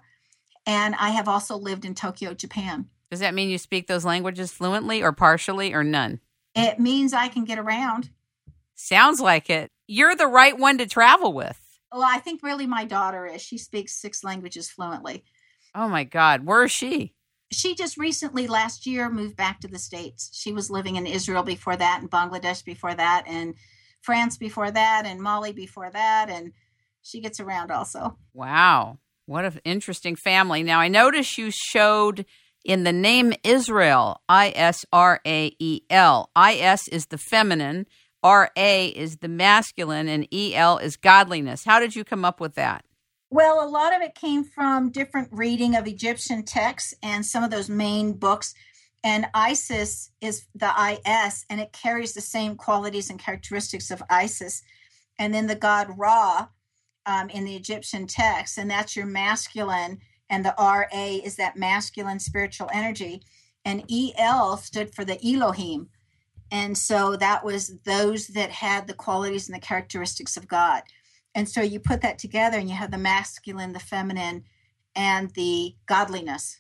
And 0.66 0.96
I 0.96 1.12
have 1.12 1.28
also 1.28 1.56
lived 1.56 1.86
in 1.86 1.94
Tokyo, 1.94 2.34
Japan. 2.34 2.90
Does 3.12 3.20
that 3.20 3.36
mean 3.36 3.50
you 3.50 3.60
speak 3.60 3.86
those 3.86 4.06
languages 4.06 4.52
fluently 4.52 5.04
or 5.04 5.12
partially 5.12 5.72
or 5.72 5.84
none? 5.84 6.20
It 6.56 6.80
means 6.80 7.14
I 7.14 7.28
can 7.28 7.46
get 7.46 7.60
around. 7.60 8.10
Sounds 8.78 9.20
like 9.20 9.50
it. 9.50 9.72
You're 9.88 10.16
the 10.16 10.28
right 10.28 10.58
one 10.58 10.78
to 10.78 10.86
travel 10.86 11.34
with. 11.34 11.60
Well, 11.92 12.04
I 12.04 12.20
think 12.20 12.44
really 12.44 12.68
my 12.68 12.86
daughter 12.86 13.26
is. 13.26 13.42
She 13.42 13.58
speaks 13.58 14.00
six 14.00 14.24
languages 14.24 14.70
fluently. 14.70 15.24
Oh 15.74 15.90
my 15.90 16.04
God. 16.04 16.46
Where 16.46 16.64
is 16.64 16.72
she? 16.72 17.14
She 17.52 17.76
just 17.76 17.98
recently, 17.98 18.46
last 18.46 18.86
year, 18.86 19.10
moved 19.10 19.36
back 19.36 19.62
to 19.62 19.68
the 19.68 19.80
States. 19.80 20.30
She 20.34 20.54
was 20.54 20.70
living 20.70 20.96
in 20.96 21.08
Israel 21.08 21.44
before 21.44 21.76
that, 21.76 22.02
and 22.02 22.12
Bangladesh 22.12 22.64
before 22.64 22.94
that, 22.94 23.24
and 23.26 23.56
France 24.02 24.38
before 24.38 24.70
that, 24.70 25.06
and 25.06 25.22
Mali 25.22 25.54
before 25.54 25.90
that. 25.90 26.30
And 26.30 26.52
she 27.02 27.20
gets 27.20 27.40
around 27.40 27.72
also. 27.72 28.18
Wow. 28.34 29.00
What 29.26 29.46
an 29.46 29.60
interesting 29.64 30.16
family. 30.16 30.62
Now, 30.62 30.80
I 30.80 30.88
noticed 30.88 31.38
you 31.38 31.50
showed 31.52 32.26
in 32.64 32.84
the 32.84 32.94
name 32.94 33.34
Israel, 33.44 34.22
I 34.28 34.52
S 34.56 34.86
R 34.92 35.22
A 35.26 35.56
E 35.58 35.82
L. 35.90 36.30
I 36.36 36.56
S 36.56 36.88
is 36.90 37.08
the 37.08 37.18
feminine 37.18 37.88
RA 38.28 38.50
is 38.56 39.18
the 39.18 39.28
masculine 39.30 40.08
and 40.08 40.28
EL 40.32 40.78
is 40.80 40.98
godliness. 40.98 41.64
How 41.64 41.80
did 41.80 41.96
you 41.96 42.04
come 42.04 42.26
up 42.26 42.40
with 42.40 42.56
that? 42.56 42.84
Well, 43.30 43.66
a 43.66 43.70
lot 43.70 43.96
of 43.96 44.02
it 44.02 44.16
came 44.16 44.44
from 44.44 44.92
different 44.92 45.30
reading 45.32 45.76
of 45.76 45.88
Egyptian 45.88 46.44
texts 46.44 46.94
and 47.04 47.26
some 47.26 47.44
of 47.44 47.52
those 47.52 47.70
main 47.70 48.14
books. 48.14 48.54
And 49.04 49.28
Isis 49.34 50.12
is 50.22 50.46
the 50.56 50.72
IS, 51.06 51.46
and 51.50 51.62
it 51.62 51.72
carries 51.72 52.14
the 52.14 52.22
same 52.22 52.56
qualities 52.56 53.10
and 53.10 53.20
characteristics 53.20 53.92
of 53.92 54.04
Isis. 54.10 54.62
And 55.20 55.34
then 55.34 55.48
the 55.48 55.56
god 55.56 55.88
Ra 55.98 56.48
um, 57.06 57.30
in 57.30 57.46
the 57.46 57.56
Egyptian 57.56 58.08
text, 58.08 58.58
and 58.58 58.70
that's 58.70 58.96
your 58.96 59.06
masculine. 59.06 60.00
And 60.30 60.44
the 60.44 60.56
RA 60.58 61.20
is 61.24 61.36
that 61.38 61.56
masculine 61.56 62.20
spiritual 62.20 62.70
energy. 62.74 63.22
And 63.64 63.90
EL 63.92 64.58
stood 64.58 64.94
for 64.94 65.06
the 65.06 65.20
Elohim, 65.26 65.90
and 66.52 66.78
so 66.78 67.16
that 67.18 67.44
was 67.44 67.78
those 67.84 68.28
that 68.28 68.52
had 68.52 68.88
the 68.88 68.94
qualities 68.94 69.48
and 69.48 69.56
the 69.56 69.66
characteristics 69.66 70.38
of 70.38 70.48
God. 70.48 70.84
And 71.36 71.48
so 71.48 71.62
you 71.62 71.80
put 71.80 72.02
that 72.02 72.18
together 72.18 72.58
and 72.58 72.70
you 72.70 72.76
have 72.76 72.92
the 72.92 72.98
masculine, 72.98 73.74
the 73.74 73.80
feminine, 73.80 74.44
and 74.96 75.32
the 75.32 75.76
godliness. 75.86 76.60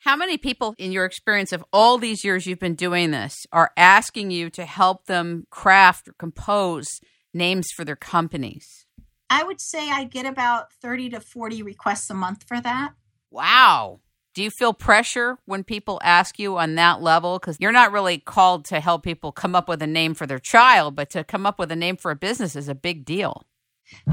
How 0.00 0.16
many 0.16 0.38
people, 0.38 0.74
in 0.78 0.92
your 0.92 1.04
experience 1.04 1.52
of 1.52 1.64
all 1.72 1.98
these 1.98 2.24
years 2.24 2.46
you've 2.46 2.58
been 2.58 2.74
doing 2.74 3.10
this, 3.10 3.46
are 3.52 3.70
asking 3.76 4.30
you 4.30 4.48
to 4.50 4.64
help 4.64 5.04
them 5.04 5.46
craft 5.50 6.08
or 6.08 6.14
compose 6.14 7.00
names 7.34 7.68
for 7.70 7.84
their 7.84 7.96
companies? 7.96 8.86
I 9.28 9.44
would 9.44 9.60
say 9.60 9.90
I 9.90 10.04
get 10.04 10.26
about 10.26 10.72
30 10.72 11.10
to 11.10 11.20
40 11.20 11.62
requests 11.62 12.08
a 12.10 12.14
month 12.14 12.44
for 12.48 12.60
that. 12.60 12.94
Wow. 13.30 14.00
Do 14.32 14.44
you 14.44 14.50
feel 14.50 14.72
pressure 14.72 15.38
when 15.44 15.64
people 15.64 16.00
ask 16.04 16.38
you 16.38 16.56
on 16.56 16.76
that 16.76 17.02
level? 17.02 17.38
Because 17.38 17.56
you're 17.58 17.72
not 17.72 17.90
really 17.90 18.18
called 18.18 18.64
to 18.66 18.78
help 18.78 19.02
people 19.02 19.32
come 19.32 19.56
up 19.56 19.68
with 19.68 19.82
a 19.82 19.88
name 19.88 20.14
for 20.14 20.26
their 20.26 20.38
child, 20.38 20.94
but 20.94 21.10
to 21.10 21.24
come 21.24 21.46
up 21.46 21.58
with 21.58 21.72
a 21.72 21.76
name 21.76 21.96
for 21.96 22.12
a 22.12 22.16
business 22.16 22.54
is 22.54 22.68
a 22.68 22.74
big 22.74 23.04
deal. 23.04 23.44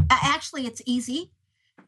Actually, 0.10 0.65
it's 0.65 0.82
easy 0.88 1.32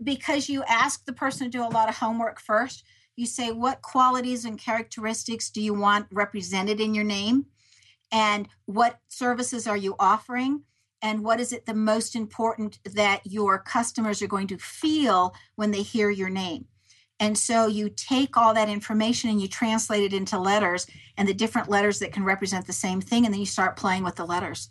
because 0.04 0.48
you 0.48 0.63
ask 0.63 1.06
the 1.06 1.13
person 1.13 1.50
to 1.50 1.58
do 1.58 1.63
a 1.63 1.74
lot 1.74 1.89
of 1.89 1.98
homework 1.98 2.39
first. 2.39 2.84
You 3.15 3.26
say, 3.26 3.52
What 3.52 3.82
qualities 3.82 4.46
and 4.46 4.60
characteristics 4.60 5.50
do 5.50 5.62
you 5.62 5.74
want 5.74 6.06
represented 6.12 6.80
in 6.80 6.94
your 6.94 7.04
name? 7.04 7.48
And 8.12 8.48
what 8.65 9.00
services 9.08 9.65
are 9.65 9.78
you 9.78 9.96
offering? 10.00 10.63
And 11.02 11.24
what 11.24 11.39
is 11.39 11.52
it 11.52 11.65
the 11.65 11.74
most 11.74 12.15
important 12.15 12.80
that 12.84 13.21
your 13.25 13.58
customers 13.58 14.21
are 14.21 14.27
going 14.27 14.48
to 14.48 14.58
feel 14.58 15.34
when 15.56 15.71
they 15.71 15.82
hear 15.82 16.10
your 16.10 16.30
name? 16.30 16.65
And 17.20 17.38
so 17.38 17.67
you 17.67 17.90
take 17.90 18.38
all 18.38 18.54
that 18.54 18.70
information 18.70 19.30
and 19.30 19.42
you 19.42 19.48
translate 19.48 20.04
it 20.04 20.13
into 20.13 20.40
letters 20.40 20.88
and 21.17 21.28
the 21.28 21.34
different 21.34 21.70
letters 21.70 22.00
that 22.00 22.13
can 22.13 22.24
represent 22.24 22.65
the 22.65 22.74
same 22.74 23.02
thing. 23.02 23.26
And 23.26 23.34
then 23.34 23.40
you 23.40 23.46
start 23.46 23.76
playing 23.76 24.04
with 24.04 24.15
the 24.15 24.26
letters. 24.26 24.70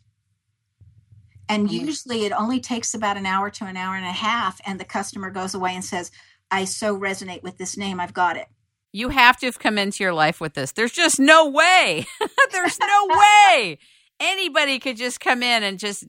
And 1.48 1.68
mm-hmm. 1.68 1.86
usually 1.86 2.24
it 2.24 2.32
only 2.32 2.60
takes 2.60 2.94
about 2.94 3.16
an 3.16 3.26
hour 3.26 3.50
to 3.50 3.64
an 3.66 3.76
hour 3.76 3.96
and 3.96 4.06
a 4.06 4.12
half. 4.12 4.60
And 4.66 4.80
the 4.80 4.84
customer 4.84 5.30
goes 5.30 5.54
away 5.54 5.74
and 5.74 5.84
says, 5.84 6.10
I 6.50 6.64
so 6.64 6.98
resonate 6.98 7.42
with 7.42 7.58
this 7.58 7.76
name. 7.76 8.00
I've 8.00 8.14
got 8.14 8.36
it. 8.36 8.46
You 8.92 9.10
have 9.10 9.36
to 9.38 9.46
have 9.46 9.58
come 9.58 9.76
into 9.76 10.02
your 10.02 10.14
life 10.14 10.40
with 10.40 10.54
this. 10.54 10.72
There's 10.72 10.92
just 10.92 11.20
no 11.20 11.48
way. 11.50 12.06
There's 12.52 12.78
no 12.80 13.08
way 13.08 13.78
anybody 14.20 14.78
could 14.78 14.96
just 14.96 15.20
come 15.20 15.42
in 15.42 15.62
and 15.62 15.78
just, 15.78 16.04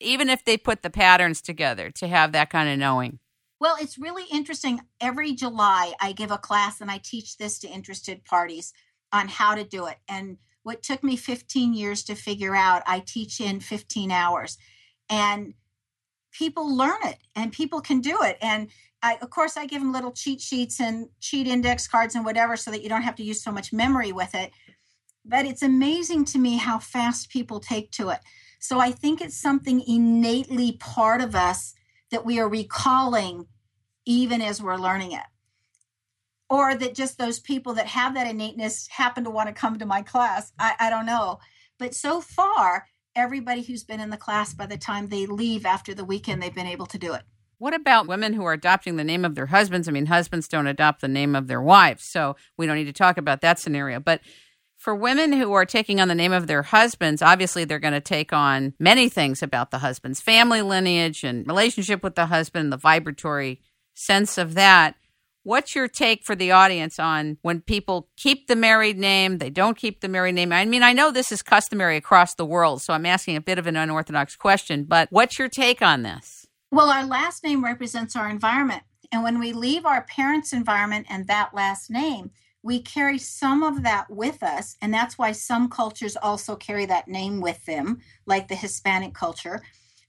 even 0.00 0.28
if 0.28 0.44
they 0.44 0.56
put 0.56 0.82
the 0.82 0.90
patterns 0.90 1.40
together, 1.40 1.90
to 1.92 2.08
have 2.08 2.32
that 2.32 2.50
kind 2.50 2.68
of 2.68 2.78
knowing. 2.78 3.18
Well, 3.60 3.76
it's 3.80 3.98
really 3.98 4.24
interesting. 4.32 4.80
Every 5.00 5.32
July, 5.32 5.94
I 6.00 6.12
give 6.12 6.30
a 6.30 6.38
class 6.38 6.80
and 6.80 6.90
I 6.90 6.98
teach 7.02 7.36
this 7.36 7.58
to 7.60 7.68
interested 7.68 8.24
parties 8.24 8.72
on 9.12 9.28
how 9.28 9.54
to 9.54 9.64
do 9.64 9.86
it. 9.86 9.96
And 10.08 10.38
what 10.64 10.82
took 10.82 11.04
me 11.04 11.16
15 11.16 11.72
years 11.72 12.02
to 12.04 12.14
figure 12.14 12.56
out, 12.56 12.82
I 12.86 13.00
teach 13.00 13.40
in 13.40 13.60
15 13.60 14.10
hours. 14.10 14.58
And 15.08 15.54
people 16.32 16.76
learn 16.76 16.98
it 17.04 17.18
and 17.36 17.52
people 17.52 17.80
can 17.80 18.00
do 18.00 18.18
it. 18.22 18.38
And 18.42 18.68
I, 19.02 19.18
of 19.20 19.30
course, 19.30 19.56
I 19.56 19.66
give 19.66 19.80
them 19.80 19.92
little 19.92 20.12
cheat 20.12 20.40
sheets 20.40 20.80
and 20.80 21.08
cheat 21.20 21.46
index 21.46 21.86
cards 21.86 22.14
and 22.14 22.24
whatever 22.24 22.56
so 22.56 22.70
that 22.70 22.82
you 22.82 22.88
don't 22.88 23.02
have 23.02 23.16
to 23.16 23.22
use 23.24 23.42
so 23.42 23.52
much 23.52 23.72
memory 23.72 24.12
with 24.12 24.34
it. 24.34 24.50
But 25.24 25.46
it's 25.46 25.62
amazing 25.62 26.24
to 26.26 26.38
me 26.38 26.56
how 26.56 26.78
fast 26.78 27.30
people 27.30 27.60
take 27.60 27.90
to 27.92 28.08
it. 28.08 28.20
So 28.58 28.80
I 28.80 28.90
think 28.90 29.20
it's 29.20 29.36
something 29.36 29.82
innately 29.86 30.72
part 30.72 31.20
of 31.20 31.34
us 31.34 31.74
that 32.14 32.24
we 32.24 32.38
are 32.38 32.48
recalling 32.48 33.44
even 34.06 34.40
as 34.40 34.62
we're 34.62 34.76
learning 34.76 35.10
it. 35.10 35.24
Or 36.48 36.72
that 36.72 36.94
just 36.94 37.18
those 37.18 37.40
people 37.40 37.74
that 37.74 37.88
have 37.88 38.14
that 38.14 38.28
innateness 38.28 38.86
happen 38.86 39.24
to 39.24 39.30
want 39.30 39.48
to 39.48 39.52
come 39.52 39.80
to 39.80 39.84
my 39.84 40.02
class. 40.02 40.52
I, 40.56 40.74
I 40.78 40.90
don't 40.90 41.06
know. 41.06 41.40
But 41.76 41.92
so 41.92 42.20
far, 42.20 42.86
everybody 43.16 43.62
who's 43.62 43.82
been 43.82 43.98
in 43.98 44.10
the 44.10 44.16
class 44.16 44.54
by 44.54 44.66
the 44.66 44.78
time 44.78 45.08
they 45.08 45.26
leave 45.26 45.66
after 45.66 45.92
the 45.92 46.04
weekend, 46.04 46.40
they've 46.40 46.54
been 46.54 46.68
able 46.68 46.86
to 46.86 46.98
do 46.98 47.14
it. 47.14 47.22
What 47.58 47.74
about 47.74 48.06
women 48.06 48.32
who 48.32 48.44
are 48.44 48.52
adopting 48.52 48.94
the 48.94 49.02
name 49.02 49.24
of 49.24 49.34
their 49.34 49.46
husbands? 49.46 49.88
I 49.88 49.90
mean, 49.90 50.06
husbands 50.06 50.46
don't 50.46 50.68
adopt 50.68 51.00
the 51.00 51.08
name 51.08 51.34
of 51.34 51.48
their 51.48 51.62
wives, 51.62 52.04
so 52.04 52.36
we 52.56 52.66
don't 52.66 52.76
need 52.76 52.84
to 52.84 52.92
talk 52.92 53.18
about 53.18 53.40
that 53.40 53.58
scenario. 53.58 53.98
But 53.98 54.20
for 54.84 54.94
women 54.94 55.32
who 55.32 55.54
are 55.54 55.64
taking 55.64 55.98
on 55.98 56.08
the 56.08 56.14
name 56.14 56.34
of 56.34 56.46
their 56.46 56.62
husbands, 56.62 57.22
obviously 57.22 57.64
they're 57.64 57.78
going 57.78 57.94
to 57.94 58.02
take 58.02 58.34
on 58.34 58.74
many 58.78 59.08
things 59.08 59.42
about 59.42 59.70
the 59.70 59.78
husband's 59.78 60.20
family 60.20 60.60
lineage 60.60 61.24
and 61.24 61.46
relationship 61.46 62.02
with 62.02 62.16
the 62.16 62.26
husband, 62.26 62.70
the 62.70 62.76
vibratory 62.76 63.62
sense 63.94 64.36
of 64.36 64.52
that. 64.56 64.96
What's 65.42 65.74
your 65.74 65.88
take 65.88 66.22
for 66.22 66.36
the 66.36 66.50
audience 66.50 66.98
on 66.98 67.38
when 67.40 67.62
people 67.62 68.10
keep 68.18 68.46
the 68.46 68.56
married 68.56 68.98
name, 68.98 69.38
they 69.38 69.48
don't 69.48 69.78
keep 69.78 70.02
the 70.02 70.08
married 70.08 70.34
name? 70.34 70.52
I 70.52 70.66
mean, 70.66 70.82
I 70.82 70.92
know 70.92 71.10
this 71.10 71.32
is 71.32 71.40
customary 71.40 71.96
across 71.96 72.34
the 72.34 72.44
world, 72.44 72.82
so 72.82 72.92
I'm 72.92 73.06
asking 73.06 73.36
a 73.36 73.40
bit 73.40 73.58
of 73.58 73.66
an 73.66 73.76
unorthodox 73.76 74.36
question, 74.36 74.84
but 74.84 75.08
what's 75.10 75.38
your 75.38 75.48
take 75.48 75.80
on 75.80 76.02
this? 76.02 76.46
Well, 76.70 76.90
our 76.90 77.06
last 77.06 77.42
name 77.42 77.64
represents 77.64 78.16
our 78.16 78.28
environment. 78.28 78.82
And 79.10 79.22
when 79.22 79.38
we 79.38 79.54
leave 79.54 79.86
our 79.86 80.02
parents' 80.02 80.52
environment 80.52 81.06
and 81.08 81.26
that 81.26 81.54
last 81.54 81.90
name, 81.90 82.32
we 82.64 82.80
carry 82.80 83.18
some 83.18 83.62
of 83.62 83.82
that 83.82 84.10
with 84.10 84.42
us. 84.42 84.74
And 84.80 84.92
that's 84.92 85.18
why 85.18 85.32
some 85.32 85.68
cultures 85.68 86.16
also 86.16 86.56
carry 86.56 86.86
that 86.86 87.06
name 87.06 87.42
with 87.42 87.62
them, 87.66 88.00
like 88.24 88.48
the 88.48 88.54
Hispanic 88.54 89.12
culture. 89.12 89.62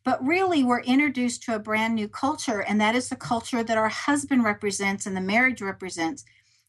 But 0.06 0.26
really, 0.26 0.64
we're 0.64 0.80
introduced 0.80 1.44
to 1.44 1.56
a 1.56 1.60
brand 1.60 1.96
new 1.96 2.08
culture, 2.08 2.62
and 2.62 2.80
that 2.80 2.96
is 2.96 3.10
the 3.10 3.18
culture 3.18 3.62
that 3.62 3.78
our 3.78 3.90
husband 3.90 4.46
represents 4.46 5.06
and 5.06 5.18
the 5.18 5.22
marriage 5.22 5.62
represents. 5.62 6.24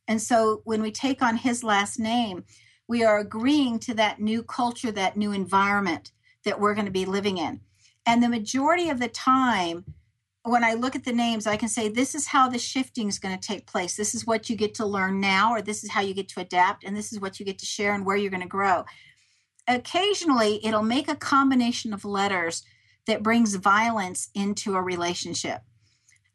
And 0.08 0.20
so 0.20 0.60
when 0.64 0.82
we 0.82 0.90
take 0.90 1.22
on 1.22 1.36
his 1.36 1.62
last 1.62 2.00
name, 2.00 2.44
we 2.88 3.04
are 3.04 3.20
agreeing 3.20 3.78
to 3.80 3.94
that 3.94 4.20
new 4.20 4.42
culture, 4.42 4.90
that 4.90 5.16
new 5.16 5.30
environment 5.30 6.10
that 6.44 6.58
we're 6.58 6.74
going 6.74 6.86
to 6.86 6.92
be 6.92 7.04
living 7.04 7.38
in. 7.38 7.60
And 8.06 8.22
the 8.22 8.28
majority 8.28 8.90
of 8.90 8.98
the 8.98 9.08
time, 9.08 9.84
when 10.46 10.62
I 10.62 10.74
look 10.74 10.94
at 10.94 11.04
the 11.04 11.12
names, 11.12 11.46
I 11.46 11.56
can 11.56 11.68
say, 11.68 11.88
this 11.88 12.14
is 12.14 12.28
how 12.28 12.48
the 12.48 12.58
shifting 12.58 13.08
is 13.08 13.18
going 13.18 13.36
to 13.36 13.46
take 13.46 13.66
place. 13.66 13.96
This 13.96 14.14
is 14.14 14.26
what 14.26 14.48
you 14.48 14.54
get 14.54 14.74
to 14.74 14.86
learn 14.86 15.20
now, 15.20 15.52
or 15.52 15.60
this 15.60 15.82
is 15.82 15.90
how 15.90 16.02
you 16.02 16.14
get 16.14 16.28
to 16.28 16.40
adapt, 16.40 16.84
and 16.84 16.96
this 16.96 17.12
is 17.12 17.18
what 17.18 17.40
you 17.40 17.44
get 17.44 17.58
to 17.58 17.66
share 17.66 17.94
and 17.94 18.06
where 18.06 18.16
you're 18.16 18.30
going 18.30 18.42
to 18.42 18.48
grow. 18.48 18.84
Occasionally, 19.66 20.64
it'll 20.64 20.84
make 20.84 21.08
a 21.08 21.16
combination 21.16 21.92
of 21.92 22.04
letters 22.04 22.62
that 23.06 23.24
brings 23.24 23.56
violence 23.56 24.30
into 24.34 24.76
a 24.76 24.82
relationship. 24.82 25.62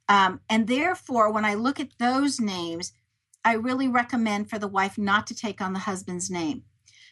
Um, 0.09 0.41
and 0.49 0.68
therefore, 0.68 1.32
when 1.32 1.45
I 1.45 1.53
look 1.53 1.80
at 1.80 1.97
those 1.97 2.41
names, 2.41 2.91
I 3.45 3.53
really 3.53 3.88
recommend 3.88 4.49
for 4.49 4.59
the 4.59 4.68
wife 4.68 4.97
not 4.97 5.26
to 5.28 5.36
take 5.36 5.62
on 5.62 5.72
the 5.72 5.80
husband's 5.80 6.30
name. 6.30 6.64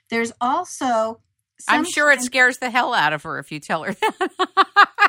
There's 0.10 0.34
also. 0.42 1.22
I'm 1.66 1.86
sure 1.86 2.12
it 2.12 2.22
scares 2.22 2.58
the 2.58 2.70
hell 2.70 2.94
out 2.94 3.14
of 3.14 3.24
her 3.24 3.40
if 3.40 3.54
you 3.54 3.62
tell 3.62 3.84
her 3.84 3.94
that. 3.94 5.09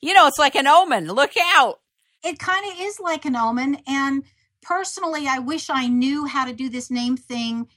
you 0.00 0.14
know, 0.14 0.26
it's 0.26 0.38
like 0.38 0.54
an 0.54 0.66
omen. 0.66 1.06
Look 1.06 1.32
out. 1.38 1.80
It 2.24 2.38
kind 2.38 2.70
of 2.70 2.78
is 2.78 2.98
like 3.00 3.24
an 3.24 3.36
omen. 3.36 3.78
And 3.86 4.24
personally, 4.62 5.26
I 5.28 5.38
wish 5.38 5.70
I 5.70 5.86
knew 5.86 6.26
how 6.26 6.44
to 6.44 6.52
do 6.52 6.68
this 6.68 6.90
name 6.90 7.16
thing 7.16 7.68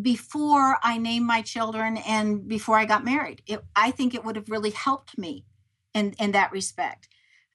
before 0.00 0.76
I 0.82 0.98
named 0.98 1.26
my 1.26 1.42
children 1.42 1.96
and 1.98 2.46
before 2.46 2.76
I 2.76 2.84
got 2.84 3.04
married. 3.04 3.42
It, 3.46 3.60
I 3.74 3.90
think 3.90 4.14
it 4.14 4.24
would 4.24 4.36
have 4.36 4.48
really 4.48 4.70
helped 4.70 5.18
me 5.18 5.44
in, 5.94 6.14
in 6.18 6.32
that 6.32 6.52
respect. 6.52 7.08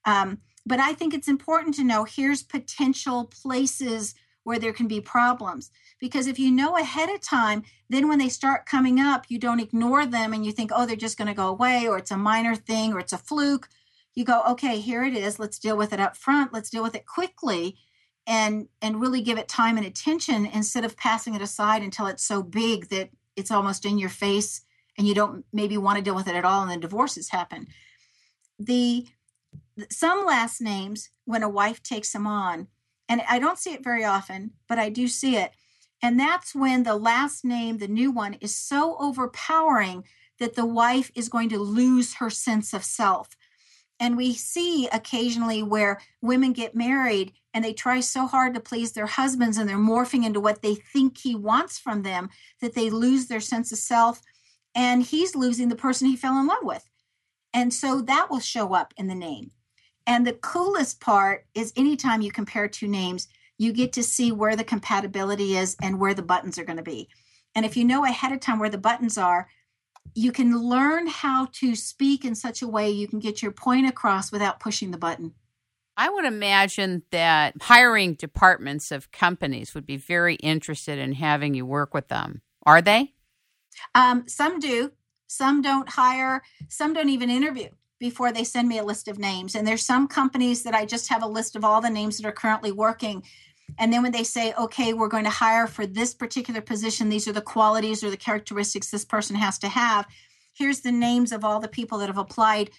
Um, 0.03 0.39
but 0.65 0.79
I 0.79 0.93
think 0.93 1.13
it's 1.13 1.27
important 1.27 1.75
to 1.75 1.83
know 1.83 2.03
here's 2.03 2.43
potential 2.43 3.25
places 3.25 4.15
where 4.45 4.59
there 4.59 4.71
can 4.71 4.87
be 4.87 5.01
problems. 5.01 5.71
Because 5.99 6.27
if 6.27 6.39
you 6.39 6.51
know 6.51 6.77
ahead 6.77 7.09
of 7.09 7.19
time, 7.19 7.63
then 7.89 8.07
when 8.07 8.19
they 8.19 8.29
start 8.29 8.65
coming 8.65 8.99
up, 8.99 9.25
you 9.27 9.37
don't 9.37 9.59
ignore 9.59 10.05
them 10.05 10.33
and 10.33 10.45
you 10.45 10.51
think, 10.51 10.71
oh, 10.73 10.85
they're 10.85 10.95
just 10.95 11.17
going 11.17 11.27
to 11.27 11.33
go 11.33 11.47
away, 11.47 11.87
or 11.87 11.97
it's 11.97 12.11
a 12.11 12.17
minor 12.17 12.55
thing, 12.55 12.93
or 12.93 12.99
it's 12.99 13.13
a 13.13 13.17
fluke. 13.17 13.67
You 14.13 14.23
go, 14.23 14.43
okay, 14.49 14.79
here 14.79 15.03
it 15.03 15.15
is. 15.15 15.39
Let's 15.39 15.59
deal 15.59 15.75
with 15.75 15.91
it 15.91 15.99
up 15.99 16.15
front. 16.15 16.53
Let's 16.53 16.69
deal 16.69 16.83
with 16.83 16.95
it 16.95 17.05
quickly 17.05 17.75
and 18.27 18.67
and 18.81 19.01
really 19.01 19.21
give 19.21 19.37
it 19.37 19.47
time 19.47 19.77
and 19.77 19.85
attention 19.85 20.45
instead 20.45 20.85
of 20.85 20.97
passing 20.97 21.35
it 21.35 21.41
aside 21.41 21.81
until 21.81 22.07
it's 22.07 22.25
so 22.25 22.41
big 22.41 22.89
that 22.89 23.09
it's 23.35 23.51
almost 23.51 23.85
in 23.85 23.97
your 23.97 24.09
face 24.09 24.61
and 24.97 25.07
you 25.07 25.13
don't 25.13 25.45
maybe 25.53 25.77
want 25.77 25.97
to 25.97 26.03
deal 26.03 26.15
with 26.15 26.27
it 26.27 26.35
at 26.35 26.45
all 26.45 26.61
and 26.61 26.71
then 26.71 26.79
divorces 26.79 27.29
happen 27.29 27.67
the 28.57 29.05
some 29.91 30.25
last 30.25 30.61
names 30.61 31.09
when 31.25 31.43
a 31.43 31.49
wife 31.49 31.83
takes 31.83 32.11
them 32.13 32.25
on 32.25 32.67
and 33.09 33.21
i 33.29 33.39
don't 33.39 33.59
see 33.59 33.73
it 33.73 33.83
very 33.83 34.03
often 34.03 34.51
but 34.67 34.79
i 34.79 34.89
do 34.89 35.07
see 35.07 35.35
it 35.35 35.51
and 36.01 36.19
that's 36.19 36.53
when 36.53 36.83
the 36.83 36.95
last 36.95 37.43
name 37.43 37.77
the 37.77 37.87
new 37.87 38.11
one 38.11 38.35
is 38.35 38.55
so 38.55 38.97
overpowering 38.99 40.03
that 40.39 40.55
the 40.55 40.65
wife 40.65 41.11
is 41.15 41.29
going 41.29 41.49
to 41.49 41.59
lose 41.59 42.15
her 42.15 42.29
sense 42.29 42.73
of 42.73 42.83
self 42.83 43.29
and 43.99 44.17
we 44.17 44.33
see 44.33 44.87
occasionally 44.91 45.63
where 45.63 46.01
women 46.21 46.51
get 46.51 46.75
married 46.75 47.31
and 47.53 47.63
they 47.63 47.73
try 47.73 48.01
so 48.01 48.27
hard 48.27 48.53
to 48.53 48.59
please 48.59 48.91
their 48.91 49.05
husbands 49.05 49.57
and 49.57 49.69
they're 49.69 49.77
morphing 49.77 50.25
into 50.25 50.41
what 50.41 50.61
they 50.61 50.75
think 50.75 51.17
he 51.17 51.35
wants 51.35 51.79
from 51.79 52.03
them 52.03 52.29
that 52.61 52.73
they 52.75 52.89
lose 52.89 53.27
their 53.27 53.39
sense 53.39 53.71
of 53.71 53.77
self 53.77 54.21
and 54.75 55.03
he's 55.03 55.35
losing 55.35 55.69
the 55.69 55.75
person 55.75 56.07
he 56.07 56.17
fell 56.17 56.37
in 56.37 56.47
love 56.47 56.63
with. 56.63 56.83
And 57.53 57.73
so 57.73 58.01
that 58.01 58.29
will 58.29 58.41
show 58.41 58.73
up 58.73 58.93
in 58.97 59.07
the 59.07 59.15
name. 59.15 59.51
And 60.07 60.25
the 60.25 60.33
coolest 60.33 60.99
part 60.99 61.45
is 61.55 61.73
anytime 61.75 62.21
you 62.21 62.31
compare 62.31 62.67
two 62.67 62.87
names, 62.87 63.27
you 63.57 63.73
get 63.73 63.93
to 63.93 64.03
see 64.03 64.31
where 64.31 64.55
the 64.55 64.63
compatibility 64.63 65.57
is 65.57 65.75
and 65.81 65.99
where 65.99 66.13
the 66.13 66.21
buttons 66.21 66.57
are 66.57 66.65
going 66.65 66.77
to 66.77 66.83
be. 66.83 67.09
And 67.55 67.65
if 67.65 67.77
you 67.77 67.85
know 67.85 68.05
ahead 68.05 68.31
of 68.31 68.39
time 68.39 68.59
where 68.59 68.69
the 68.69 68.77
buttons 68.77 69.17
are, 69.17 69.47
you 70.13 70.31
can 70.31 70.57
learn 70.57 71.07
how 71.07 71.47
to 71.53 71.75
speak 71.75 72.25
in 72.25 72.35
such 72.35 72.61
a 72.61 72.67
way 72.67 72.91
you 72.91 73.07
can 73.07 73.19
get 73.19 73.41
your 73.41 73.51
point 73.51 73.87
across 73.87 74.31
without 74.31 74.59
pushing 74.59 74.91
the 74.91 74.97
button. 74.97 75.33
I 75.97 76.09
would 76.09 76.25
imagine 76.25 77.03
that 77.11 77.55
hiring 77.61 78.15
departments 78.15 78.91
of 78.91 79.11
companies 79.11 79.73
would 79.73 79.85
be 79.85 79.97
very 79.97 80.35
interested 80.35 80.99
in 80.99 81.13
having 81.13 81.53
you 81.53 81.65
work 81.65 81.93
with 81.93 82.09
them. 82.09 82.41
Are 82.63 82.81
they? 82.81 83.13
Um, 83.95 84.27
some 84.27 84.59
do. 84.59 84.91
Some 85.27 85.61
don't 85.61 85.89
hire. 85.89 86.43
Some 86.67 86.93
don't 86.93 87.09
even 87.09 87.29
interview 87.29 87.69
before 87.99 88.31
they 88.31 88.43
send 88.43 88.67
me 88.67 88.77
a 88.77 88.83
list 88.83 89.07
of 89.07 89.19
names. 89.19 89.55
And 89.55 89.67
there's 89.67 89.85
some 89.85 90.07
companies 90.07 90.63
that 90.63 90.75
I 90.75 90.85
just 90.85 91.09
have 91.09 91.23
a 91.23 91.27
list 91.27 91.55
of 91.55 91.63
all 91.63 91.81
the 91.81 91.89
names 91.89 92.17
that 92.17 92.27
are 92.27 92.31
currently 92.31 92.71
working. 92.71 93.23
And 93.79 93.91
then 93.91 94.03
when 94.03 94.11
they 94.11 94.23
say, 94.23 94.53
okay, 94.53 94.93
we're 94.93 95.07
going 95.07 95.23
to 95.23 95.29
hire 95.29 95.67
for 95.67 95.87
this 95.87 96.13
particular 96.13 96.61
position, 96.61 97.09
these 97.09 97.27
are 97.27 97.33
the 97.33 97.41
qualities 97.41 98.03
or 98.03 98.09
the 98.09 98.17
characteristics 98.17 98.91
this 98.91 99.05
person 99.05 99.35
has 99.35 99.57
to 99.59 99.67
have. 99.67 100.05
Here's 100.53 100.81
the 100.81 100.91
names 100.91 101.31
of 101.31 101.43
all 101.43 101.59
the 101.59 101.67
people 101.67 101.97
that 101.99 102.07
have 102.07 102.17
applied. 102.17 102.69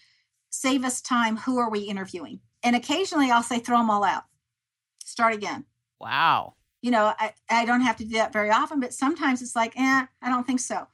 Save 0.50 0.84
us 0.84 1.00
time. 1.00 1.36
Who 1.38 1.58
are 1.58 1.70
we 1.70 1.80
interviewing? 1.80 2.40
And 2.62 2.76
occasionally 2.76 3.30
I'll 3.30 3.42
say, 3.42 3.58
throw 3.58 3.78
them 3.78 3.90
all 3.90 4.04
out. 4.04 4.24
Start 5.04 5.34
again. 5.34 5.64
Wow. 6.00 6.54
You 6.82 6.90
know, 6.90 7.14
I, 7.18 7.32
I 7.50 7.64
don't 7.64 7.80
have 7.80 7.96
to 7.96 8.04
do 8.04 8.14
that 8.14 8.32
very 8.32 8.50
often, 8.50 8.80
but 8.80 8.94
sometimes 8.94 9.42
it's 9.42 9.56
like, 9.56 9.72
eh, 9.76 10.06
I 10.22 10.28
don't 10.28 10.46
think 10.46 10.60
so. 10.60 10.86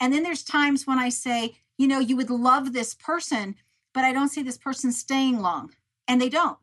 And 0.00 0.12
then 0.12 0.22
there's 0.22 0.42
times 0.42 0.86
when 0.86 0.98
I 0.98 1.08
say, 1.08 1.56
you 1.78 1.86
know, 1.86 2.00
you 2.00 2.16
would 2.16 2.30
love 2.30 2.72
this 2.72 2.94
person, 2.94 3.54
but 3.96 4.04
I 4.04 4.12
don't 4.12 4.28
see 4.28 4.42
this 4.42 4.58
person 4.58 4.92
staying 4.92 5.40
long. 5.40 5.72
And 6.06 6.20
they 6.20 6.28
don't 6.28 6.58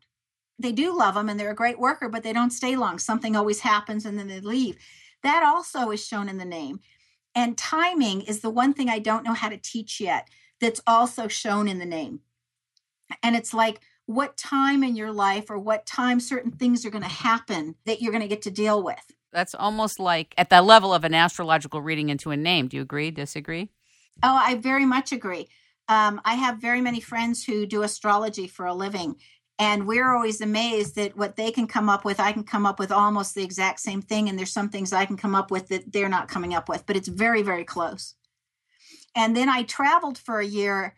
they 0.58 0.70
do 0.70 0.96
love 0.96 1.14
them 1.14 1.28
and 1.28 1.38
they're 1.38 1.50
a 1.50 1.54
great 1.54 1.80
worker, 1.80 2.08
but 2.08 2.22
they 2.22 2.32
don't 2.32 2.52
stay 2.52 2.76
long. 2.76 3.00
Something 3.00 3.34
always 3.34 3.58
happens 3.58 4.06
and 4.06 4.16
then 4.16 4.28
they 4.28 4.38
leave. 4.38 4.76
That 5.24 5.42
also 5.42 5.90
is 5.90 6.06
shown 6.06 6.28
in 6.28 6.38
the 6.38 6.44
name. 6.44 6.78
And 7.34 7.58
timing 7.58 8.20
is 8.22 8.40
the 8.40 8.50
one 8.50 8.72
thing 8.72 8.88
I 8.88 9.00
don't 9.00 9.24
know 9.24 9.32
how 9.32 9.48
to 9.48 9.56
teach 9.56 10.00
yet 10.00 10.28
that's 10.60 10.80
also 10.86 11.26
shown 11.26 11.66
in 11.66 11.80
the 11.80 11.84
name. 11.84 12.20
And 13.20 13.34
it's 13.34 13.52
like 13.52 13.80
what 14.06 14.36
time 14.36 14.84
in 14.84 14.94
your 14.94 15.10
life 15.10 15.50
or 15.50 15.58
what 15.58 15.86
time 15.86 16.20
certain 16.20 16.52
things 16.52 16.86
are 16.86 16.90
going 16.90 17.02
to 17.02 17.08
happen 17.08 17.74
that 17.84 18.00
you're 18.00 18.12
going 18.12 18.22
to 18.22 18.28
get 18.28 18.42
to 18.42 18.50
deal 18.52 18.80
with. 18.80 19.04
That's 19.32 19.56
almost 19.56 19.98
like 19.98 20.34
at 20.38 20.50
the 20.50 20.62
level 20.62 20.94
of 20.94 21.02
an 21.02 21.14
astrological 21.14 21.82
reading 21.82 22.10
into 22.10 22.30
a 22.30 22.36
name. 22.36 22.68
Do 22.68 22.76
you 22.76 22.82
agree? 22.84 23.10
Disagree? 23.10 23.70
Oh, 24.22 24.40
I 24.40 24.54
very 24.54 24.84
much 24.84 25.10
agree. 25.10 25.48
Um, 25.88 26.20
I 26.24 26.34
have 26.34 26.58
very 26.58 26.80
many 26.80 27.00
friends 27.00 27.44
who 27.44 27.66
do 27.66 27.82
astrology 27.82 28.46
for 28.46 28.66
a 28.66 28.74
living, 28.74 29.16
And 29.58 29.86
we're 29.86 30.12
always 30.12 30.40
amazed 30.40 30.96
that 30.96 31.16
what 31.16 31.36
they 31.36 31.52
can 31.52 31.66
come 31.66 31.88
up 31.88 32.04
with, 32.04 32.18
I 32.18 32.32
can 32.32 32.42
come 32.42 32.66
up 32.66 32.78
with 32.80 32.90
almost 32.90 33.34
the 33.34 33.44
exact 33.44 33.80
same 33.80 34.02
thing. 34.02 34.28
And 34.28 34.36
there's 34.36 34.52
some 34.52 34.68
things 34.68 34.92
I 34.92 35.06
can 35.06 35.16
come 35.16 35.34
up 35.34 35.50
with 35.50 35.68
that 35.68 35.92
they're 35.92 36.08
not 36.08 36.28
coming 36.28 36.54
up 36.54 36.68
with, 36.68 36.84
but 36.86 36.96
it's 36.96 37.08
very, 37.08 37.42
very 37.42 37.64
close. 37.64 38.14
And 39.14 39.36
then 39.36 39.48
I 39.48 39.62
traveled 39.62 40.18
for 40.18 40.40
a 40.40 40.46
year 40.46 40.94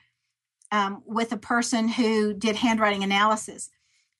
um, 0.73 1.03
with 1.05 1.33
a 1.33 1.37
person 1.37 1.87
who 1.89 2.33
did 2.33 2.57
handwriting 2.57 3.05
analysis. 3.05 3.69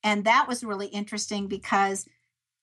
And 0.03 0.25
that 0.27 0.47
was 0.47 0.63
really 0.63 0.89
interesting 0.89 1.49
because 1.49 2.07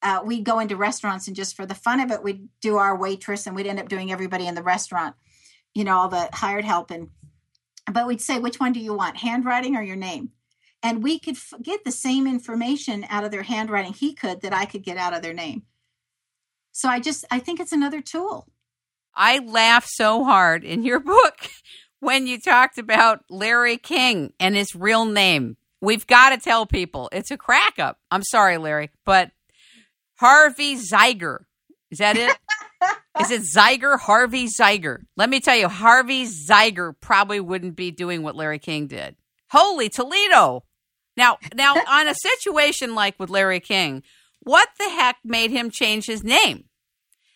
uh, 0.03 0.21
we'd 0.23 0.43
go 0.43 0.59
into 0.59 0.75
restaurants 0.75 1.27
and 1.27 1.35
just 1.35 1.55
for 1.55 1.65
the 1.65 1.73
fun 1.73 1.99
of 1.99 2.11
it, 2.11 2.23
we'd 2.23 2.47
do 2.61 2.77
our 2.77 2.95
waitress 2.95 3.47
and 3.47 3.55
we'd 3.55 3.65
end 3.65 3.79
up 3.79 3.89
doing 3.89 4.11
everybody 4.11 4.45
in 4.45 4.53
the 4.53 4.61
restaurant, 4.61 5.15
you 5.73 5.83
know, 5.83 5.97
all 5.97 6.07
the 6.07 6.29
hired 6.33 6.65
help. 6.65 6.91
And, 6.91 7.09
but 7.91 8.07
we'd 8.07 8.21
say, 8.21 8.39
which 8.39 8.59
one 8.59 8.73
do 8.73 8.79
you 8.79 8.93
want, 8.93 9.17
handwriting 9.17 9.75
or 9.75 9.81
your 9.81 9.95
name? 9.95 10.31
And 10.81 11.03
we 11.03 11.19
could 11.19 11.35
f- 11.35 11.53
get 11.61 11.83
the 11.83 11.91
same 11.91 12.27
information 12.27 13.05
out 13.09 13.23
of 13.23 13.31
their 13.31 13.43
handwriting 13.43 13.93
he 13.93 14.13
could 14.13 14.41
that 14.41 14.53
I 14.53 14.65
could 14.65 14.83
get 14.83 14.97
out 14.97 15.13
of 15.13 15.21
their 15.21 15.33
name. 15.33 15.63
So 16.71 16.89
I 16.89 16.99
just, 16.99 17.25
I 17.31 17.39
think 17.39 17.59
it's 17.59 17.71
another 17.71 18.01
tool. 18.01 18.47
I 19.15 19.39
laugh 19.39 19.85
so 19.87 20.23
hard 20.23 20.63
in 20.63 20.83
your 20.83 20.99
book 21.01 21.49
when 21.99 22.27
you 22.27 22.39
talked 22.39 22.77
about 22.77 23.23
Larry 23.29 23.77
King 23.77 24.33
and 24.39 24.55
his 24.55 24.75
real 24.75 25.05
name. 25.05 25.57
We've 25.81 26.07
got 26.07 26.29
to 26.29 26.37
tell 26.37 26.65
people 26.65 27.09
it's 27.11 27.31
a 27.31 27.37
crack 27.37 27.79
up. 27.79 27.99
I'm 28.09 28.23
sorry, 28.23 28.57
Larry, 28.57 28.89
but 29.05 29.31
Harvey 30.15 30.75
Zeiger. 30.75 31.39
Is 31.91 31.99
that 31.99 32.17
it? 32.17 32.35
Is 33.19 33.31
it 33.31 33.41
Zeiger? 33.41 33.99
Harvey 33.99 34.47
Zeiger. 34.47 35.03
Let 35.15 35.29
me 35.29 35.39
tell 35.39 35.55
you, 35.55 35.67
Harvey 35.67 36.25
Zeiger 36.25 36.93
probably 36.99 37.39
wouldn't 37.39 37.75
be 37.75 37.91
doing 37.91 38.23
what 38.23 38.35
Larry 38.35 38.59
King 38.59 38.87
did. 38.87 39.15
Holy 39.51 39.89
Toledo. 39.89 40.63
Now, 41.15 41.37
now 41.53 41.75
on 41.87 42.07
a 42.07 42.15
situation 42.15 42.95
like 42.95 43.19
with 43.19 43.29
Larry 43.29 43.59
King, 43.59 44.03
what 44.41 44.69
the 44.79 44.89
heck 44.89 45.17
made 45.23 45.51
him 45.51 45.69
change 45.69 46.05
his 46.05 46.23
name? 46.23 46.65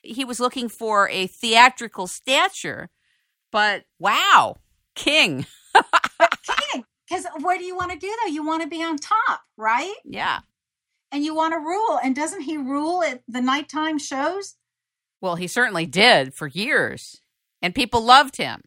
He 0.01 0.25
was 0.25 0.39
looking 0.39 0.69
for 0.69 1.09
a 1.09 1.27
theatrical 1.27 2.07
stature, 2.07 2.89
but 3.51 3.83
wow, 3.99 4.57
King. 4.95 5.45
King. 5.73 6.85
Because 7.07 7.25
what 7.39 7.59
do 7.59 7.65
you 7.65 7.75
want 7.75 7.91
to 7.91 7.97
do 7.97 8.13
though? 8.23 8.31
You 8.31 8.45
want 8.45 8.63
to 8.63 8.67
be 8.67 8.83
on 8.83 8.97
top, 8.97 9.41
right? 9.57 9.95
Yeah 10.03 10.39
and 11.11 11.23
you 11.23 11.35
want 11.35 11.53
to 11.53 11.59
rule. 11.59 11.99
And 12.03 12.15
doesn't 12.15 12.41
he 12.41 12.57
rule 12.57 13.03
at 13.03 13.21
the 13.27 13.41
nighttime 13.41 13.97
shows? 13.97 14.55
Well, 15.21 15.35
he 15.35 15.47
certainly 15.47 15.85
did 15.85 16.33
for 16.33 16.47
years. 16.47 17.21
And 17.61 17.73
people 17.73 18.01
loved 18.01 18.37
him. 18.37 18.61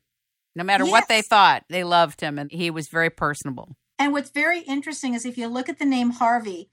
No 0.56 0.64
matter 0.64 0.84
yes. 0.84 0.90
what 0.90 1.08
they 1.08 1.22
thought, 1.22 1.64
they 1.68 1.84
loved 1.84 2.20
him. 2.20 2.38
And 2.38 2.50
he 2.50 2.70
was 2.70 2.88
very 2.88 3.10
personable. 3.10 3.76
And 3.98 4.12
what's 4.12 4.30
very 4.30 4.60
interesting 4.60 5.14
is 5.14 5.24
if 5.24 5.38
you 5.38 5.46
look 5.46 5.68
at 5.68 5.78
the 5.78 5.84
name 5.84 6.10
Harvey, 6.10 6.70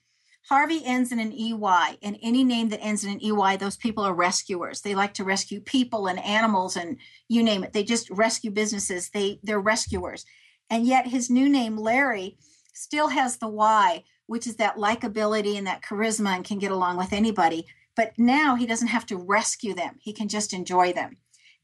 Harvey 0.49 0.81
ends 0.85 1.11
in 1.11 1.19
an 1.19 1.33
EY, 1.33 1.97
and 2.01 2.17
any 2.21 2.45
name 2.45 2.69
that 2.69 2.81
ends 2.81 3.03
in 3.03 3.11
an 3.11 3.21
EY, 3.21 3.57
those 3.57 3.75
people 3.75 4.05
are 4.05 4.13
rescuers. 4.13 4.79
They 4.79 4.95
like 4.95 5.13
to 5.15 5.25
rescue 5.25 5.59
people 5.59 6.07
and 6.07 6.19
animals 6.19 6.77
and 6.77 6.97
you 7.27 7.43
name 7.43 7.65
it. 7.65 7.73
They 7.73 7.83
just 7.83 8.09
rescue 8.09 8.49
businesses. 8.49 9.09
They 9.09 9.41
they're 9.43 9.59
rescuers. 9.59 10.25
And 10.69 10.85
yet 10.85 11.07
his 11.07 11.29
new 11.29 11.49
name, 11.49 11.75
Larry, 11.75 12.37
still 12.73 13.09
has 13.09 13.37
the 13.37 13.49
Y, 13.49 14.05
which 14.27 14.47
is 14.47 14.55
that 14.55 14.77
likability 14.77 15.57
and 15.57 15.67
that 15.67 15.81
charisma 15.81 16.35
and 16.35 16.45
can 16.45 16.59
get 16.59 16.71
along 16.71 16.95
with 16.95 17.11
anybody. 17.11 17.65
But 17.97 18.13
now 18.17 18.55
he 18.55 18.67
doesn't 18.67 18.87
have 18.89 19.07
to 19.07 19.17
rescue 19.17 19.73
them, 19.73 19.97
he 19.99 20.13
can 20.13 20.29
just 20.29 20.53
enjoy 20.53 20.93
them. 20.93 21.17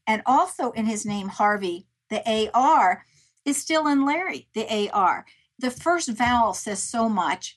And 0.06 0.20
also 0.26 0.72
in 0.72 0.84
his 0.84 1.06
name, 1.06 1.28
Harvey, 1.28 1.86
the 2.10 2.50
AR 2.52 3.04
is 3.46 3.56
still 3.56 3.86
in 3.86 4.04
Larry, 4.04 4.48
the 4.52 4.90
AR. 4.90 5.24
The 5.58 5.70
first 5.70 6.10
vowel 6.10 6.52
says 6.52 6.82
so 6.82 7.08
much. 7.08 7.56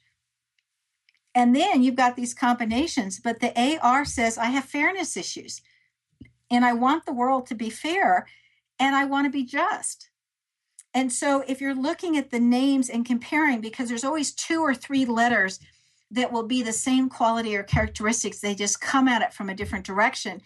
And 1.33 1.55
then 1.55 1.83
you've 1.83 1.95
got 1.95 2.15
these 2.15 2.33
combinations, 2.33 3.19
but 3.19 3.39
the 3.39 3.79
AR 3.81 4.05
says, 4.05 4.37
I 4.37 4.45
have 4.45 4.65
fairness 4.65 5.17
issues 5.17 5.61
and 6.49 6.63
I 6.63 6.73
want 6.73 7.05
the 7.05 7.13
world 7.13 7.47
to 7.47 7.55
be 7.55 7.69
fair 7.69 8.27
and 8.79 8.95
I 8.95 9.05
want 9.05 9.25
to 9.25 9.31
be 9.31 9.43
just. 9.43 10.09
And 10.93 11.11
so 11.11 11.43
if 11.47 11.61
you're 11.61 11.75
looking 11.75 12.17
at 12.17 12.31
the 12.31 12.39
names 12.39 12.89
and 12.89 13.05
comparing, 13.05 13.61
because 13.61 13.89
there's 13.89 14.03
always 14.03 14.33
two 14.33 14.61
or 14.61 14.73
three 14.73 15.05
letters 15.05 15.59
that 16.11 16.31
will 16.31 16.43
be 16.43 16.61
the 16.61 16.73
same 16.73 17.09
quality 17.09 17.55
or 17.55 17.63
characteristics, 17.63 18.39
they 18.39 18.55
just 18.55 18.81
come 18.81 19.07
at 19.07 19.21
it 19.21 19.33
from 19.33 19.49
a 19.49 19.55
different 19.55 19.85
direction. 19.85 20.41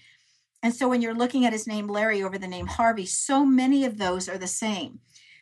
And 0.64 0.74
so 0.74 0.90
when 0.90 1.02
you're 1.02 1.14
looking 1.14 1.46
at 1.46 1.54
his 1.54 1.68
name 1.68 1.88
Larry 1.88 2.24
over 2.24 2.38
the 2.38 2.48
name 2.48 2.68
Harvey, 2.68 3.06
so 3.06 3.46
many 3.46 3.86
of 3.86 3.98
those 3.98 4.28
are 4.30 4.38
the 4.38 4.48
same. 4.48 5.00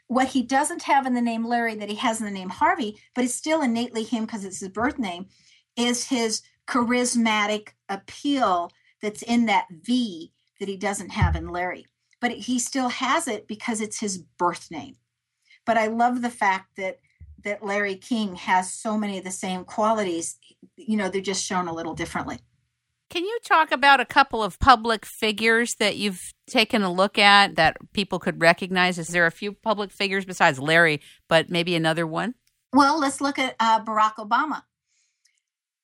What 0.07 0.29
he 0.29 0.41
doesn't 0.41 0.83
have 0.83 1.05
in 1.05 1.13
the 1.13 1.21
name 1.21 1.45
Larry 1.45 1.75
that 1.75 1.89
he 1.89 1.95
has 1.95 2.19
in 2.19 2.25
the 2.25 2.31
name 2.31 2.49
Harvey, 2.49 2.97
but 3.13 3.23
it's 3.23 3.33
still 3.33 3.61
innately 3.61 4.03
him 4.03 4.25
because 4.25 4.43
it's 4.43 4.59
his 4.59 4.69
birth 4.69 4.97
name, 4.97 5.27
is 5.75 6.07
his 6.07 6.41
charismatic 6.67 7.69
appeal 7.89 8.71
that's 9.01 9.21
in 9.21 9.45
that 9.45 9.67
V 9.71 10.31
that 10.59 10.67
he 10.67 10.77
doesn't 10.77 11.09
have 11.09 11.35
in 11.35 11.49
Larry 11.49 11.85
but 12.19 12.31
he 12.31 12.59
still 12.59 12.89
has 12.89 13.27
it 13.27 13.47
because 13.47 13.81
it's 13.81 13.99
his 13.99 14.17
birth 14.17 14.69
name. 14.71 14.95
But 15.65 15.77
I 15.77 15.87
love 15.87 16.21
the 16.21 16.29
fact 16.29 16.75
that 16.77 16.99
that 17.43 17.63
Larry 17.63 17.95
King 17.95 18.35
has 18.35 18.73
so 18.73 18.97
many 18.97 19.17
of 19.17 19.23
the 19.23 19.31
same 19.31 19.63
qualities. 19.63 20.37
You 20.75 20.97
know, 20.97 21.09
they're 21.09 21.21
just 21.21 21.45
shown 21.45 21.67
a 21.67 21.73
little 21.73 21.93
differently. 21.93 22.39
Can 23.09 23.25
you 23.25 23.39
talk 23.43 23.71
about 23.71 23.99
a 23.99 24.05
couple 24.05 24.43
of 24.43 24.59
public 24.59 25.03
figures 25.03 25.75
that 25.75 25.97
you've 25.97 26.31
taken 26.47 26.83
a 26.83 26.91
look 26.91 27.17
at 27.17 27.55
that 27.55 27.77
people 27.91 28.19
could 28.19 28.39
recognize? 28.39 28.99
Is 28.99 29.07
there 29.07 29.25
a 29.25 29.31
few 29.31 29.51
public 29.51 29.91
figures 29.91 30.25
besides 30.25 30.59
Larry, 30.59 31.01
but 31.27 31.49
maybe 31.49 31.75
another 31.75 32.05
one? 32.05 32.35
Well, 32.71 32.99
let's 32.99 33.19
look 33.19 33.39
at 33.39 33.55
uh, 33.59 33.83
Barack 33.83 34.15
Obama. 34.17 34.61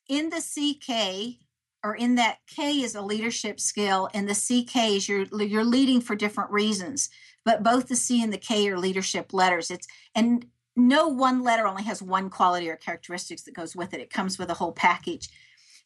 In 0.07 0.29
the 0.29 0.39
CK, 0.39 1.39
or 1.83 1.95
in 1.95 2.15
that 2.15 2.37
K 2.47 2.81
is 2.81 2.93
a 2.93 3.01
leadership 3.01 3.59
skill, 3.59 4.07
and 4.13 4.29
the 4.29 4.33
CK 4.33 4.75
is 4.95 5.09
you're 5.09 5.25
you're 5.41 5.63
leading 5.63 6.01
for 6.01 6.15
different 6.15 6.51
reasons. 6.51 7.09
But 7.43 7.63
both 7.63 7.87
the 7.87 7.95
C 7.95 8.23
and 8.23 8.31
the 8.31 8.37
K 8.37 8.67
are 8.69 8.77
leadership 8.77 9.33
letters. 9.33 9.71
It's 9.71 9.87
and 10.13 10.45
no 10.75 11.07
one 11.07 11.43
letter 11.43 11.67
only 11.67 11.83
has 11.83 12.01
one 12.01 12.29
quality 12.29 12.69
or 12.69 12.75
characteristics 12.75 13.43
that 13.43 13.55
goes 13.55 13.75
with 13.75 13.93
it. 13.93 14.01
It 14.01 14.09
comes 14.09 14.37
with 14.37 14.49
a 14.49 14.55
whole 14.55 14.73
package. 14.73 15.29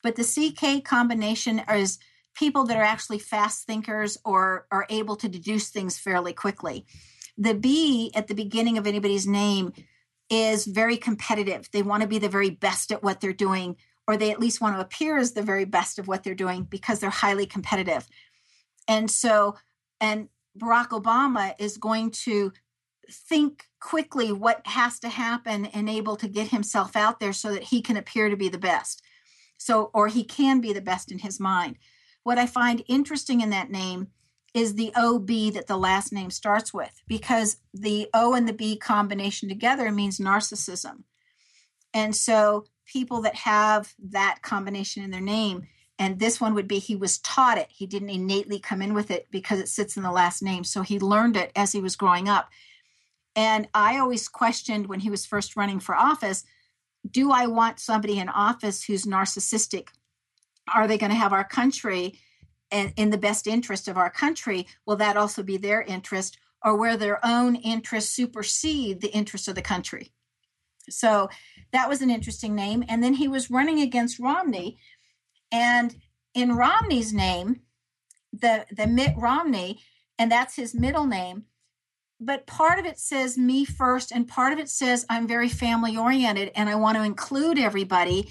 But 0.02 0.16
the 0.16 0.24
CK 0.24 0.84
combination 0.84 1.60
is 1.72 2.00
people 2.36 2.66
that 2.66 2.78
are 2.78 2.84
actually 2.84 3.20
fast 3.20 3.66
thinkers 3.66 4.18
or 4.24 4.66
are 4.72 4.88
able 4.90 5.16
to 5.18 5.28
deduce 5.28 5.70
things 5.70 6.00
fairly 6.00 6.34
quickly. 6.34 6.86
The 7.38 7.54
B 7.54 8.12
at 8.16 8.28
the 8.28 8.36
beginning 8.36 8.78
of 8.78 8.88
anybody's 8.88 9.28
name 9.28 9.74
is 10.30 10.66
very 10.66 10.98
competitive. 10.98 11.70
They 11.72 11.82
want 11.82 12.02
to 12.02 12.08
be 12.08 12.20
the 12.20 12.30
very 12.30 12.50
best 12.50 12.92
at 12.92 13.04
what 13.04 13.20
they're 13.20 13.34
doing 13.34 13.76
or 14.08 14.18
they 14.18 14.32
at 14.32 14.40
least 14.40 14.60
want 14.60 14.76
to 14.76 14.82
appear 14.82 15.18
as 15.18 15.34
the 15.34 15.44
very 15.44 15.66
best 15.66 16.00
of 16.00 16.08
what 16.08 16.24
they're 16.24 16.34
doing 16.34 16.64
because 16.64 17.00
they're 17.00 17.12
highly 17.12 17.46
competitive. 17.46 18.08
And 18.88 19.10
so, 19.10 19.56
and 20.02 20.30
Barack 20.58 20.88
Obama 20.90 21.54
is 21.60 21.78
going 21.78 22.10
to 22.24 22.52
think 23.12 23.66
quickly 23.80 24.32
what 24.32 24.66
has 24.66 25.00
to 25.00 25.10
happen 25.10 25.66
and 25.68 25.90
able 25.90 26.16
to 26.18 26.28
get 26.28 26.50
himself 26.50 26.96
out 26.96 27.20
there 27.20 27.34
so 27.34 27.52
that 27.52 27.64
he 27.64 27.82
can 27.82 27.98
appear 27.98 28.30
to 28.30 28.38
be 28.38 28.50
the 28.50 28.58
best. 28.58 29.02
So, 29.58 29.92
or 29.94 30.08
he 30.08 30.24
can 30.24 30.62
be 30.62 30.74
the 30.74 30.82
best 30.82 31.12
in 31.12 31.20
his 31.20 31.40
mind. 31.40 31.78
What 32.24 32.38
I 32.38 32.46
find 32.46 32.84
interesting 32.88 33.42
in 33.42 33.50
that 33.50 33.72
name 33.72 34.08
is 34.54 34.76
the 34.76 34.92
OB 34.96 35.28
that 35.54 35.68
the 35.68 35.78
last 35.78 36.12
name 36.12 36.32
starts 36.32 36.74
with, 36.74 37.02
because 37.08 37.58
the 37.74 38.10
O 38.14 38.34
and 38.34 38.48
the 38.48 38.54
B 38.54 38.78
combination 38.78 39.50
together 39.50 39.92
means 39.92 40.20
narcissism. 40.20 41.04
And 41.94 42.16
so 42.16 42.66
people 42.86 43.22
that 43.22 43.36
have 43.36 43.94
that 44.00 44.40
combination 44.42 45.04
in 45.04 45.12
their 45.12 45.22
name. 45.22 45.68
And 45.98 46.18
this 46.18 46.40
one 46.40 46.54
would 46.54 46.68
be 46.68 46.80
he 46.80 46.96
was 46.96 47.20
taught 47.20 47.58
it. 47.58 47.68
He 47.70 47.86
didn't 47.86 48.10
innately 48.10 48.60
come 48.60 48.82
in 48.82 48.94
with 48.94 49.12
it 49.12 49.28
because 49.32 49.60
it 49.60 49.68
sits 49.68 49.98
in 49.98 50.04
the 50.04 50.12
last 50.12 50.42
name. 50.42 50.64
So 50.64 50.82
he 50.82 50.98
learned 50.98 51.36
it 51.36 51.52
as 51.56 51.72
he 51.72 51.82
was 51.82 51.96
growing 51.96 52.30
up. 52.30 52.50
And 53.36 53.68
I 53.74 53.98
always 54.00 54.28
questioned 54.28 54.88
when 54.88 55.00
he 55.00 55.10
was 55.10 55.26
first 55.26 55.56
running 55.56 55.80
for 55.80 55.96
office 55.96 56.44
do 57.10 57.32
I 57.32 57.48
want 57.48 57.80
somebody 57.80 58.20
in 58.20 58.30
office 58.30 58.84
who's 58.84 59.06
narcissistic? 59.06 59.88
Are 60.74 60.88
they 60.88 60.98
going 60.98 61.12
to 61.12 61.18
have 61.18 61.34
our 61.34 61.48
country 61.48 62.20
in 62.72 63.10
the 63.10 63.18
best 63.18 63.48
interest 63.48 63.88
of 63.88 63.98
our 63.98 64.10
country? 64.10 64.68
Will 64.86 64.98
that 64.98 65.18
also 65.18 65.42
be 65.42 65.58
their 65.58 65.82
interest? 65.82 66.38
Or 66.64 66.76
where 66.76 66.98
their 66.98 67.26
own 67.26 67.56
interests 67.56 68.14
supersede 68.14 69.00
the 69.00 69.14
interests 69.14 69.48
of 69.48 69.56
the 69.56 69.62
country? 69.62 70.12
So 70.90 71.30
that 71.72 71.88
was 71.88 72.02
an 72.02 72.10
interesting 72.10 72.54
name. 72.54 72.84
And 72.90 73.04
then 73.04 73.14
he 73.14 73.28
was 73.28 73.50
running 73.50 73.80
against 73.80 74.20
Romney. 74.20 74.78
And 75.52 75.96
in 76.34 76.58
Romney's 76.58 77.14
name, 77.14 77.62
the, 78.34 78.66
the 78.72 78.88
Mitt 78.88 79.14
Romney, 79.18 79.80
and 80.18 80.32
that's 80.32 80.56
his 80.56 80.76
middle 80.76 81.06
name, 81.06 81.46
but 82.20 82.48
part 82.48 82.80
of 82.80 82.86
it 82.86 83.00
says 83.00 83.38
me 83.38 83.64
first, 83.66 84.12
and 84.12 84.28
part 84.28 84.52
of 84.52 84.60
it 84.60 84.70
says 84.70 85.06
I'm 85.10 85.28
very 85.28 85.50
family 85.50 85.96
oriented 85.96 86.52
and 86.56 86.70
I 86.70 86.76
want 86.76 86.98
to 86.98 87.04
include 87.04 87.58
everybody. 87.58 88.30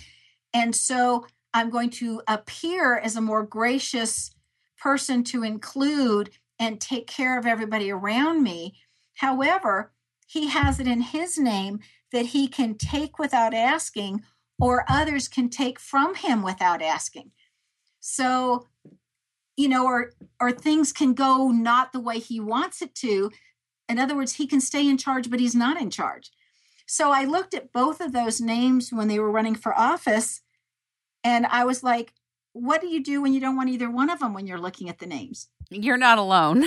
And 0.53 0.74
so 0.74 1.26
I'm 1.55 1.70
going 1.70 1.91
to 1.91 2.22
appear 2.28 2.99
as 2.99 3.16
a 3.16 3.22
more 3.22 3.43
gracious 3.43 4.30
person 4.78 5.24
to 5.24 5.43
include 5.43 6.30
and 6.59 6.80
take 6.80 7.07
care 7.07 7.39
of 7.39 7.47
everybody 7.47 7.91
around 7.91 8.43
me. 8.43 8.74
However, 9.14 9.93
he 10.26 10.49
has 10.49 10.78
it 10.78 10.86
in 10.86 11.01
his 11.01 11.39
name 11.39 11.80
that 12.12 12.26
he 12.26 12.47
can 12.47 12.74
take 12.74 13.18
without 13.18 13.55
asking, 13.55 14.22
or 14.61 14.84
others 14.89 15.28
can 15.28 15.49
take 15.49 15.78
from 15.78 16.14
him 16.14 16.43
without 16.43 16.82
asking. 16.82 17.30
So, 18.01 18.66
you 19.57 19.68
know, 19.68 19.86
or 19.86 20.12
or 20.41 20.53
things 20.53 20.93
can 20.93 21.14
go 21.14 21.49
not 21.49 21.93
the 21.93 22.01
way 22.01 22.18
he 22.18 22.41
wants 22.41 22.82
it 22.82 22.95
to. 22.97 23.30
In 23.89 23.99
other 23.99 24.16
words, 24.16 24.34
he 24.34 24.47
can 24.47 24.61
stay 24.61 24.89
in 24.89 24.99
charge, 24.99 25.30
but 25.30 25.41
he's 25.41 25.55
not 25.55 25.80
in 25.80 25.91
charge. 25.91 26.30
So 26.86 27.11
I 27.11 27.24
looked 27.24 27.55
at 27.55 27.72
both 27.72 28.01
of 28.01 28.12
those 28.12 28.41
names 28.41 28.91
when 28.93 29.09
they 29.09 29.18
were 29.18 29.30
running 29.30 29.55
for 29.55 29.78
office, 29.78 30.41
and 31.22 31.47
I 31.47 31.64
was 31.64 31.82
like, 31.82 32.12
what 32.53 32.80
do 32.80 32.89
you 32.89 33.03
do 33.03 33.22
when 33.22 33.34
you 33.34 33.41
don't 33.41 33.57
want 33.57 33.68
either 33.68 33.91
one 33.91 34.11
of 34.11 34.20
them 34.20 34.34
when 34.34 34.47
you're 34.47 34.61
looking 34.61 34.89
at 34.89 34.99
the 34.99 35.07
names? 35.07 35.49
You're 35.70 35.99
not 35.99 36.18
alone. 36.18 36.64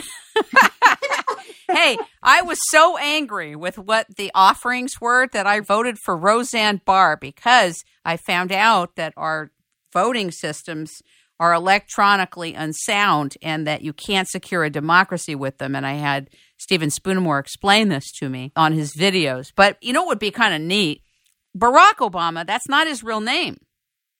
hey, 1.69 1.97
I 2.21 2.41
was 2.41 2.59
so 2.69 2.97
angry 2.97 3.55
with 3.55 3.77
what 3.77 4.15
the 4.15 4.31
offerings 4.35 5.01
were 5.01 5.27
that 5.27 5.47
I 5.47 5.59
voted 5.59 5.97
for 5.97 6.15
Roseanne 6.15 6.81
Barr 6.85 7.17
because 7.17 7.83
I 8.05 8.17
found 8.17 8.51
out 8.51 8.95
that 8.95 9.13
our 9.17 9.51
voting 9.91 10.31
systems 10.31 11.01
are 11.41 11.55
electronically 11.55 12.53
unsound 12.53 13.35
and 13.41 13.65
that 13.65 13.81
you 13.81 13.93
can't 13.93 14.27
secure 14.27 14.63
a 14.63 14.69
democracy 14.69 15.33
with 15.33 15.57
them. 15.57 15.75
And 15.75 15.87
I 15.87 15.93
had 15.93 16.29
Stephen 16.57 16.89
Spoonamore 16.89 17.39
explain 17.39 17.89
this 17.89 18.11
to 18.19 18.29
me 18.29 18.51
on 18.55 18.73
his 18.73 18.93
videos. 18.93 19.51
But 19.55 19.75
you 19.81 19.91
know 19.91 20.03
what 20.03 20.09
would 20.09 20.19
be 20.19 20.29
kind 20.29 20.53
of 20.53 20.61
neat? 20.61 21.01
Barack 21.57 21.95
Obama, 21.95 22.45
that's 22.45 22.69
not 22.69 22.85
his 22.85 23.03
real 23.03 23.21
name. 23.21 23.57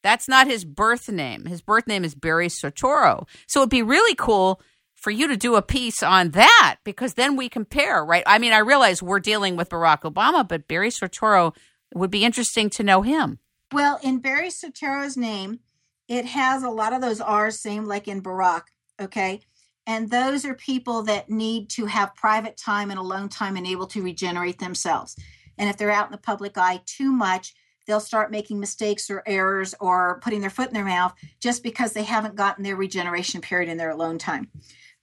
That's 0.01 0.27
not 0.27 0.47
his 0.47 0.65
birth 0.65 1.09
name. 1.09 1.45
His 1.45 1.61
birth 1.61 1.85
name 1.85 2.03
is 2.03 2.15
Barry 2.15 2.47
Soetoro. 2.47 3.27
So 3.47 3.59
it'd 3.59 3.69
be 3.69 3.83
really 3.83 4.15
cool 4.15 4.59
for 4.95 5.11
you 5.11 5.27
to 5.27 5.37
do 5.37 5.53
a 5.55 5.61
piece 5.61 6.01
on 6.01 6.31
that 6.31 6.77
because 6.83 7.13
then 7.13 7.35
we 7.35 7.49
compare, 7.49 8.03
right? 8.03 8.23
I 8.25 8.39
mean, 8.39 8.51
I 8.51 8.59
realize 8.59 9.03
we're 9.03 9.19
dealing 9.19 9.55
with 9.55 9.69
Barack 9.69 10.11
Obama, 10.11 10.47
but 10.47 10.67
Barry 10.67 10.89
Soetoro 10.89 11.55
would 11.93 12.09
be 12.09 12.25
interesting 12.25 12.71
to 12.71 12.83
know 12.83 13.03
him. 13.03 13.37
Well, 13.71 13.99
in 14.01 14.17
Barry 14.17 14.49
Soetoro's 14.49 15.15
name, 15.15 15.59
it 16.07 16.25
has 16.25 16.63
a 16.63 16.69
lot 16.69 16.93
of 16.93 17.01
those 17.01 17.21
R's, 17.21 17.59
same 17.59 17.85
like 17.85 18.07
in 18.07 18.21
Barack, 18.21 18.63
okay? 18.99 19.41
And 19.87 20.09
those 20.09 20.45
are 20.45 20.53
people 20.53 21.03
that 21.03 21.29
need 21.29 21.69
to 21.71 21.85
have 21.85 22.15
private 22.15 22.57
time 22.57 22.91
and 22.91 22.99
alone 22.99 23.29
time 23.29 23.57
and 23.57 23.65
able 23.65 23.87
to 23.87 24.03
regenerate 24.03 24.59
themselves. 24.59 25.15
And 25.57 25.69
if 25.69 25.77
they're 25.77 25.91
out 25.91 26.07
in 26.07 26.11
the 26.11 26.17
public 26.17 26.57
eye 26.57 26.81
too 26.85 27.11
much, 27.11 27.53
they'll 27.87 27.99
start 27.99 28.31
making 28.31 28.59
mistakes 28.59 29.09
or 29.09 29.23
errors 29.25 29.73
or 29.79 30.19
putting 30.21 30.41
their 30.41 30.49
foot 30.49 30.67
in 30.67 30.73
their 30.73 30.85
mouth 30.85 31.13
just 31.39 31.63
because 31.63 31.93
they 31.93 32.03
haven't 32.03 32.35
gotten 32.35 32.63
their 32.63 32.75
regeneration 32.75 33.41
period 33.41 33.69
in 33.69 33.77
their 33.77 33.89
alone 33.89 34.17
time. 34.17 34.49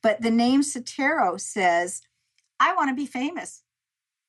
But 0.03 0.23
the 0.23 0.31
name 0.31 0.63
Soetoro 0.63 1.41
says, 1.41 2.03
I 2.61 2.75
want 2.75 2.91
to 2.91 2.95
be 2.95 3.07
famous. 3.07 3.63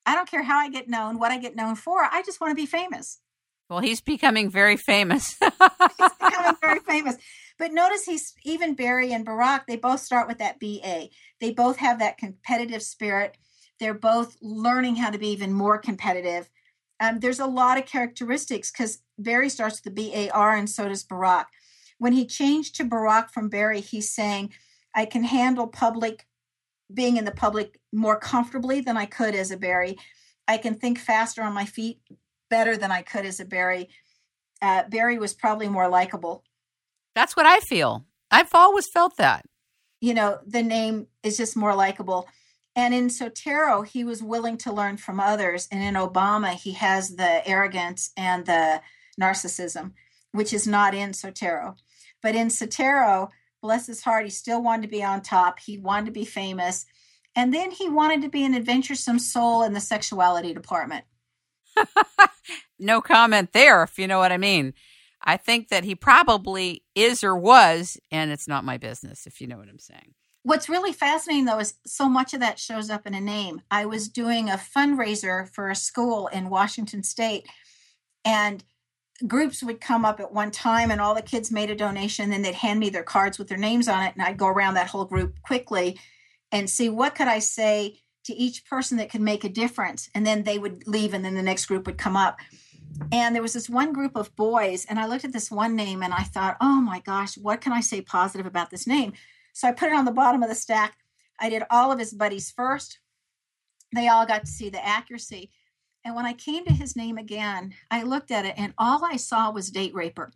I 0.04 0.14
don't 0.14 0.30
care 0.30 0.42
how 0.42 0.58
I 0.58 0.68
get 0.68 0.88
known, 0.88 1.18
what 1.18 1.30
I 1.30 1.38
get 1.38 1.56
known 1.56 1.76
for. 1.76 2.02
I 2.02 2.22
just 2.22 2.40
want 2.40 2.50
to 2.50 2.60
be 2.60 2.66
famous. 2.66 3.18
Well, 3.70 3.80
he's 3.80 4.00
becoming 4.00 4.50
very 4.50 4.76
famous. 4.76 5.36
he's 5.40 6.10
becoming 6.20 6.56
very 6.60 6.80
famous. 6.80 7.16
But 7.58 7.72
notice 7.72 8.04
he's 8.04 8.34
even 8.44 8.74
Barry 8.74 9.12
and 9.12 9.24
Barack, 9.24 9.62
they 9.66 9.76
both 9.76 10.00
start 10.00 10.28
with 10.28 10.38
that 10.38 10.60
BA. 10.60 11.08
They 11.40 11.52
both 11.52 11.76
have 11.76 12.00
that 12.00 12.18
competitive 12.18 12.82
spirit. 12.82 13.36
They're 13.78 13.94
both 13.94 14.36
learning 14.42 14.96
how 14.96 15.10
to 15.10 15.18
be 15.18 15.28
even 15.28 15.52
more 15.52 15.78
competitive 15.78 16.50
um, 17.00 17.18
there's 17.18 17.40
a 17.40 17.46
lot 17.46 17.78
of 17.78 17.86
characteristics 17.86 18.70
because 18.70 19.00
Barry 19.18 19.48
starts 19.48 19.82
with 19.82 19.96
the 19.96 20.28
BAR 20.30 20.54
and 20.54 20.68
so 20.68 20.88
does 20.88 21.02
Barack. 21.02 21.46
When 21.98 22.12
he 22.12 22.26
changed 22.26 22.76
to 22.76 22.84
Barack 22.84 23.30
from 23.30 23.48
Barry, 23.48 23.80
he's 23.80 24.10
saying, 24.10 24.52
I 24.94 25.06
can 25.06 25.24
handle 25.24 25.66
public, 25.66 26.26
being 26.92 27.16
in 27.16 27.24
the 27.24 27.30
public 27.30 27.80
more 27.92 28.18
comfortably 28.18 28.80
than 28.80 28.96
I 28.96 29.06
could 29.06 29.34
as 29.34 29.50
a 29.50 29.56
Barry. 29.56 29.98
I 30.46 30.58
can 30.58 30.74
think 30.74 30.98
faster 30.98 31.42
on 31.42 31.54
my 31.54 31.64
feet 31.64 32.00
better 32.50 32.76
than 32.76 32.92
I 32.92 33.02
could 33.02 33.24
as 33.24 33.40
a 33.40 33.44
Barry. 33.44 33.88
Uh, 34.60 34.82
Barry 34.88 35.18
was 35.18 35.32
probably 35.32 35.68
more 35.68 35.88
likable. 35.88 36.44
That's 37.14 37.36
what 37.36 37.46
I 37.46 37.60
feel. 37.60 38.04
I've 38.30 38.54
always 38.54 38.88
felt 38.88 39.16
that. 39.16 39.46
You 40.00 40.14
know, 40.14 40.38
the 40.46 40.62
name 40.62 41.06
is 41.22 41.36
just 41.36 41.56
more 41.56 41.74
likable. 41.74 42.28
And 42.76 42.94
in 42.94 43.08
Soetoro, 43.08 43.86
he 43.86 44.04
was 44.04 44.22
willing 44.22 44.56
to 44.58 44.72
learn 44.72 44.96
from 44.96 45.20
others. 45.20 45.68
And 45.72 45.82
in 45.82 45.94
Obama, 45.94 46.52
he 46.52 46.72
has 46.72 47.16
the 47.16 47.46
arrogance 47.46 48.10
and 48.16 48.46
the 48.46 48.80
narcissism, 49.20 49.92
which 50.32 50.52
is 50.52 50.66
not 50.66 50.94
in 50.94 51.10
Soetoro. 51.10 51.76
But 52.22 52.34
in 52.34 52.48
Soetoro, 52.48 53.30
bless 53.60 53.86
his 53.86 54.02
heart, 54.02 54.24
he 54.24 54.30
still 54.30 54.62
wanted 54.62 54.82
to 54.82 54.88
be 54.88 55.02
on 55.02 55.20
top. 55.20 55.58
He 55.58 55.78
wanted 55.78 56.06
to 56.06 56.12
be 56.12 56.24
famous. 56.24 56.86
And 57.34 57.52
then 57.52 57.70
he 57.70 57.88
wanted 57.88 58.22
to 58.22 58.28
be 58.28 58.44
an 58.44 58.54
adventuresome 58.54 59.18
soul 59.18 59.62
in 59.62 59.72
the 59.72 59.80
sexuality 59.80 60.54
department. 60.54 61.04
no 62.78 63.00
comment 63.00 63.52
there, 63.52 63.82
if 63.82 63.98
you 63.98 64.06
know 64.06 64.18
what 64.18 64.32
I 64.32 64.36
mean. 64.36 64.74
I 65.22 65.36
think 65.36 65.68
that 65.68 65.84
he 65.84 65.94
probably 65.94 66.82
is 66.94 67.22
or 67.22 67.36
was, 67.36 67.98
and 68.10 68.30
it's 68.30 68.48
not 68.48 68.64
my 68.64 68.78
business, 68.78 69.26
if 69.26 69.40
you 69.40 69.46
know 69.46 69.58
what 69.58 69.68
I'm 69.68 69.78
saying. 69.78 70.14
What's 70.42 70.70
really 70.70 70.92
fascinating 70.92 71.44
though 71.44 71.58
is 71.58 71.74
so 71.86 72.08
much 72.08 72.32
of 72.32 72.40
that 72.40 72.58
shows 72.58 72.88
up 72.88 73.06
in 73.06 73.12
a 73.12 73.20
name. 73.20 73.60
I 73.70 73.84
was 73.84 74.08
doing 74.08 74.48
a 74.48 74.54
fundraiser 74.54 75.48
for 75.50 75.68
a 75.68 75.76
school 75.76 76.28
in 76.28 76.48
Washington 76.48 77.02
state 77.02 77.46
and 78.24 78.64
groups 79.26 79.62
would 79.62 79.82
come 79.82 80.06
up 80.06 80.18
at 80.18 80.32
one 80.32 80.50
time 80.50 80.90
and 80.90 80.98
all 80.98 81.14
the 81.14 81.20
kids 81.20 81.52
made 81.52 81.70
a 81.70 81.76
donation 81.76 82.32
and 82.32 82.42
they'd 82.42 82.54
hand 82.54 82.80
me 82.80 82.88
their 82.88 83.02
cards 83.02 83.38
with 83.38 83.48
their 83.48 83.58
names 83.58 83.86
on 83.86 84.02
it 84.02 84.14
and 84.14 84.22
I'd 84.22 84.38
go 84.38 84.46
around 84.46 84.74
that 84.74 84.88
whole 84.88 85.04
group 85.04 85.42
quickly 85.42 86.00
and 86.50 86.70
see 86.70 86.88
what 86.88 87.14
could 87.14 87.28
I 87.28 87.38
say 87.40 87.98
to 88.24 88.34
each 88.34 88.64
person 88.64 88.98
that 88.98 89.10
could 89.10 89.20
make 89.20 89.44
a 89.44 89.48
difference 89.48 90.10
and 90.14 90.26
then 90.26 90.42
they 90.42 90.58
would 90.58 90.86
leave 90.86 91.14
and 91.14 91.24
then 91.24 91.34
the 91.34 91.42
next 91.42 91.66
group 91.66 91.86
would 91.86 91.98
come 91.98 92.16
up 92.16 92.38
and 93.12 93.34
there 93.34 93.42
was 93.42 93.52
this 93.52 93.70
one 93.70 93.92
group 93.92 94.16
of 94.16 94.34
boys 94.36 94.84
and 94.86 94.98
I 94.98 95.06
looked 95.06 95.24
at 95.24 95.32
this 95.32 95.50
one 95.50 95.74
name 95.74 96.02
and 96.02 96.12
I 96.12 96.22
thought 96.22 96.56
oh 96.60 96.80
my 96.80 97.00
gosh 97.00 97.36
what 97.38 97.60
can 97.60 97.72
I 97.72 97.80
say 97.80 98.00
positive 98.00 98.46
about 98.46 98.70
this 98.70 98.86
name 98.86 99.12
so 99.52 99.68
I 99.68 99.72
put 99.72 99.90
it 99.90 99.94
on 99.94 100.04
the 100.04 100.12
bottom 100.12 100.42
of 100.42 100.48
the 100.48 100.54
stack. 100.54 100.96
I 101.38 101.48
did 101.48 101.64
all 101.70 101.90
of 101.90 101.98
his 101.98 102.12
buddies 102.12 102.50
first. 102.50 102.98
They 103.94 104.08
all 104.08 104.26
got 104.26 104.44
to 104.44 104.50
see 104.50 104.68
the 104.68 104.84
accuracy. 104.84 105.50
And 106.04 106.14
when 106.14 106.24
I 106.24 106.32
came 106.32 106.64
to 106.64 106.72
his 106.72 106.96
name 106.96 107.18
again, 107.18 107.74
I 107.90 108.02
looked 108.02 108.30
at 108.30 108.46
it 108.46 108.54
and 108.56 108.72
all 108.78 109.04
I 109.04 109.16
saw 109.16 109.50
was 109.50 109.70
date 109.70 109.94
raper 109.94 110.32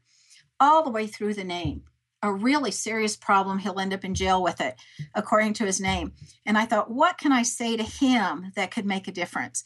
all 0.60 0.82
the 0.82 0.90
way 0.90 1.06
through 1.06 1.34
the 1.34 1.44
name. 1.44 1.84
A 2.24 2.32
really 2.32 2.70
serious 2.70 3.16
problem. 3.16 3.58
He'll 3.58 3.78
end 3.78 3.92
up 3.92 4.02
in 4.02 4.14
jail 4.14 4.42
with 4.42 4.62
it, 4.62 4.76
according 5.14 5.52
to 5.54 5.66
his 5.66 5.78
name. 5.78 6.14
And 6.46 6.56
I 6.56 6.64
thought, 6.64 6.90
what 6.90 7.18
can 7.18 7.32
I 7.32 7.42
say 7.42 7.76
to 7.76 7.82
him 7.82 8.50
that 8.56 8.70
could 8.70 8.86
make 8.86 9.06
a 9.06 9.12
difference? 9.12 9.62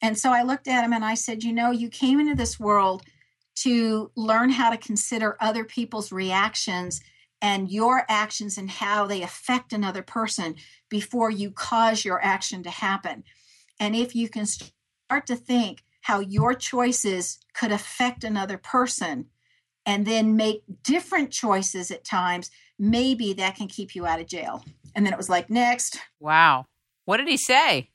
And 0.00 0.16
so 0.18 0.32
I 0.32 0.42
looked 0.42 0.66
at 0.66 0.82
him 0.82 0.94
and 0.94 1.04
I 1.04 1.12
said, 1.12 1.44
You 1.44 1.52
know, 1.52 1.70
you 1.70 1.90
came 1.90 2.18
into 2.18 2.34
this 2.34 2.58
world 2.58 3.02
to 3.56 4.10
learn 4.16 4.48
how 4.48 4.70
to 4.70 4.78
consider 4.78 5.36
other 5.40 5.62
people's 5.62 6.10
reactions 6.10 7.02
and 7.42 7.70
your 7.70 8.06
actions 8.08 8.56
and 8.56 8.70
how 8.70 9.06
they 9.06 9.22
affect 9.22 9.74
another 9.74 10.02
person 10.02 10.54
before 10.88 11.30
you 11.30 11.50
cause 11.50 12.02
your 12.02 12.24
action 12.24 12.62
to 12.62 12.70
happen. 12.70 13.24
And 13.78 13.94
if 13.94 14.16
you 14.16 14.30
can 14.30 14.46
start 14.46 15.26
to 15.26 15.36
think 15.36 15.82
how 16.00 16.20
your 16.20 16.54
choices 16.54 17.40
could 17.52 17.72
affect 17.72 18.24
another 18.24 18.56
person 18.56 19.26
and 19.90 20.06
then 20.06 20.36
make 20.36 20.62
different 20.84 21.32
choices 21.32 21.90
at 21.90 22.04
times, 22.04 22.48
maybe 22.78 23.32
that 23.32 23.56
can 23.56 23.66
keep 23.66 23.96
you 23.96 24.06
out 24.06 24.20
of 24.20 24.28
jail. 24.28 24.64
And 24.94 25.04
then 25.04 25.12
it 25.12 25.16
was 25.16 25.28
like, 25.28 25.50
next. 25.50 25.98
Wow. 26.20 26.66
What 27.06 27.16
did 27.16 27.26
he 27.26 27.36
say? 27.36 27.90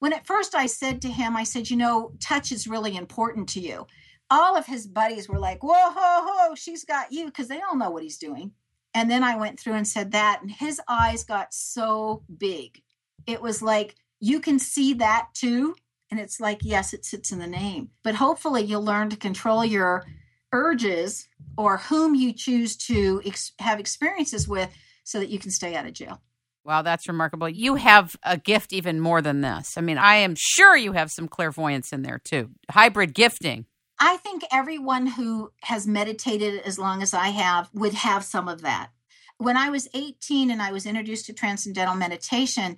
When 0.00 0.12
at 0.12 0.26
first 0.26 0.56
I 0.56 0.66
said 0.66 1.00
to 1.02 1.08
him, 1.08 1.36
I 1.36 1.44
said, 1.44 1.70
you 1.70 1.76
know, 1.76 2.14
touch 2.20 2.50
is 2.50 2.66
really 2.66 2.96
important 2.96 3.48
to 3.50 3.60
you. 3.60 3.86
All 4.28 4.56
of 4.56 4.66
his 4.66 4.88
buddies 4.88 5.28
were 5.28 5.38
like, 5.38 5.62
whoa, 5.62 5.72
ho, 5.72 5.92
ho, 5.94 6.54
she's 6.56 6.84
got 6.84 7.12
you, 7.12 7.26
because 7.26 7.46
they 7.46 7.60
all 7.60 7.76
know 7.76 7.90
what 7.90 8.02
he's 8.02 8.18
doing. 8.18 8.50
And 8.92 9.08
then 9.08 9.22
I 9.22 9.36
went 9.36 9.60
through 9.60 9.74
and 9.74 9.86
said 9.86 10.10
that, 10.10 10.40
and 10.42 10.50
his 10.50 10.80
eyes 10.88 11.22
got 11.22 11.54
so 11.54 12.24
big. 12.38 12.82
It 13.24 13.40
was 13.40 13.62
like, 13.62 13.94
you 14.18 14.40
can 14.40 14.58
see 14.58 14.94
that 14.94 15.28
too. 15.32 15.76
And 16.10 16.18
it's 16.18 16.40
like, 16.40 16.58
yes, 16.62 16.92
it 16.92 17.04
sits 17.04 17.30
in 17.30 17.38
the 17.38 17.46
name. 17.46 17.90
But 18.02 18.16
hopefully, 18.16 18.64
you'll 18.64 18.84
learn 18.84 19.10
to 19.10 19.16
control 19.16 19.64
your 19.64 20.04
urges 20.52 21.28
or 21.56 21.78
whom 21.78 22.14
you 22.14 22.32
choose 22.32 22.76
to 22.76 23.22
ex- 23.24 23.52
have 23.58 23.80
experiences 23.80 24.46
with 24.48 24.70
so 25.04 25.18
that 25.20 25.28
you 25.28 25.38
can 25.38 25.50
stay 25.50 25.74
out 25.74 25.86
of 25.86 25.92
jail. 25.92 26.20
Wow, 26.64 26.82
that's 26.82 27.06
remarkable. 27.06 27.48
You 27.48 27.76
have 27.76 28.16
a 28.24 28.36
gift 28.36 28.72
even 28.72 28.98
more 29.00 29.22
than 29.22 29.40
this. 29.40 29.78
I 29.78 29.80
mean, 29.80 29.98
I 29.98 30.16
am 30.16 30.34
sure 30.36 30.76
you 30.76 30.92
have 30.92 31.12
some 31.12 31.28
clairvoyance 31.28 31.92
in 31.92 32.02
there 32.02 32.18
too. 32.18 32.50
Hybrid 32.70 33.14
gifting. 33.14 33.66
I 34.00 34.16
think 34.18 34.42
everyone 34.52 35.06
who 35.06 35.52
has 35.62 35.86
meditated 35.86 36.60
as 36.62 36.78
long 36.78 37.02
as 37.02 37.14
I 37.14 37.28
have 37.28 37.70
would 37.72 37.94
have 37.94 38.24
some 38.24 38.48
of 38.48 38.62
that. 38.62 38.90
When 39.38 39.56
I 39.56 39.70
was 39.70 39.88
18 39.94 40.50
and 40.50 40.60
I 40.60 40.72
was 40.72 40.86
introduced 40.86 41.26
to 41.26 41.32
transcendental 41.32 41.94
meditation, 41.94 42.76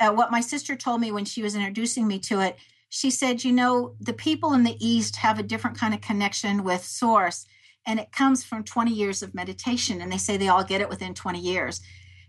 uh, 0.00 0.10
what 0.10 0.30
my 0.30 0.40
sister 0.40 0.74
told 0.74 1.00
me 1.00 1.12
when 1.12 1.24
she 1.24 1.42
was 1.42 1.54
introducing 1.54 2.08
me 2.08 2.18
to 2.20 2.40
it, 2.40 2.56
she 2.88 3.10
said, 3.10 3.44
You 3.44 3.52
know, 3.52 3.94
the 4.00 4.12
people 4.12 4.52
in 4.52 4.64
the 4.64 4.76
East 4.80 5.16
have 5.16 5.38
a 5.38 5.42
different 5.42 5.78
kind 5.78 5.92
of 5.92 6.00
connection 6.00 6.64
with 6.64 6.84
Source, 6.84 7.46
and 7.88 7.98
it 7.98 8.12
comes 8.12 8.44
from 8.44 8.62
20 8.62 8.92
years 8.92 9.22
of 9.22 9.34
meditation. 9.34 10.02
And 10.02 10.12
they 10.12 10.18
say 10.18 10.36
they 10.36 10.48
all 10.48 10.62
get 10.62 10.82
it 10.82 10.90
within 10.90 11.14
20 11.14 11.40
years. 11.40 11.80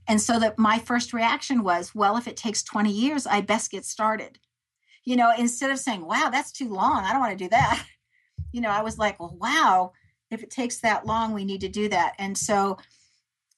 And 0.08 0.20
so 0.20 0.40
that 0.40 0.58
my 0.58 0.80
first 0.80 1.14
reaction 1.14 1.64
was, 1.64 1.94
Well, 1.94 2.18
if 2.18 2.28
it 2.28 2.38
takes 2.38 2.64
20 2.64 2.90
years, 2.90 3.28
I 3.28 3.42
best 3.42 3.70
get 3.70 3.86
started 3.86 4.40
You 5.06 5.18
know, 5.18 5.32
instead 5.38 5.70
of 5.70 5.78
saying, 5.78 6.06
wow, 6.06 6.30
that's 6.32 6.52
too 6.52 6.70
long, 6.70 7.04
I 7.04 7.12
don't 7.12 7.22
want 7.22 7.38
to 7.38 7.46
do 7.46 7.50
that. 7.50 7.86
You 8.52 8.62
know, 8.62 8.70
I 8.70 8.82
was 8.82 8.98
like, 8.98 9.20
well, 9.20 9.38
wow, 9.40 9.92
if 10.32 10.42
it 10.42 10.50
takes 10.50 10.80
that 10.80 11.06
long, 11.06 11.34
we 11.34 11.46
need 11.46 11.62
to 11.62 11.70
do 11.70 11.88
that. 11.90 12.14
And 12.18 12.36
so 12.36 12.80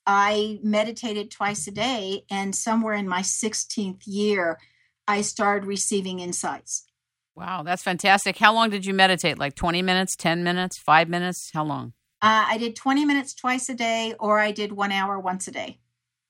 I 0.06 0.60
meditated 0.64 1.32
twice 1.32 1.66
a 1.68 1.72
day. 1.72 2.26
And 2.30 2.54
somewhere 2.54 2.96
in 2.96 3.08
my 3.08 3.22
16th 3.22 4.02
year, 4.06 4.60
I 5.08 5.22
started 5.22 5.66
receiving 5.66 6.20
insights. 6.20 6.91
Wow, 7.36 7.64
that's 7.64 7.84
fantastic. 7.84 8.38
How 8.38 8.54
long 8.54 8.70
did 8.70 8.86
you 8.86 8.94
meditate? 8.94 9.40
Like 9.40 9.56
20 9.56 9.82
minutes, 9.82 10.16
10 10.16 10.44
minutes, 10.44 10.78
five 10.78 11.10
minutes? 11.10 11.50
How 11.54 11.64
long? 11.64 11.94
Uh, 12.22 12.46
I 12.48 12.58
did 12.58 12.76
20 12.76 13.06
minutes 13.06 13.34
twice 13.34 13.68
a 13.70 13.74
day, 13.74 14.14
or 14.20 14.40
I 14.40 14.52
did 14.52 14.74
one 14.74 14.92
hour 14.92 15.20
once 15.20 15.48
a 15.48 15.52
day. 15.52 15.80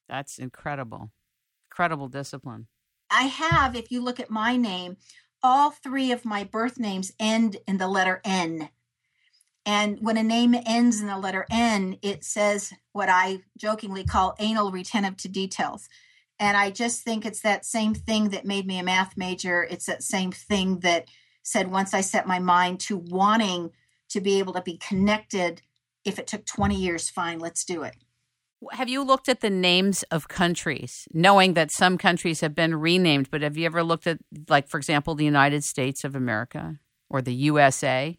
That's 0.08 0.40
incredible. 0.40 1.12
Incredible 1.70 2.08
discipline. 2.08 2.68
I 3.10 3.24
have, 3.24 3.76
if 3.76 3.92
you 3.92 4.02
look 4.02 4.20
at 4.20 4.30
my 4.30 4.56
name, 4.56 4.98
all 5.44 5.72
three 5.72 6.12
of 6.12 6.24
my 6.24 6.44
birth 6.44 6.80
names 6.80 7.12
end 7.20 7.58
in 7.68 7.78
the 7.78 7.88
letter 7.88 8.22
N. 8.24 8.70
And 9.66 10.00
when 10.02 10.18
a 10.18 10.24
name 10.24 10.56
ends 10.66 11.02
in 11.02 11.08
the 11.08 11.18
letter 11.18 11.46
N, 11.52 11.98
it 12.02 12.24
says 12.24 12.74
what 12.94 13.10
I 13.10 13.40
jokingly 13.58 14.04
call 14.04 14.36
anal 14.40 14.72
retentive 14.72 15.18
to 15.18 15.28
details. 15.28 15.90
And 16.42 16.58
I 16.58 16.72
just 16.72 17.04
think 17.04 17.24
it's 17.24 17.42
that 17.42 17.66
same 17.66 17.94
thing 17.94 18.30
that 18.30 18.46
made 18.46 18.66
me 18.66 18.80
a 18.80 18.84
math 18.84 19.16
major. 19.16 19.64
It's 19.70 19.86
that 19.86 20.02
same 20.02 20.32
thing 20.32 20.80
that 20.80 21.08
said 21.44 21.70
once 21.70 21.94
I 21.94 22.02
set 22.02 22.26
my 22.26 22.40
mind 22.40 22.80
to 22.82 22.98
wanting 22.98 23.70
to 24.10 24.20
be 24.20 24.40
able 24.40 24.54
to 24.54 24.62
be 24.62 24.78
connected, 24.78 25.62
if 26.04 26.18
it 26.18 26.26
took 26.26 26.48
20 26.48 26.76
years, 26.76 27.12
fine, 27.12 27.38
let's 27.38 27.64
do 27.64 27.84
it. 27.84 27.96
Have 28.72 28.90
you 28.90 29.04
looked 29.04 29.30
at 29.30 29.42
the 29.42 29.52
names 29.52 30.02
of 30.10 30.28
countries, 30.28 31.08
knowing 31.14 31.54
that 31.54 31.72
some 31.72 32.00
countries 32.00 32.42
have 32.42 32.56
been 32.56 32.74
renamed? 32.74 33.30
But 33.30 33.44
have 33.44 33.56
you 33.56 33.68
ever 33.68 33.84
looked 33.84 34.08
at, 34.08 34.18
like, 34.50 34.68
for 34.68 34.78
example, 34.78 35.14
the 35.14 35.26
United 35.26 35.64
States 35.64 36.04
of 36.04 36.16
America 36.16 36.80
or 37.08 37.22
the 37.22 37.36
USA? 37.36 38.18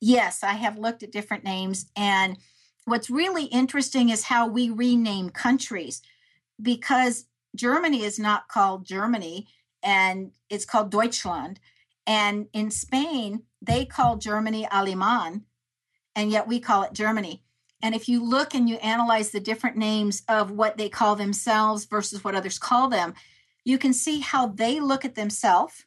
Yes, 0.00 0.42
I 0.42 0.54
have 0.54 0.76
looked 0.76 1.04
at 1.04 1.12
different 1.12 1.44
names. 1.44 1.86
And 1.94 2.36
what's 2.84 3.10
really 3.10 3.44
interesting 3.44 4.08
is 4.08 4.24
how 4.24 4.48
we 4.48 4.70
rename 4.70 5.30
countries 5.30 6.02
because 6.60 7.26
Germany 7.54 8.02
is 8.02 8.18
not 8.18 8.48
called 8.48 8.84
Germany 8.84 9.48
and 9.82 10.32
it's 10.48 10.64
called 10.64 10.90
Deutschland. 10.90 11.60
And 12.06 12.48
in 12.52 12.70
Spain, 12.70 13.42
they 13.62 13.84
call 13.84 14.16
Germany 14.16 14.66
Alemán, 14.70 15.42
and 16.14 16.30
yet 16.30 16.46
we 16.46 16.60
call 16.60 16.82
it 16.82 16.92
Germany. 16.92 17.42
And 17.82 17.94
if 17.94 18.08
you 18.08 18.22
look 18.22 18.54
and 18.54 18.68
you 18.68 18.76
analyze 18.76 19.30
the 19.30 19.40
different 19.40 19.76
names 19.76 20.22
of 20.28 20.50
what 20.50 20.76
they 20.76 20.88
call 20.88 21.16
themselves 21.16 21.84
versus 21.84 22.24
what 22.24 22.34
others 22.34 22.58
call 22.58 22.88
them, 22.88 23.14
you 23.64 23.78
can 23.78 23.92
see 23.92 24.20
how 24.20 24.46
they 24.48 24.80
look 24.80 25.04
at 25.04 25.14
themselves. 25.14 25.84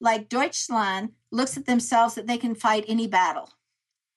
Like 0.00 0.28
Deutschland 0.28 1.12
looks 1.30 1.56
at 1.56 1.66
themselves 1.66 2.14
that 2.14 2.26
they 2.26 2.38
can 2.38 2.54
fight 2.54 2.84
any 2.88 3.06
battle 3.06 3.50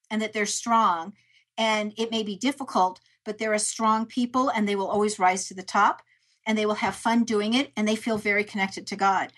and 0.09 0.22
that 0.22 0.34
they're 0.34 0.45
strong. 0.45 1.13
And 1.57 1.93
it 1.97 2.11
may 2.11 2.24
be 2.24 2.36
difficult, 2.36 2.99
but 3.26 3.38
they're 3.38 3.53
a 3.53 3.59
strong 3.59 4.05
people 4.05 4.49
and 4.49 4.68
they 4.68 4.76
will 4.76 4.88
always 4.88 5.20
rise 5.20 5.47
to 5.47 5.53
the 5.53 5.63
top 5.63 6.01
and 6.47 6.57
they 6.57 6.65
will 6.65 6.75
have 6.75 6.95
fun 6.95 7.25
doing 7.25 7.53
it 7.53 7.71
and 7.75 7.87
they 7.87 7.95
feel 7.95 8.17
very 8.17 8.43
connected 8.43 8.87
to 8.87 8.95
God. 8.95 9.31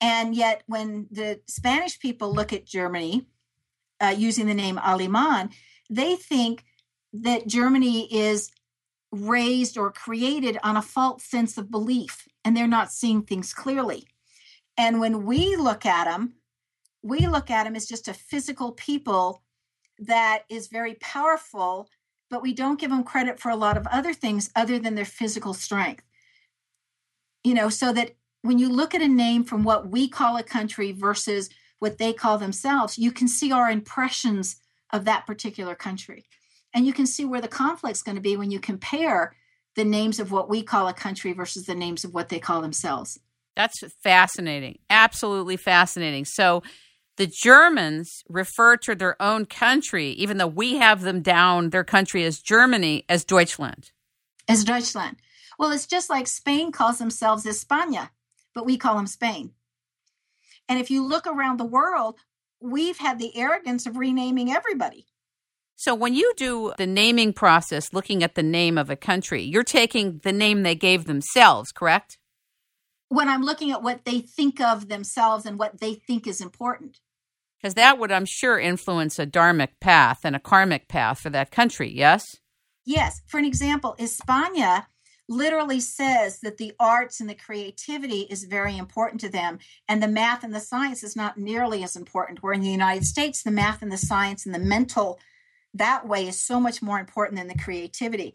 And 0.00 0.34
yet, 0.34 0.62
when 0.66 1.06
the 1.10 1.40
Spanish 1.46 1.98
people 1.98 2.34
look 2.34 2.52
at 2.52 2.66
Germany 2.66 3.26
uh, 4.00 4.14
using 4.16 4.46
the 4.46 4.52
name 4.52 4.76
Alemán, 4.76 5.52
they 5.88 6.16
think 6.16 6.64
that 7.14 7.46
Germany 7.46 8.12
is 8.12 8.50
raised 9.10 9.78
or 9.78 9.90
created 9.90 10.58
on 10.62 10.76
a 10.76 10.82
false 10.82 11.24
sense 11.24 11.56
of 11.56 11.70
belief 11.70 12.26
and 12.44 12.54
they're 12.54 12.66
not 12.66 12.92
seeing 12.92 13.22
things 13.22 13.54
clearly. 13.54 14.06
And 14.76 15.00
when 15.00 15.24
we 15.24 15.56
look 15.56 15.86
at 15.86 16.04
them, 16.04 16.34
we 17.02 17.26
look 17.26 17.50
at 17.50 17.64
them 17.64 17.76
as 17.76 17.86
just 17.86 18.08
a 18.08 18.14
physical 18.14 18.72
people 18.72 19.42
that 20.00 20.42
is 20.50 20.68
very 20.68 20.94
powerful, 20.94 21.88
but 22.28 22.42
we 22.42 22.52
don't 22.52 22.78
give 22.78 22.90
them 22.90 23.04
credit 23.04 23.40
for 23.40 23.50
a 23.50 23.56
lot 23.56 23.78
of 23.78 23.86
other 23.86 24.12
things 24.12 24.50
other 24.54 24.78
than 24.78 24.94
their 24.94 25.04
physical 25.06 25.54
strength. 25.54 26.02
You 27.46 27.54
know, 27.54 27.68
so 27.68 27.92
that 27.92 28.16
when 28.42 28.58
you 28.58 28.68
look 28.68 28.92
at 28.92 29.02
a 29.02 29.06
name 29.06 29.44
from 29.44 29.62
what 29.62 29.88
we 29.88 30.08
call 30.08 30.36
a 30.36 30.42
country 30.42 30.90
versus 30.90 31.48
what 31.78 31.96
they 31.96 32.12
call 32.12 32.38
themselves, 32.38 32.98
you 32.98 33.12
can 33.12 33.28
see 33.28 33.52
our 33.52 33.70
impressions 33.70 34.56
of 34.92 35.04
that 35.04 35.28
particular 35.28 35.76
country. 35.76 36.24
And 36.74 36.84
you 36.84 36.92
can 36.92 37.06
see 37.06 37.24
where 37.24 37.40
the 37.40 37.46
conflict's 37.46 38.02
going 38.02 38.16
to 38.16 38.20
be 38.20 38.36
when 38.36 38.50
you 38.50 38.58
compare 38.58 39.36
the 39.76 39.84
names 39.84 40.18
of 40.18 40.32
what 40.32 40.48
we 40.48 40.64
call 40.64 40.88
a 40.88 40.92
country 40.92 41.32
versus 41.32 41.66
the 41.66 41.74
names 41.76 42.02
of 42.02 42.12
what 42.12 42.30
they 42.30 42.40
call 42.40 42.62
themselves. 42.62 43.20
That's 43.54 43.80
fascinating. 44.02 44.80
Absolutely 44.90 45.56
fascinating. 45.56 46.24
So 46.24 46.64
the 47.16 47.28
Germans 47.28 48.24
refer 48.28 48.76
to 48.78 48.96
their 48.96 49.22
own 49.22 49.46
country, 49.46 50.08
even 50.10 50.38
though 50.38 50.48
we 50.48 50.78
have 50.78 51.02
them 51.02 51.22
down 51.22 51.70
their 51.70 51.84
country 51.84 52.24
as 52.24 52.40
Germany, 52.40 53.04
as 53.08 53.24
Deutschland. 53.24 53.92
As 54.48 54.64
Deutschland. 54.64 55.18
Well, 55.58 55.72
it's 55.72 55.86
just 55.86 56.10
like 56.10 56.26
Spain 56.26 56.72
calls 56.72 56.98
themselves 56.98 57.44
España, 57.44 58.10
but 58.54 58.66
we 58.66 58.76
call 58.76 58.96
them 58.96 59.06
Spain. 59.06 59.52
And 60.68 60.78
if 60.78 60.90
you 60.90 61.06
look 61.06 61.26
around 61.26 61.58
the 61.58 61.64
world, 61.64 62.18
we've 62.60 62.98
had 62.98 63.18
the 63.18 63.36
arrogance 63.36 63.86
of 63.86 63.96
renaming 63.96 64.50
everybody. 64.50 65.06
So 65.76 65.94
when 65.94 66.14
you 66.14 66.32
do 66.36 66.72
the 66.78 66.86
naming 66.86 67.32
process, 67.32 67.92
looking 67.92 68.22
at 68.22 68.34
the 68.34 68.42
name 68.42 68.78
of 68.78 68.88
a 68.88 68.96
country, 68.96 69.42
you're 69.42 69.62
taking 69.62 70.20
the 70.22 70.32
name 70.32 70.62
they 70.62 70.74
gave 70.74 71.04
themselves, 71.04 71.70
correct? 71.70 72.18
When 73.08 73.28
I'm 73.28 73.42
looking 73.42 73.70
at 73.70 73.82
what 73.82 74.04
they 74.04 74.20
think 74.20 74.60
of 74.60 74.88
themselves 74.88 75.44
and 75.44 75.58
what 75.58 75.80
they 75.80 75.94
think 75.94 76.26
is 76.26 76.40
important. 76.40 76.98
Because 77.60 77.74
that 77.74 77.98
would, 77.98 78.10
I'm 78.10 78.26
sure, 78.26 78.58
influence 78.58 79.18
a 79.18 79.26
dharmic 79.26 79.68
path 79.80 80.20
and 80.24 80.34
a 80.34 80.40
karmic 80.40 80.88
path 80.88 81.20
for 81.20 81.30
that 81.30 81.50
country, 81.50 81.92
yes? 81.92 82.24
Yes. 82.84 83.20
For 83.26 83.38
an 83.38 83.44
example, 83.44 83.96
España 83.98 84.86
literally 85.28 85.80
says 85.80 86.40
that 86.40 86.56
the 86.56 86.72
arts 86.78 87.20
and 87.20 87.28
the 87.28 87.34
creativity 87.34 88.20
is 88.30 88.44
very 88.44 88.76
important 88.76 89.20
to 89.20 89.28
them 89.28 89.58
and 89.88 90.02
the 90.02 90.08
math 90.08 90.44
and 90.44 90.54
the 90.54 90.60
science 90.60 91.02
is 91.02 91.16
not 91.16 91.36
nearly 91.36 91.82
as 91.82 91.96
important. 91.96 92.42
Where 92.42 92.52
in 92.52 92.60
the 92.60 92.68
united 92.70 93.04
states 93.04 93.42
the 93.42 93.50
math 93.50 93.82
and 93.82 93.90
the 93.90 93.96
science 93.96 94.46
and 94.46 94.54
the 94.54 94.60
mental 94.60 95.18
that 95.74 96.06
way 96.06 96.26
is 96.26 96.40
so 96.40 96.58
much 96.60 96.80
more 96.80 96.98
important 96.98 97.38
than 97.38 97.48
the 97.48 97.62
creativity. 97.62 98.34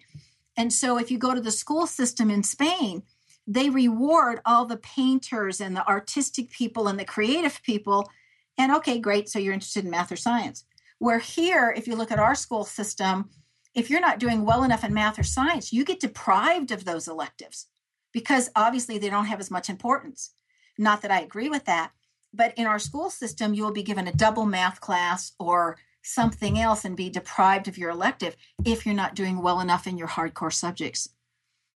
And 0.57 0.71
so 0.71 0.99
if 0.99 1.09
you 1.09 1.17
go 1.17 1.33
to 1.33 1.41
the 1.41 1.51
school 1.51 1.87
system 1.87 2.29
in 2.29 2.43
spain 2.43 3.03
they 3.47 3.69
reward 3.69 4.39
all 4.45 4.65
the 4.65 4.77
painters 4.77 5.59
and 5.59 5.75
the 5.75 5.87
artistic 5.87 6.51
people 6.51 6.87
and 6.87 6.99
the 6.99 7.05
creative 7.05 7.61
people 7.63 8.09
and 8.57 8.71
okay 8.71 8.99
great 8.99 9.29
so 9.29 9.39
you're 9.39 9.53
interested 9.53 9.85
in 9.85 9.91
math 9.91 10.11
or 10.11 10.17
science. 10.17 10.65
Where 10.99 11.19
here 11.19 11.73
if 11.75 11.87
you 11.87 11.95
look 11.95 12.11
at 12.11 12.19
our 12.19 12.35
school 12.35 12.65
system 12.65 13.29
if 13.73 13.89
you're 13.89 14.01
not 14.01 14.19
doing 14.19 14.45
well 14.45 14.63
enough 14.63 14.83
in 14.83 14.93
math 14.93 15.17
or 15.17 15.23
science, 15.23 15.71
you 15.71 15.85
get 15.85 15.99
deprived 15.99 16.71
of 16.71 16.85
those 16.85 17.07
electives 17.07 17.67
because 18.11 18.49
obviously 18.55 18.97
they 18.97 19.09
don't 19.09 19.25
have 19.25 19.39
as 19.39 19.51
much 19.51 19.69
importance. 19.69 20.33
Not 20.77 21.01
that 21.01 21.11
I 21.11 21.21
agree 21.21 21.49
with 21.49 21.65
that, 21.65 21.91
but 22.33 22.53
in 22.57 22.65
our 22.65 22.79
school 22.79 23.09
system, 23.09 23.53
you 23.53 23.63
will 23.63 23.73
be 23.73 23.83
given 23.83 24.07
a 24.07 24.13
double 24.13 24.45
math 24.45 24.81
class 24.81 25.33
or 25.39 25.77
something 26.01 26.57
else 26.59 26.83
and 26.83 26.97
be 26.97 27.09
deprived 27.09 27.67
of 27.67 27.77
your 27.77 27.91
elective 27.91 28.35
if 28.65 28.85
you're 28.85 28.95
not 28.95 29.15
doing 29.15 29.41
well 29.41 29.59
enough 29.59 29.85
in 29.87 29.97
your 29.97 30.07
hardcore 30.07 30.53
subjects. 30.53 31.09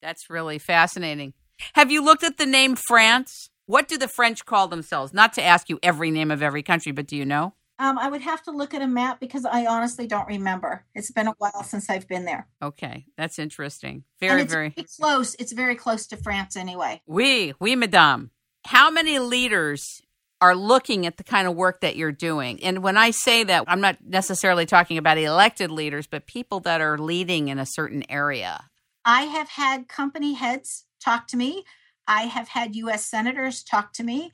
That's 0.01 0.29
really 0.29 0.59
fascinating. 0.59 1.33
Have 1.73 1.91
you 1.91 2.03
looked 2.03 2.23
at 2.23 2.37
the 2.37 2.45
name 2.45 2.75
France? 2.75 3.49
What 3.65 3.87
do 3.87 3.97
the 3.97 4.07
French 4.07 4.45
call 4.45 4.67
themselves? 4.67 5.13
Not 5.13 5.33
to 5.33 5.43
ask 5.43 5.69
you 5.69 5.79
every 5.81 6.11
name 6.11 6.31
of 6.31 6.43
every 6.43 6.63
country, 6.63 6.91
but 6.91 7.07
do 7.07 7.15
you 7.15 7.25
know? 7.25 7.53
Um, 7.77 7.97
I 7.97 8.09
would 8.09 8.21
have 8.21 8.41
to 8.43 8.51
look 8.51 8.73
at 8.73 8.81
a 8.81 8.87
map 8.87 9.19
because 9.19 9.45
I 9.45 9.65
honestly 9.65 10.07
don't 10.07 10.27
remember. 10.27 10.85
It's 10.93 11.11
been 11.11 11.27
a 11.27 11.35
while 11.37 11.63
since 11.63 11.89
I've 11.89 12.07
been 12.07 12.23
there. 12.23 12.47
Okay, 12.61 13.05
that's 13.17 13.37
interesting. 13.37 14.05
Very, 14.19 14.43
very 14.43 14.73
close. 14.99 15.35
It's 15.39 15.51
very 15.51 15.75
close 15.75 16.07
to 16.07 16.17
France 16.17 16.55
anyway. 16.55 17.01
Oui, 17.05 17.53
oui, 17.59 17.75
madame. 17.75 18.31
How 18.65 18.89
many 18.89 19.19
leaders 19.19 20.01
are 20.39 20.55
looking 20.55 21.05
at 21.05 21.17
the 21.17 21.23
kind 21.23 21.47
of 21.47 21.55
work 21.55 21.81
that 21.81 21.97
you're 21.97 22.13
doing? 22.13 22.63
And 22.63 22.81
when 22.81 22.95
I 22.95 23.11
say 23.11 23.43
that, 23.43 23.65
I'm 23.67 23.81
not 23.81 23.97
necessarily 24.05 24.65
talking 24.65 24.97
about 24.97 25.17
elected 25.17 25.69
leaders, 25.69 26.07
but 26.07 26.27
people 26.27 26.61
that 26.61 26.79
are 26.79 26.97
leading 26.97 27.49
in 27.49 27.59
a 27.59 27.65
certain 27.65 28.03
area. 28.09 28.63
I 29.03 29.23
have 29.23 29.49
had 29.49 29.89
company 29.89 30.33
heads 30.33 30.85
talk 31.03 31.27
to 31.27 31.37
me. 31.37 31.65
I 32.07 32.23
have 32.23 32.49
had 32.49 32.75
U.S. 32.75 33.05
senators 33.05 33.63
talk 33.63 33.93
to 33.93 34.03
me. 34.03 34.31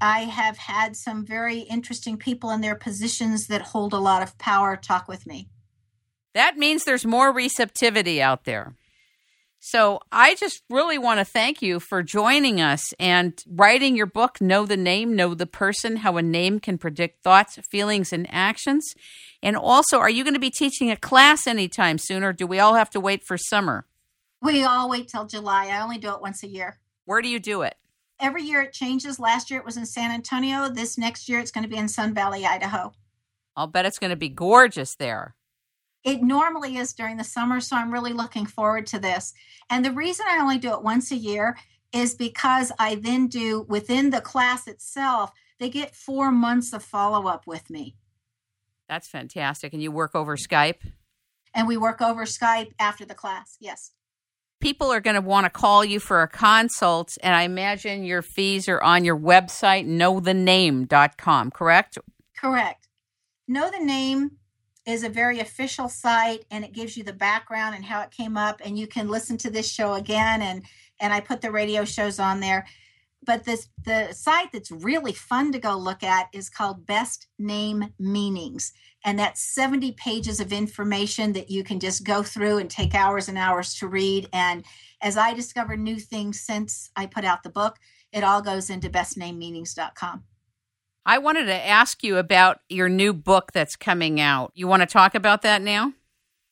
I 0.00 0.20
have 0.20 0.56
had 0.56 0.96
some 0.96 1.24
very 1.24 1.60
interesting 1.60 2.16
people 2.16 2.50
in 2.50 2.60
their 2.60 2.76
positions 2.76 3.46
that 3.48 3.62
hold 3.62 3.92
a 3.92 3.98
lot 3.98 4.22
of 4.22 4.38
power 4.38 4.76
talk 4.76 5.08
with 5.08 5.26
me. 5.26 5.48
That 6.34 6.56
means 6.56 6.84
there's 6.84 7.06
more 7.06 7.32
receptivity 7.32 8.22
out 8.22 8.44
there. 8.44 8.74
So 9.60 10.00
I 10.12 10.36
just 10.36 10.62
really 10.70 10.98
want 10.98 11.18
to 11.18 11.24
thank 11.24 11.62
you 11.62 11.80
for 11.80 12.02
joining 12.02 12.60
us 12.60 12.92
and 13.00 13.34
writing 13.48 13.96
your 13.96 14.06
book, 14.06 14.40
Know 14.40 14.64
the 14.64 14.76
Name, 14.76 15.16
Know 15.16 15.34
the 15.34 15.46
Person 15.46 15.96
How 15.96 16.16
a 16.16 16.22
Name 16.22 16.60
Can 16.60 16.78
Predict 16.78 17.24
Thoughts, 17.24 17.58
Feelings, 17.68 18.12
and 18.12 18.28
Actions. 18.30 18.86
And 19.42 19.56
also, 19.56 19.98
are 19.98 20.10
you 20.10 20.22
going 20.22 20.34
to 20.34 20.40
be 20.40 20.50
teaching 20.50 20.90
a 20.90 20.96
class 20.96 21.46
anytime 21.46 21.98
soon, 21.98 22.22
or 22.22 22.32
do 22.32 22.46
we 22.46 22.60
all 22.60 22.74
have 22.74 22.90
to 22.90 23.00
wait 23.00 23.24
for 23.24 23.36
summer? 23.36 23.86
We 24.40 24.62
all 24.62 24.88
wait 24.88 25.08
till 25.08 25.26
July. 25.26 25.66
I 25.66 25.80
only 25.80 25.98
do 25.98 26.14
it 26.14 26.20
once 26.20 26.44
a 26.44 26.48
year. 26.48 26.78
Where 27.04 27.20
do 27.20 27.28
you 27.28 27.40
do 27.40 27.62
it? 27.62 27.74
Every 28.20 28.42
year 28.42 28.62
it 28.62 28.72
changes. 28.72 29.20
Last 29.20 29.50
year 29.50 29.60
it 29.60 29.66
was 29.66 29.76
in 29.76 29.86
San 29.86 30.10
Antonio. 30.10 30.68
This 30.68 30.98
next 30.98 31.28
year 31.28 31.38
it's 31.38 31.50
going 31.50 31.62
to 31.62 31.70
be 31.70 31.76
in 31.76 31.88
Sun 31.88 32.14
Valley, 32.14 32.44
Idaho. 32.44 32.92
I'll 33.56 33.66
bet 33.66 33.86
it's 33.86 33.98
going 33.98 34.10
to 34.10 34.16
be 34.16 34.28
gorgeous 34.28 34.94
there. 34.94 35.34
It 36.04 36.22
normally 36.22 36.76
is 36.76 36.92
during 36.92 37.16
the 37.16 37.24
summer, 37.24 37.60
so 37.60 37.76
I'm 37.76 37.92
really 37.92 38.12
looking 38.12 38.46
forward 38.46 38.86
to 38.88 38.98
this. 38.98 39.34
And 39.68 39.84
the 39.84 39.92
reason 39.92 40.26
I 40.28 40.38
only 40.40 40.58
do 40.58 40.72
it 40.72 40.82
once 40.82 41.10
a 41.10 41.16
year 41.16 41.56
is 41.92 42.14
because 42.14 42.70
I 42.78 42.96
then 42.96 43.26
do 43.26 43.66
within 43.68 44.10
the 44.10 44.20
class 44.20 44.66
itself, 44.68 45.32
they 45.58 45.68
get 45.68 45.94
four 45.94 46.30
months 46.30 46.72
of 46.72 46.82
follow 46.82 47.28
up 47.28 47.46
with 47.46 47.68
me. 47.68 47.96
That's 48.88 49.08
fantastic. 49.08 49.72
And 49.72 49.82
you 49.82 49.90
work 49.90 50.14
over 50.14 50.36
Skype? 50.36 50.80
And 51.54 51.66
we 51.66 51.76
work 51.76 52.00
over 52.00 52.24
Skype 52.24 52.72
after 52.78 53.04
the 53.04 53.14
class, 53.14 53.56
yes. 53.60 53.90
People 54.60 54.92
are 54.92 55.00
going 55.00 55.14
to 55.14 55.20
want 55.20 55.44
to 55.44 55.50
call 55.50 55.84
you 55.84 56.00
for 56.00 56.22
a 56.22 56.28
consult, 56.28 57.16
and 57.22 57.34
I 57.34 57.42
imagine 57.42 58.02
your 58.04 58.22
fees 58.22 58.68
are 58.68 58.80
on 58.80 59.04
your 59.04 59.16
website, 59.16 59.86
knowthename.com, 59.86 61.52
correct? 61.52 61.98
Correct. 62.36 62.88
Know 63.46 63.70
the 63.70 63.84
Name 63.84 64.32
is 64.88 65.04
a 65.04 65.08
very 65.08 65.38
official 65.40 65.88
site 65.88 66.46
and 66.50 66.64
it 66.64 66.72
gives 66.72 66.96
you 66.96 67.04
the 67.04 67.12
background 67.12 67.74
and 67.74 67.84
how 67.84 68.00
it 68.00 68.10
came 68.10 68.38
up 68.38 68.60
and 68.64 68.78
you 68.78 68.86
can 68.86 69.06
listen 69.06 69.36
to 69.36 69.50
this 69.50 69.70
show 69.70 69.94
again 69.94 70.40
and 70.40 70.62
and 70.98 71.12
I 71.12 71.20
put 71.20 71.42
the 71.42 71.52
radio 71.52 71.84
shows 71.84 72.18
on 72.18 72.40
there. 72.40 72.66
But 73.22 73.44
this 73.44 73.68
the 73.84 74.12
site 74.12 74.50
that's 74.50 74.70
really 74.70 75.12
fun 75.12 75.52
to 75.52 75.58
go 75.58 75.76
look 75.76 76.02
at 76.02 76.28
is 76.32 76.48
called 76.48 76.86
Best 76.86 77.26
Name 77.38 77.92
Meanings. 77.98 78.72
And 79.04 79.18
that's 79.18 79.42
70 79.54 79.92
pages 79.92 80.40
of 80.40 80.52
information 80.52 81.32
that 81.32 81.50
you 81.50 81.62
can 81.62 81.80
just 81.80 82.04
go 82.04 82.22
through 82.22 82.58
and 82.58 82.68
take 82.68 82.94
hours 82.94 83.28
and 83.28 83.38
hours 83.38 83.74
to 83.76 83.86
read. 83.86 84.28
And 84.32 84.64
as 85.00 85.16
I 85.16 85.34
discover 85.34 85.76
new 85.76 85.98
things 85.98 86.40
since 86.40 86.90
I 86.96 87.06
put 87.06 87.24
out 87.24 87.42
the 87.42 87.50
book, 87.50 87.76
it 88.12 88.24
all 88.24 88.42
goes 88.42 88.70
into 88.70 88.90
bestnamemeanings.com. 88.90 90.24
I 91.06 91.18
wanted 91.18 91.46
to 91.46 91.66
ask 91.66 92.02
you 92.02 92.18
about 92.18 92.58
your 92.68 92.88
new 92.88 93.14
book 93.14 93.52
that's 93.52 93.76
coming 93.76 94.20
out. 94.20 94.52
You 94.54 94.66
want 94.66 94.82
to 94.82 94.86
talk 94.86 95.14
about 95.14 95.42
that 95.42 95.62
now? 95.62 95.94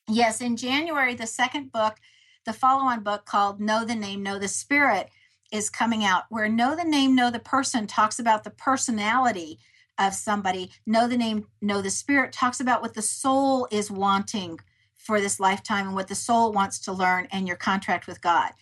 Yes, 0.08 0.40
in 0.40 0.56
January, 0.56 1.14
the 1.14 1.26
second 1.26 1.72
book, 1.72 1.96
the 2.44 2.52
follow 2.52 2.84
on 2.84 3.02
book 3.02 3.26
called 3.26 3.60
Know 3.60 3.84
the 3.84 3.96
Name, 3.96 4.22
Know 4.22 4.38
the 4.38 4.48
Spirit, 4.48 5.10
is 5.52 5.68
coming 5.68 6.04
out, 6.04 6.24
where 6.30 6.48
Know 6.48 6.76
the 6.76 6.84
Name, 6.84 7.14
Know 7.14 7.30
the 7.30 7.38
Person 7.38 7.86
talks 7.86 8.18
about 8.18 8.44
the 8.44 8.50
personality 8.50 9.58
of 9.98 10.14
somebody. 10.14 10.70
Know 10.86 11.08
the 11.08 11.16
Name, 11.16 11.46
Know 11.60 11.80
the 11.80 11.90
Spirit 11.90 12.32
talks 12.32 12.60
about 12.60 12.82
what 12.82 12.94
the 12.94 13.02
soul 13.02 13.66
is 13.70 13.90
wanting 13.90 14.60
for 14.96 15.20
this 15.20 15.38
lifetime 15.38 15.86
and 15.86 15.94
what 15.94 16.08
the 16.08 16.14
soul 16.14 16.52
wants 16.52 16.78
to 16.80 16.92
learn 16.92 17.28
and 17.30 17.46
your 17.46 17.56
contract 17.56 18.06
with 18.06 18.20
God. 18.20 18.52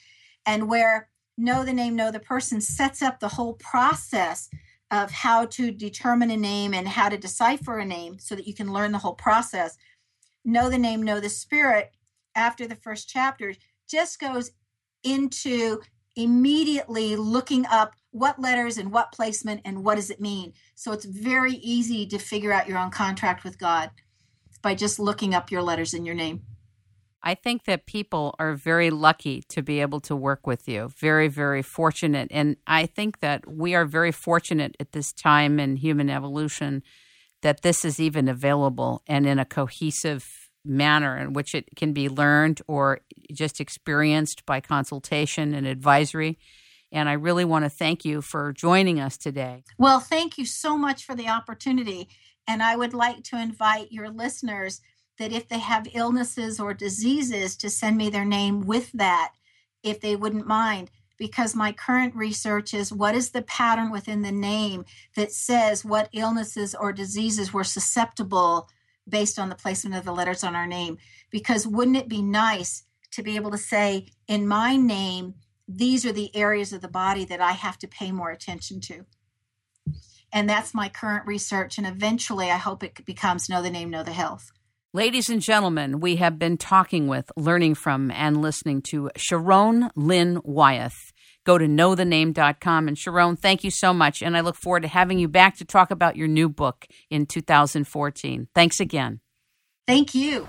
And 0.46 0.68
where 0.68 1.08
Know 1.36 1.64
the 1.64 1.72
Name, 1.72 1.96
Know 1.96 2.10
the 2.10 2.20
Person 2.20 2.60
sets 2.60 3.02
up 3.02 3.18
the 3.18 3.28
whole 3.28 3.54
process 3.54 4.48
of 4.90 5.10
how 5.10 5.46
to 5.46 5.72
determine 5.72 6.30
a 6.30 6.36
name 6.36 6.72
and 6.72 6.86
how 6.86 7.08
to 7.08 7.16
decipher 7.16 7.78
a 7.78 7.84
name 7.84 8.18
so 8.18 8.34
that 8.36 8.46
you 8.46 8.54
can 8.54 8.72
learn 8.72 8.92
the 8.92 8.98
whole 8.98 9.14
process. 9.14 9.76
Know 10.44 10.70
the 10.70 10.78
name, 10.78 11.02
know 11.02 11.20
the 11.20 11.28
spirit 11.28 11.92
after 12.36 12.66
the 12.66 12.76
first 12.76 13.08
chapter 13.08 13.54
just 13.88 14.20
goes 14.20 14.52
into 15.02 15.80
immediately 16.16 17.16
looking 17.16 17.66
up 17.66 17.94
what 18.14 18.40
letters 18.40 18.78
and 18.78 18.92
what 18.92 19.10
placement 19.10 19.60
and 19.64 19.84
what 19.84 19.96
does 19.96 20.08
it 20.08 20.20
mean. 20.20 20.52
So 20.76 20.92
it's 20.92 21.04
very 21.04 21.54
easy 21.54 22.06
to 22.06 22.18
figure 22.18 22.52
out 22.52 22.68
your 22.68 22.78
own 22.78 22.90
contract 22.90 23.42
with 23.42 23.58
God 23.58 23.90
by 24.62 24.76
just 24.76 25.00
looking 25.00 25.34
up 25.34 25.50
your 25.50 25.62
letters 25.62 25.92
in 25.92 26.06
your 26.06 26.14
name. 26.14 26.42
I 27.24 27.34
think 27.34 27.64
that 27.64 27.86
people 27.86 28.36
are 28.38 28.54
very 28.54 28.90
lucky 28.90 29.42
to 29.48 29.62
be 29.62 29.80
able 29.80 29.98
to 30.02 30.14
work 30.14 30.46
with 30.46 30.68
you. 30.68 30.90
Very, 30.96 31.26
very 31.26 31.62
fortunate. 31.62 32.28
And 32.30 32.56
I 32.68 32.86
think 32.86 33.18
that 33.18 33.50
we 33.50 33.74
are 33.74 33.84
very 33.84 34.12
fortunate 34.12 34.76
at 34.78 34.92
this 34.92 35.12
time 35.12 35.58
in 35.58 35.74
human 35.74 36.08
evolution 36.08 36.84
that 37.42 37.62
this 37.62 37.84
is 37.84 37.98
even 37.98 38.28
available 38.28 39.02
and 39.08 39.26
in 39.26 39.40
a 39.40 39.44
cohesive 39.44 40.48
manner 40.64 41.18
in 41.18 41.32
which 41.32 41.52
it 41.52 41.64
can 41.74 41.92
be 41.92 42.08
learned 42.08 42.62
or 42.68 43.00
just 43.32 43.60
experienced 43.60 44.46
by 44.46 44.60
consultation 44.60 45.52
and 45.52 45.66
advisory. 45.66 46.38
And 46.94 47.08
I 47.08 47.14
really 47.14 47.44
want 47.44 47.64
to 47.64 47.68
thank 47.68 48.04
you 48.04 48.22
for 48.22 48.52
joining 48.52 49.00
us 49.00 49.16
today. 49.16 49.64
Well, 49.78 49.98
thank 49.98 50.38
you 50.38 50.46
so 50.46 50.78
much 50.78 51.04
for 51.04 51.16
the 51.16 51.28
opportunity. 51.28 52.08
And 52.46 52.62
I 52.62 52.76
would 52.76 52.94
like 52.94 53.24
to 53.24 53.40
invite 53.40 53.90
your 53.90 54.08
listeners 54.08 54.80
that 55.18 55.32
if 55.32 55.48
they 55.48 55.58
have 55.58 55.88
illnesses 55.92 56.60
or 56.60 56.72
diseases, 56.72 57.56
to 57.56 57.68
send 57.68 57.96
me 57.96 58.10
their 58.10 58.24
name 58.24 58.60
with 58.60 58.92
that, 58.92 59.32
if 59.82 60.00
they 60.00 60.14
wouldn't 60.14 60.46
mind. 60.46 60.88
Because 61.18 61.56
my 61.56 61.72
current 61.72 62.14
research 62.14 62.72
is 62.72 62.92
what 62.92 63.16
is 63.16 63.30
the 63.30 63.42
pattern 63.42 63.90
within 63.90 64.22
the 64.22 64.32
name 64.32 64.84
that 65.16 65.32
says 65.32 65.84
what 65.84 66.08
illnesses 66.12 66.76
or 66.76 66.92
diseases 66.92 67.52
were 67.52 67.64
susceptible 67.64 68.68
based 69.08 69.38
on 69.38 69.48
the 69.48 69.54
placement 69.56 69.96
of 69.96 70.04
the 70.04 70.12
letters 70.12 70.44
on 70.44 70.54
our 70.54 70.66
name. 70.66 70.98
Because 71.30 71.66
wouldn't 71.66 71.96
it 71.96 72.08
be 72.08 72.22
nice 72.22 72.84
to 73.12 73.22
be 73.22 73.34
able 73.34 73.50
to 73.50 73.58
say, 73.58 74.06
in 74.28 74.46
my 74.46 74.76
name, 74.76 75.34
these 75.66 76.04
are 76.04 76.12
the 76.12 76.34
areas 76.34 76.72
of 76.72 76.80
the 76.80 76.88
body 76.88 77.24
that 77.24 77.40
I 77.40 77.52
have 77.52 77.78
to 77.78 77.88
pay 77.88 78.12
more 78.12 78.30
attention 78.30 78.80
to? 78.82 79.04
And 80.32 80.48
that's 80.48 80.74
my 80.74 80.88
current 80.88 81.26
research. 81.26 81.78
And 81.78 81.86
eventually, 81.86 82.50
I 82.50 82.56
hope 82.56 82.82
it 82.82 83.04
becomes 83.06 83.48
Know 83.48 83.62
the 83.62 83.70
Name, 83.70 83.90
Know 83.90 84.02
the 84.02 84.12
Health. 84.12 84.50
Ladies 84.92 85.28
and 85.28 85.40
gentlemen, 85.40 86.00
we 86.00 86.16
have 86.16 86.38
been 86.38 86.56
talking 86.56 87.08
with, 87.08 87.30
learning 87.36 87.74
from, 87.74 88.10
and 88.10 88.40
listening 88.40 88.80
to 88.82 89.10
Sharon 89.16 89.90
Lynn 89.96 90.40
Wyeth. 90.44 91.12
Go 91.44 91.58
to 91.58 91.66
knowthename.com. 91.66 92.88
And 92.88 92.96
Sharon, 92.96 93.36
thank 93.36 93.64
you 93.64 93.70
so 93.70 93.92
much. 93.92 94.22
And 94.22 94.36
I 94.36 94.40
look 94.40 94.56
forward 94.56 94.82
to 94.82 94.88
having 94.88 95.18
you 95.18 95.28
back 95.28 95.56
to 95.58 95.64
talk 95.64 95.90
about 95.90 96.16
your 96.16 96.28
new 96.28 96.48
book 96.48 96.86
in 97.10 97.26
2014. 97.26 98.48
Thanks 98.54 98.80
again. 98.80 99.20
Thank 99.86 100.14
you. 100.14 100.48